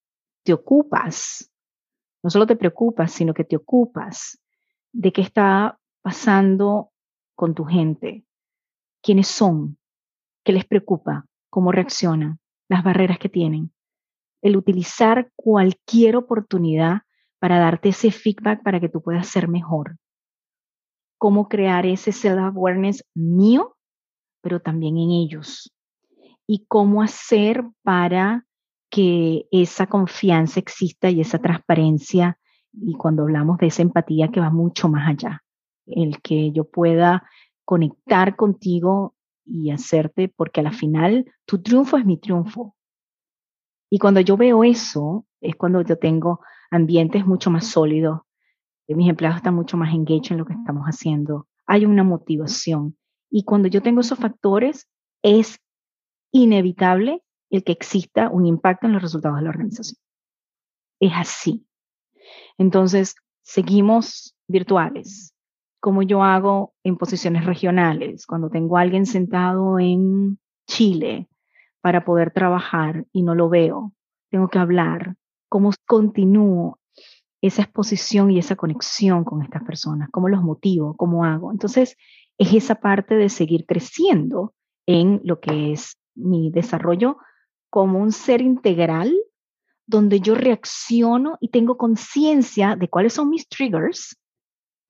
te 0.43 0.53
ocupas, 0.53 1.51
no 2.23 2.31
solo 2.31 2.47
te 2.47 2.55
preocupas, 2.55 3.11
sino 3.11 3.35
que 3.35 3.43
te 3.43 3.55
ocupas 3.55 4.41
de 4.91 5.13
qué 5.13 5.21
está 5.21 5.79
pasando 6.01 6.91
con 7.35 7.53
tu 7.53 7.63
gente, 7.63 8.25
quiénes 9.03 9.27
son, 9.27 9.77
qué 10.43 10.51
les 10.51 10.65
preocupa, 10.65 11.27
cómo 11.51 11.71
reaccionan, 11.71 12.39
las 12.67 12.83
barreras 12.83 13.19
que 13.19 13.29
tienen. 13.29 13.71
El 14.41 14.57
utilizar 14.57 15.31
cualquier 15.35 16.15
oportunidad 16.15 17.01
para 17.37 17.59
darte 17.59 17.89
ese 17.89 18.09
feedback 18.09 18.63
para 18.63 18.79
que 18.79 18.89
tú 18.89 19.03
puedas 19.03 19.27
ser 19.27 19.47
mejor. 19.47 19.97
Cómo 21.19 21.49
crear 21.49 21.85
ese 21.85 22.11
self-awareness 22.11 23.05
mío, 23.13 23.77
pero 24.41 24.59
también 24.59 24.97
en 24.97 25.11
ellos 25.11 25.71
y 26.47 26.65
cómo 26.67 27.01
hacer 27.01 27.63
para 27.83 28.45
que 28.89 29.47
esa 29.51 29.87
confianza 29.87 30.59
exista 30.59 31.09
y 31.09 31.21
esa 31.21 31.39
transparencia, 31.39 32.39
y 32.71 32.93
cuando 32.93 33.23
hablamos 33.23 33.57
de 33.57 33.67
esa 33.67 33.81
empatía 33.81 34.29
que 34.29 34.39
va 34.39 34.49
mucho 34.49 34.89
más 34.89 35.07
allá, 35.09 35.43
el 35.85 36.21
que 36.21 36.51
yo 36.51 36.65
pueda 36.65 37.27
conectar 37.63 38.35
contigo 38.35 39.15
y 39.45 39.71
hacerte, 39.71 40.29
porque 40.29 40.61
a 40.61 40.63
la 40.63 40.71
final 40.71 41.25
tu 41.45 41.61
triunfo 41.61 41.97
es 41.97 42.05
mi 42.05 42.17
triunfo. 42.17 42.75
Y 43.89 43.99
cuando 43.99 44.19
yo 44.19 44.37
veo 44.37 44.63
eso, 44.63 45.25
es 45.41 45.55
cuando 45.55 45.81
yo 45.81 45.97
tengo 45.97 46.41
ambientes 46.71 47.25
mucho 47.25 47.51
más 47.51 47.67
sólidos, 47.67 48.21
mis 48.87 49.09
empleados 49.09 49.37
están 49.37 49.55
mucho 49.55 49.77
más 49.77 49.93
engaged 49.93 50.31
en 50.31 50.37
lo 50.37 50.45
que 50.45 50.53
estamos 50.53 50.85
haciendo, 50.85 51.47
hay 51.65 51.85
una 51.85 52.03
motivación. 52.03 52.97
Y 53.29 53.43
cuando 53.43 53.67
yo 53.67 53.81
tengo 53.81 54.01
esos 54.01 54.19
factores, 54.19 54.87
es 55.23 55.59
inevitable 56.41 57.23
el 57.49 57.63
que 57.63 57.71
exista 57.71 58.29
un 58.29 58.45
impacto 58.45 58.87
en 58.87 58.93
los 58.93 59.01
resultados 59.01 59.37
de 59.37 59.43
la 59.43 59.49
organización. 59.49 59.99
Es 60.99 61.11
así. 61.15 61.65
Entonces, 62.57 63.15
seguimos 63.41 64.35
virtuales, 64.47 65.33
como 65.79 66.01
yo 66.01 66.23
hago 66.23 66.73
en 66.83 66.97
posiciones 66.97 67.45
regionales, 67.45 68.25
cuando 68.25 68.49
tengo 68.49 68.77
a 68.77 68.81
alguien 68.81 69.05
sentado 69.05 69.79
en 69.79 70.39
Chile 70.67 71.29
para 71.81 72.03
poder 72.03 72.31
trabajar 72.31 73.05
y 73.11 73.21
no 73.21 73.35
lo 73.35 73.49
veo, 73.49 73.93
tengo 74.29 74.47
que 74.47 74.59
hablar, 74.59 75.15
cómo 75.47 75.71
continúo 75.85 76.79
esa 77.41 77.61
exposición 77.61 78.31
y 78.31 78.39
esa 78.39 78.55
conexión 78.55 79.23
con 79.23 79.43
estas 79.43 79.63
personas, 79.63 80.09
cómo 80.11 80.27
los 80.27 80.41
motivo, 80.41 80.95
cómo 80.95 81.23
hago. 81.23 81.51
Entonces, 81.51 81.95
es 82.37 82.53
esa 82.53 82.75
parte 82.75 83.15
de 83.15 83.29
seguir 83.29 83.65
creciendo 83.65 84.53
en 84.87 85.21
lo 85.23 85.39
que 85.39 85.71
es 85.71 85.97
mi 86.15 86.49
desarrollo 86.49 87.17
como 87.69 87.99
un 87.99 88.11
ser 88.11 88.41
integral 88.41 89.13
donde 89.85 90.19
yo 90.19 90.35
reacciono 90.35 91.37
y 91.39 91.49
tengo 91.49 91.77
conciencia 91.77 92.75
de 92.75 92.87
cuáles 92.87 93.13
son 93.13 93.29
mis 93.29 93.47
triggers, 93.47 94.17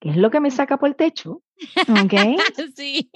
que 0.00 0.10
es 0.10 0.16
lo 0.16 0.30
que 0.30 0.40
me 0.40 0.50
saca 0.50 0.78
por 0.78 0.88
el 0.88 0.96
techo, 0.96 1.42
¿ok? 1.88 2.14
sí. 2.76 3.10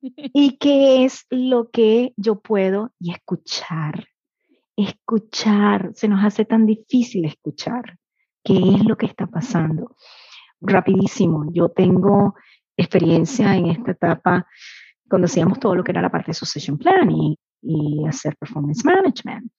Y 0.00 0.58
qué 0.58 1.04
es 1.04 1.26
lo 1.30 1.70
que 1.70 2.12
yo 2.16 2.40
puedo 2.40 2.92
y 2.98 3.12
escuchar. 3.12 4.06
Escuchar, 4.76 5.90
se 5.94 6.08
nos 6.08 6.24
hace 6.24 6.44
tan 6.44 6.66
difícil 6.66 7.24
escuchar 7.24 7.98
qué 8.44 8.54
es 8.54 8.84
lo 8.84 8.96
que 8.96 9.06
está 9.06 9.26
pasando. 9.26 9.96
Rapidísimo, 10.60 11.46
yo 11.52 11.70
tengo 11.70 12.34
experiencia 12.76 13.56
en 13.56 13.66
esta 13.66 13.92
etapa 13.92 14.46
cuando 15.08 15.26
hacíamos 15.26 15.58
todo 15.58 15.74
lo 15.74 15.84
que 15.84 15.92
era 15.92 16.02
la 16.02 16.10
parte 16.10 16.28
de 16.28 16.34
succession 16.34 16.78
planning 16.78 17.34
y 17.62 18.06
hacer 18.06 18.36
performance 18.36 18.84
management 18.84 19.50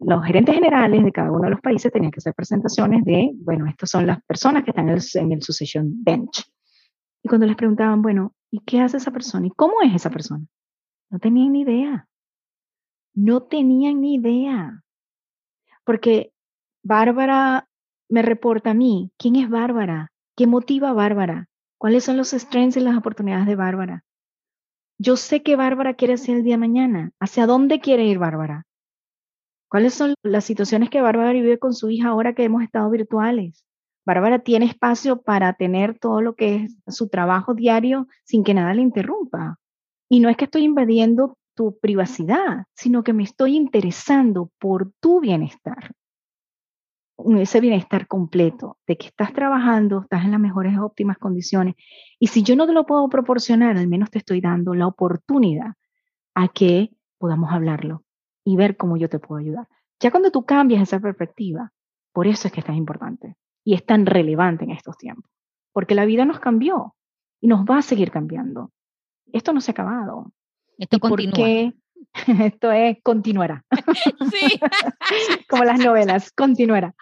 los 0.00 0.24
gerentes 0.24 0.54
generales 0.54 1.04
de 1.04 1.12
cada 1.12 1.30
uno 1.30 1.44
de 1.44 1.50
los 1.50 1.60
países 1.60 1.92
tenían 1.92 2.12
que 2.12 2.18
hacer 2.18 2.34
presentaciones 2.34 3.04
de, 3.04 3.32
bueno, 3.34 3.66
estas 3.66 3.90
son 3.90 4.06
las 4.06 4.22
personas 4.24 4.62
que 4.62 4.70
están 4.70 4.88
en 4.88 4.96
el, 4.96 5.02
en 5.14 5.32
el 5.32 5.42
Succession 5.42 6.04
Bench. 6.04 6.44
Y 7.22 7.28
cuando 7.28 7.46
les 7.46 7.56
preguntaban, 7.56 8.00
bueno, 8.00 8.32
¿y 8.50 8.60
qué 8.60 8.80
hace 8.80 8.98
esa 8.98 9.10
persona? 9.10 9.46
¿Y 9.46 9.50
cómo 9.50 9.82
es 9.82 9.94
esa 9.94 10.10
persona? 10.10 10.46
No 11.10 11.18
tenían 11.18 11.52
ni 11.52 11.62
idea. 11.62 12.06
No 13.14 13.42
tenían 13.42 14.00
ni 14.00 14.14
idea. 14.14 14.82
Porque 15.84 16.32
Bárbara 16.84 17.68
me 18.08 18.22
reporta 18.22 18.70
a 18.70 18.74
mí, 18.74 19.10
¿quién 19.18 19.36
es 19.36 19.50
Bárbara? 19.50 20.12
¿Qué 20.36 20.46
motiva 20.46 20.90
a 20.90 20.94
Bárbara? 20.94 21.48
¿Cuáles 21.76 22.04
son 22.04 22.16
los 22.16 22.30
strengths 22.30 22.76
y 22.76 22.80
las 22.80 22.96
oportunidades 22.96 23.46
de 23.46 23.56
Bárbara? 23.56 24.04
Yo 25.00 25.16
sé 25.16 25.44
que 25.44 25.54
Bárbara 25.54 25.94
quiere 25.94 26.14
hacer 26.14 26.38
el 26.38 26.42
día 26.42 26.54
de 26.54 26.58
mañana. 26.58 27.12
¿Hacia 27.20 27.46
dónde 27.46 27.78
quiere 27.80 28.04
ir 28.04 28.18
Bárbara? 28.18 28.64
¿Cuáles 29.70 29.94
son 29.94 30.14
las 30.24 30.44
situaciones 30.44 30.90
que 30.90 31.00
Bárbara 31.00 31.32
vive 31.32 31.58
con 31.58 31.72
su 31.72 31.88
hija 31.88 32.08
ahora 32.08 32.34
que 32.34 32.42
hemos 32.42 32.64
estado 32.64 32.90
virtuales? 32.90 33.64
Bárbara 34.04 34.40
tiene 34.40 34.66
espacio 34.66 35.22
para 35.22 35.52
tener 35.52 35.96
todo 35.98 36.20
lo 36.20 36.34
que 36.34 36.64
es 36.64 36.76
su 36.88 37.08
trabajo 37.08 37.54
diario 37.54 38.08
sin 38.24 38.42
que 38.42 38.54
nada 38.54 38.74
le 38.74 38.82
interrumpa. 38.82 39.58
Y 40.08 40.18
no 40.18 40.30
es 40.30 40.36
que 40.36 40.46
estoy 40.46 40.64
invadiendo 40.64 41.36
tu 41.54 41.78
privacidad, 41.78 42.64
sino 42.74 43.04
que 43.04 43.12
me 43.12 43.22
estoy 43.22 43.54
interesando 43.54 44.50
por 44.58 44.90
tu 45.00 45.20
bienestar. 45.20 45.92
Ese 47.38 47.60
bienestar 47.60 48.06
completo, 48.06 48.78
de 48.86 48.96
que 48.96 49.08
estás 49.08 49.32
trabajando, 49.32 50.02
estás 50.02 50.24
en 50.24 50.30
las 50.30 50.40
mejores 50.40 50.78
óptimas 50.78 51.18
condiciones. 51.18 51.74
Y 52.20 52.28
si 52.28 52.42
yo 52.42 52.54
no 52.54 52.66
te 52.66 52.72
lo 52.72 52.86
puedo 52.86 53.08
proporcionar, 53.08 53.76
al 53.76 53.88
menos 53.88 54.10
te 54.10 54.18
estoy 54.18 54.40
dando 54.40 54.74
la 54.74 54.86
oportunidad 54.86 55.74
a 56.34 56.48
que 56.48 56.90
podamos 57.18 57.50
hablarlo 57.52 58.04
y 58.44 58.56
ver 58.56 58.76
cómo 58.76 58.96
yo 58.96 59.08
te 59.08 59.18
puedo 59.18 59.40
ayudar. 59.40 59.66
Ya 60.00 60.12
cuando 60.12 60.30
tú 60.30 60.44
cambias 60.44 60.82
esa 60.82 61.00
perspectiva, 61.00 61.72
por 62.12 62.28
eso 62.28 62.46
es 62.46 62.54
que 62.54 62.60
es 62.60 62.66
tan 62.66 62.76
importante 62.76 63.36
y 63.64 63.74
es 63.74 63.84
tan 63.84 64.06
relevante 64.06 64.64
en 64.64 64.70
estos 64.70 64.96
tiempos, 64.96 65.30
porque 65.72 65.96
la 65.96 66.04
vida 66.04 66.24
nos 66.24 66.38
cambió 66.38 66.94
y 67.40 67.48
nos 67.48 67.64
va 67.64 67.78
a 67.78 67.82
seguir 67.82 68.10
cambiando. 68.10 68.70
Esto 69.32 69.52
no 69.52 69.60
se 69.60 69.70
ha 69.70 69.72
acabado. 69.72 70.32
Esto 70.78 71.00
continúa. 71.00 71.72
Esto 72.52 72.72
es 72.72 72.98
continuará. 73.02 73.64
Sí. 74.32 74.60
Como 75.48 75.64
las 75.64 75.78
novelas, 75.78 76.30
continuará. 76.32 76.94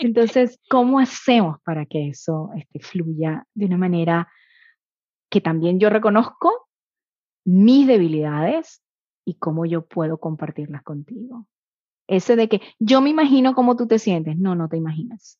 Entonces, 0.00 0.58
¿cómo 0.68 0.98
hacemos 0.98 1.60
para 1.64 1.86
que 1.86 2.08
eso 2.08 2.50
este, 2.56 2.80
fluya 2.80 3.44
de 3.54 3.66
una 3.66 3.76
manera 3.76 4.28
que 5.30 5.40
también 5.40 5.78
yo 5.78 5.90
reconozco 5.90 6.68
mis 7.44 7.86
debilidades 7.86 8.82
y 9.24 9.34
cómo 9.34 9.66
yo 9.66 9.86
puedo 9.86 10.18
compartirlas 10.18 10.82
contigo. 10.82 11.46
Ese 12.06 12.34
de 12.34 12.48
que 12.48 12.62
yo 12.78 13.02
me 13.02 13.10
imagino 13.10 13.54
cómo 13.54 13.76
tú 13.76 13.86
te 13.86 13.98
sientes, 13.98 14.38
no, 14.38 14.54
no 14.54 14.70
te 14.70 14.78
imaginas. 14.78 15.38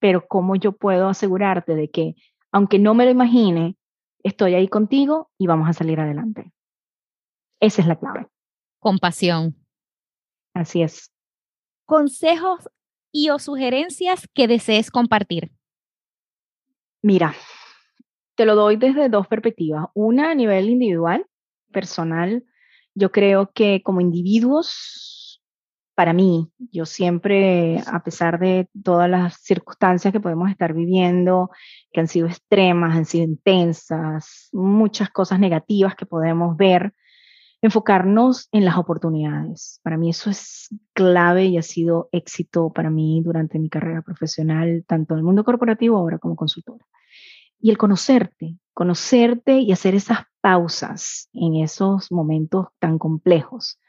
Pero 0.00 0.26
cómo 0.26 0.56
yo 0.56 0.72
puedo 0.72 1.08
asegurarte 1.08 1.76
de 1.76 1.90
que, 1.90 2.16
aunque 2.50 2.80
no 2.80 2.94
me 2.94 3.04
lo 3.04 3.12
imagine, 3.12 3.76
estoy 4.24 4.54
ahí 4.54 4.66
contigo 4.66 5.30
y 5.38 5.46
vamos 5.46 5.68
a 5.68 5.74
salir 5.74 6.00
adelante. 6.00 6.52
Esa 7.60 7.82
es 7.82 7.88
la 7.88 7.96
clave. 7.96 8.26
Compasión. 8.78 9.56
Así 10.54 10.82
es. 10.82 11.12
Consejos 11.84 12.68
y 13.12 13.30
o 13.30 13.38
sugerencias 13.38 14.28
que 14.34 14.48
desees 14.48 14.90
compartir. 14.90 15.52
Mira, 17.02 17.34
te 18.34 18.44
lo 18.44 18.54
doy 18.54 18.76
desde 18.76 19.08
dos 19.08 19.26
perspectivas. 19.26 19.86
Una 19.94 20.30
a 20.30 20.34
nivel 20.34 20.68
individual, 20.68 21.26
personal, 21.72 22.44
yo 22.94 23.12
creo 23.12 23.52
que 23.52 23.82
como 23.82 24.00
individuos, 24.00 25.42
para 25.94 26.12
mí, 26.12 26.50
yo 26.58 26.84
siempre, 26.84 27.82
a 27.86 28.02
pesar 28.02 28.38
de 28.38 28.68
todas 28.82 29.08
las 29.08 29.42
circunstancias 29.42 30.12
que 30.12 30.20
podemos 30.20 30.50
estar 30.50 30.74
viviendo, 30.74 31.50
que 31.92 32.00
han 32.00 32.08
sido 32.08 32.26
extremas, 32.26 32.96
han 32.96 33.06
sido 33.06 33.24
intensas, 33.24 34.48
muchas 34.52 35.10
cosas 35.10 35.38
negativas 35.38 35.94
que 35.94 36.06
podemos 36.06 36.56
ver, 36.56 36.92
enfocarnos 37.62 38.48
en 38.52 38.64
las 38.64 38.76
oportunidades. 38.76 39.80
Para 39.82 39.96
mí 39.96 40.10
eso 40.10 40.30
es 40.30 40.68
clave 40.92 41.46
y 41.46 41.58
ha 41.58 41.62
sido 41.62 42.08
éxito 42.12 42.72
para 42.72 42.90
mí 42.90 43.22
durante 43.24 43.58
mi 43.58 43.68
carrera 43.68 44.02
profesional, 44.02 44.84
tanto 44.86 45.14
en 45.14 45.18
el 45.18 45.24
mundo 45.24 45.44
corporativo 45.44 45.96
ahora 45.96 46.18
como 46.18 46.36
consultora. 46.36 46.84
Y 47.58 47.70
el 47.70 47.78
conocerte, 47.78 48.56
conocerte 48.74 49.58
y 49.60 49.72
hacer 49.72 49.94
esas 49.94 50.20
pausas 50.40 51.28
en 51.32 51.56
esos 51.56 52.12
momentos 52.12 52.66
tan 52.78 52.98
complejos. 52.98 53.80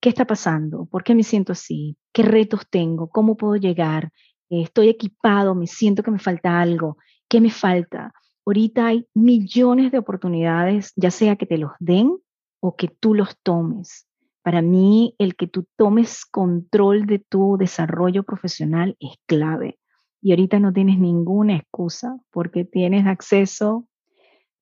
¿Qué 0.00 0.08
está 0.08 0.26
pasando? 0.26 0.86
¿Por 0.86 1.02
qué 1.02 1.14
me 1.14 1.22
siento 1.22 1.52
así? 1.52 1.96
¿Qué 2.12 2.22
retos 2.22 2.68
tengo? 2.70 3.08
¿Cómo 3.08 3.36
puedo 3.36 3.56
llegar? 3.56 4.12
¿Estoy 4.48 4.88
equipado? 4.88 5.54
¿Me 5.54 5.66
siento 5.66 6.02
que 6.02 6.10
me 6.10 6.18
falta 6.18 6.60
algo? 6.60 6.98
¿Qué 7.28 7.40
me 7.40 7.50
falta? 7.50 8.12
Ahorita 8.46 8.86
hay 8.86 9.06
millones 9.14 9.92
de 9.92 9.98
oportunidades, 9.98 10.92
ya 10.96 11.10
sea 11.10 11.36
que 11.36 11.46
te 11.46 11.58
los 11.58 11.72
den 11.78 12.16
o 12.60 12.76
que 12.76 12.88
tú 12.88 13.14
los 13.14 13.38
tomes. 13.42 14.06
Para 14.42 14.62
mí, 14.62 15.14
el 15.18 15.36
que 15.36 15.46
tú 15.46 15.66
tomes 15.76 16.24
control 16.24 17.06
de 17.06 17.18
tu 17.18 17.56
desarrollo 17.58 18.22
profesional 18.22 18.96
es 19.00 19.16
clave. 19.26 19.78
Y 20.22 20.32
ahorita 20.32 20.58
no 20.60 20.72
tienes 20.72 20.98
ninguna 20.98 21.56
excusa 21.56 22.18
porque 22.30 22.64
tienes 22.64 23.06
acceso 23.06 23.86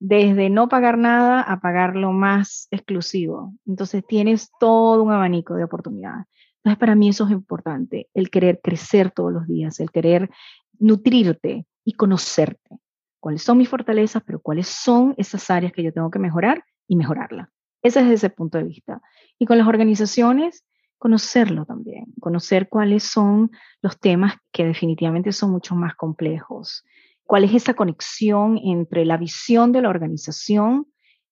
desde 0.00 0.50
no 0.50 0.68
pagar 0.68 0.98
nada 0.98 1.40
a 1.40 1.60
pagar 1.60 1.96
lo 1.96 2.12
más 2.12 2.68
exclusivo. 2.70 3.54
Entonces 3.66 4.04
tienes 4.06 4.50
todo 4.60 5.02
un 5.02 5.12
abanico 5.12 5.54
de 5.54 5.64
oportunidades. 5.64 6.26
Entonces 6.58 6.78
para 6.78 6.94
mí 6.94 7.08
eso 7.08 7.24
es 7.24 7.30
importante, 7.30 8.08
el 8.14 8.30
querer 8.30 8.60
crecer 8.62 9.10
todos 9.10 9.32
los 9.32 9.46
días, 9.46 9.80
el 9.80 9.90
querer 9.90 10.30
nutrirte 10.78 11.66
y 11.84 11.92
conocerte. 11.94 12.78
¿Cuáles 13.20 13.42
son 13.42 13.58
mis 13.58 13.68
fortalezas, 13.68 14.22
pero 14.24 14.40
cuáles 14.40 14.68
son 14.68 15.14
esas 15.16 15.50
áreas 15.50 15.72
que 15.72 15.82
yo 15.82 15.92
tengo 15.92 16.10
que 16.10 16.18
mejorar 16.20 16.64
y 16.86 16.94
mejorarla? 16.94 17.50
Ese 17.88 18.00
es 18.00 18.10
ese 18.10 18.28
punto 18.28 18.58
de 18.58 18.64
vista. 18.64 19.00
Y 19.38 19.46
con 19.46 19.56
las 19.56 19.66
organizaciones, 19.66 20.62
conocerlo 20.98 21.64
también, 21.64 22.12
conocer 22.20 22.68
cuáles 22.68 23.02
son 23.02 23.50
los 23.80 23.98
temas 23.98 24.34
que 24.52 24.66
definitivamente 24.66 25.32
son 25.32 25.52
mucho 25.52 25.74
más 25.74 25.94
complejos, 25.94 26.84
cuál 27.24 27.44
es 27.44 27.54
esa 27.54 27.72
conexión 27.72 28.60
entre 28.62 29.06
la 29.06 29.16
visión 29.16 29.72
de 29.72 29.80
la 29.80 29.88
organización, 29.88 30.86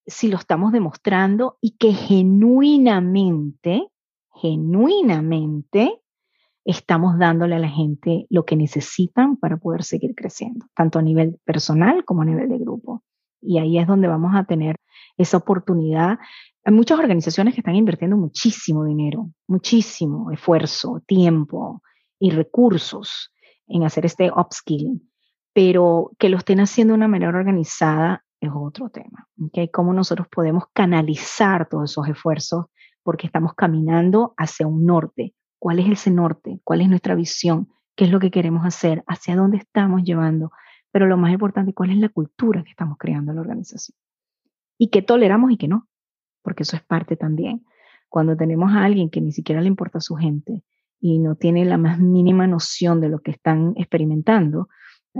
si 0.06 0.28
lo 0.28 0.38
estamos 0.38 0.72
demostrando 0.72 1.58
y 1.60 1.72
que 1.72 1.92
genuinamente, 1.92 3.88
genuinamente 4.34 6.00
estamos 6.64 7.18
dándole 7.18 7.56
a 7.56 7.58
la 7.58 7.68
gente 7.68 8.26
lo 8.30 8.46
que 8.46 8.56
necesitan 8.56 9.36
para 9.36 9.58
poder 9.58 9.84
seguir 9.84 10.14
creciendo, 10.14 10.64
tanto 10.74 10.98
a 10.98 11.02
nivel 11.02 11.38
personal 11.44 12.06
como 12.06 12.22
a 12.22 12.24
nivel 12.24 12.48
de 12.48 12.56
grupo. 12.56 13.02
Y 13.42 13.58
ahí 13.58 13.78
es 13.78 13.86
donde 13.86 14.08
vamos 14.08 14.34
a 14.34 14.44
tener 14.44 14.75
esa 15.16 15.36
oportunidad. 15.36 16.18
Hay 16.64 16.72
muchas 16.72 16.98
organizaciones 16.98 17.54
que 17.54 17.60
están 17.60 17.76
invirtiendo 17.76 18.16
muchísimo 18.16 18.84
dinero, 18.84 19.30
muchísimo 19.46 20.30
esfuerzo, 20.30 21.02
tiempo 21.06 21.82
y 22.18 22.30
recursos 22.30 23.32
en 23.66 23.84
hacer 23.84 24.06
este 24.06 24.30
upskilling 24.30 25.00
pero 25.56 26.10
que 26.18 26.28
lo 26.28 26.36
estén 26.36 26.60
haciendo 26.60 26.92
de 26.92 26.98
una 26.98 27.08
manera 27.08 27.30
organizada 27.30 28.22
es 28.42 28.50
otro 28.54 28.90
tema. 28.90 29.26
¿okay? 29.42 29.70
Cómo 29.70 29.94
nosotros 29.94 30.28
podemos 30.30 30.64
canalizar 30.74 31.66
todos 31.66 31.92
esos 31.92 32.06
esfuerzos 32.08 32.66
porque 33.02 33.26
estamos 33.26 33.54
caminando 33.54 34.34
hacia 34.36 34.66
un 34.66 34.84
norte. 34.84 35.34
¿Cuál 35.58 35.78
es 35.78 35.88
ese 35.88 36.10
norte? 36.10 36.60
¿Cuál 36.62 36.82
es 36.82 36.90
nuestra 36.90 37.14
visión? 37.14 37.70
¿Qué 37.96 38.04
es 38.04 38.10
lo 38.10 38.20
que 38.20 38.30
queremos 38.30 38.66
hacer? 38.66 39.02
¿Hacia 39.06 39.34
dónde 39.34 39.56
estamos 39.56 40.02
llevando? 40.02 40.52
Pero 40.92 41.06
lo 41.06 41.16
más 41.16 41.32
importante, 41.32 41.72
¿cuál 41.72 41.88
es 41.88 41.96
la 41.96 42.10
cultura 42.10 42.62
que 42.62 42.72
estamos 42.72 42.98
creando 42.98 43.32
en 43.32 43.36
la 43.36 43.40
organización? 43.40 43.96
Y 44.78 44.88
qué 44.88 45.02
toleramos 45.02 45.50
y 45.52 45.56
qué 45.56 45.68
no, 45.68 45.88
porque 46.42 46.62
eso 46.62 46.76
es 46.76 46.82
parte 46.82 47.16
también. 47.16 47.64
Cuando 48.08 48.36
tenemos 48.36 48.72
a 48.72 48.84
alguien 48.84 49.10
que 49.10 49.20
ni 49.20 49.32
siquiera 49.32 49.60
le 49.60 49.68
importa 49.68 49.98
a 49.98 50.02
su 50.02 50.14
gente 50.14 50.62
y 51.00 51.18
no 51.18 51.34
tiene 51.34 51.64
la 51.64 51.78
más 51.78 51.98
mínima 51.98 52.46
noción 52.46 53.00
de 53.00 53.08
lo 53.08 53.20
que 53.20 53.32
están 53.32 53.74
experimentando, 53.76 54.68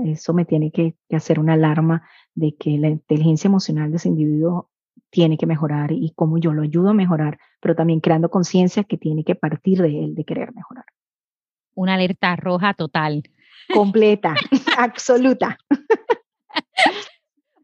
eso 0.05 0.35
me 0.35 0.45
tiene 0.45 0.71
que, 0.71 0.95
hacer 1.11 1.39
una 1.41 1.55
alarma 1.55 2.09
de 2.35 2.55
que 2.57 2.79
la 2.79 2.89
inteligencia 2.89 3.49
emocional 3.49 3.91
de 3.91 3.97
ese 3.97 4.09
individuo 4.09 4.71
tiene 5.11 5.39
que 5.39 5.47
mejorar 5.47 5.93
y 5.93 6.13
cómo 6.15 6.39
yo 6.39 6.53
lo 6.53 6.63
ayudo 6.63 6.91
a 6.91 6.95
mejorar, 6.95 7.39
pero 7.61 7.75
también 7.75 8.01
creando 8.01 8.31
conciencia 8.31 8.85
que 8.85 8.99
tiene 8.99 9.25
que 9.25 9.35
partir 9.35 9.81
de 9.81 10.05
él, 10.05 10.15
de 10.15 10.25
querer 10.25 10.55
mejorar. 10.55 10.85
Una 11.75 11.95
alerta 11.95 12.37
roja 12.37 12.75
total. 12.75 13.23
Completa, 13.73 14.35
absoluta. 14.79 15.59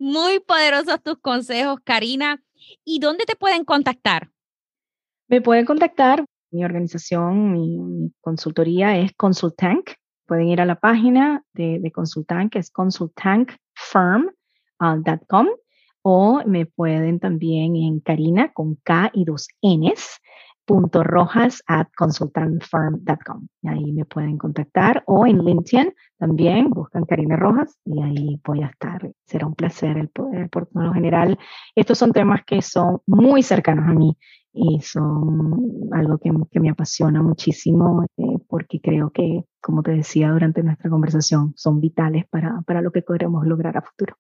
Muy 0.05 0.41
poderosos 0.41 1.01
tus 1.01 1.21
consejos, 1.21 1.79
Karina. 1.85 2.43
¿Y 2.85 2.99
dónde 2.99 3.25
te 3.25 3.37
pueden 3.37 3.65
contactar? 3.65 4.33
Me 5.29 5.41
pueden 5.41 5.65
contactar. 5.65 6.25
Mi 6.51 6.65
organización, 6.65 7.53
mi, 7.53 8.13
consultoría 8.21 8.99
es 8.99 9.13
Consultank. 9.13 9.91
Pueden 10.27 10.49
ir 10.49 10.61
a 10.61 10.65
la 10.65 10.81
página 10.81 11.45
de, 11.53 11.89
Consultank, 11.95 12.57
es 12.57 12.73
consultankfirm.com 12.73 15.47
o 16.03 16.43
me 16.47 16.67
pueden 16.67 17.21
también 17.21 17.77
en 17.77 18.01
Karina 18.01 18.53
con 18.53 18.75
K 18.83 19.13
y 19.15 19.25
dos 19.25 19.47
Ns 19.63 20.19
rojas 20.67 21.63
at. 21.67 21.89
Ahí 23.65 23.93
me 23.93 24.05
pueden 24.05 24.39
contactar 24.39 25.03
o 25.07 25.27
en 25.27 25.45
LinkedIn 25.45 25.93
también 26.19 26.71
buscan 26.71 27.05
Karina 27.05 27.37
Rojas 27.37 27.79
y 27.85 28.01
ahí 28.01 28.41
voy 28.45 28.63
a 28.63 28.67
estar. 28.67 29.11
Será 29.27 29.47
un 29.47 29.55
placer 29.55 29.99
el 29.99 30.09
poder, 30.09 30.49
por 30.51 30.69
lo 30.73 30.93
general, 30.93 31.39
estos 31.75 31.99
son 31.99 32.13
temas 32.13 32.45
que 32.45 32.63
son 32.63 33.01
muy 33.07 33.43
cercanos 33.43 33.89
a 33.89 33.93
mí 33.93 34.17
y 34.53 34.81
son 34.83 35.89
algo 35.93 36.19
que, 36.19 36.31
que 36.51 36.61
me 36.61 36.71
apasiona 36.71 37.23
muchísimo 37.23 38.05
eh, 38.17 38.39
porque 38.49 38.81
creo 38.81 39.11
que, 39.11 39.45
como 39.61 39.83
te 39.83 39.93
decía 39.93 40.31
durante 40.31 40.63
nuestra 40.63 40.91
conversación, 40.91 41.55
son 41.57 41.81
vitales 41.81 42.27
para, 42.29 42.61
para 42.67 42.83
lo 42.83 42.93
que 42.93 43.03
queremos 43.03 43.47
lograr 43.47 43.77
a 43.77 43.83
futuro. 43.83 44.17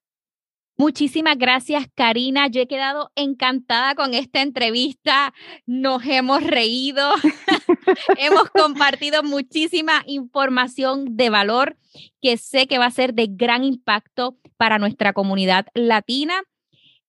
Muchísimas 0.76 1.36
gracias, 1.36 1.86
Karina. 1.94 2.48
Yo 2.48 2.62
he 2.62 2.66
quedado 2.66 3.12
encantada 3.14 3.94
con 3.94 4.14
esta 4.14 4.40
entrevista. 4.40 5.32
Nos 5.66 6.04
hemos 6.06 6.42
reído, 6.42 7.12
hemos 8.18 8.50
compartido 8.50 9.22
muchísima 9.22 10.02
información 10.06 11.16
de 11.16 11.30
valor 11.30 11.76
que 12.20 12.36
sé 12.36 12.66
que 12.66 12.78
va 12.78 12.86
a 12.86 12.90
ser 12.90 13.14
de 13.14 13.28
gran 13.28 13.64
impacto 13.64 14.38
para 14.56 14.78
nuestra 14.78 15.12
comunidad 15.12 15.66
latina 15.74 16.42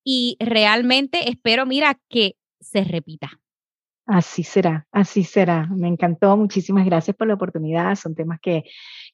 y 0.04 0.36
realmente 0.40 1.30
espero, 1.30 1.66
mira, 1.66 2.00
que 2.10 2.36
se 2.60 2.84
repita. 2.84 3.43
Así 4.06 4.44
será, 4.44 4.86
así 4.92 5.24
será. 5.24 5.68
Me 5.68 5.88
encantó. 5.88 6.36
Muchísimas 6.36 6.86
gracias 6.86 7.16
por 7.16 7.28
la 7.28 7.36
oportunidad. 7.36 7.96
Son 7.96 8.16
temas 8.16 8.40
que, 8.42 8.64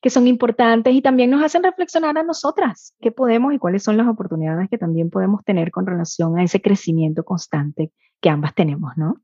que 0.02 0.10
son 0.10 0.28
importantes 0.28 0.94
y 0.94 1.02
también 1.02 1.30
nos 1.30 1.44
hacen 1.44 1.64
reflexionar 1.64 2.18
a 2.18 2.24
nosotras 2.24 2.96
qué 3.00 3.12
podemos 3.12 3.54
y 3.54 3.60
cuáles 3.60 3.84
son 3.84 3.98
las 3.98 4.08
oportunidades 4.08 4.68
que 4.70 4.80
también 4.80 5.10
podemos 5.10 5.44
tener 5.44 5.72
con 5.72 5.86
relación 5.86 6.40
a 6.40 6.44
ese 6.44 6.62
crecimiento 6.62 7.24
constante 7.24 7.92
que 8.20 8.30
ambas 8.30 8.56
tenemos, 8.56 8.94
¿no? 8.98 9.22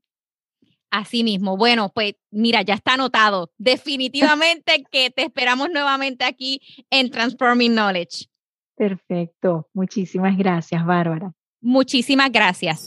Así 0.90 1.24
mismo. 1.24 1.56
Bueno, 1.56 1.90
pues 1.92 2.14
mira, 2.30 2.62
ya 2.62 2.74
está 2.74 2.94
anotado. 2.94 3.50
Definitivamente 3.58 4.84
que 4.90 5.10
te 5.10 5.22
esperamos 5.22 5.68
nuevamente 5.70 6.24
aquí 6.24 6.60
en 6.90 7.10
Transforming 7.10 7.72
Knowledge. 7.72 8.26
Perfecto. 8.76 9.68
Muchísimas 9.74 10.36
gracias, 10.36 10.86
Bárbara. 10.86 11.32
Muchísimas 11.60 12.30
gracias. 12.30 12.86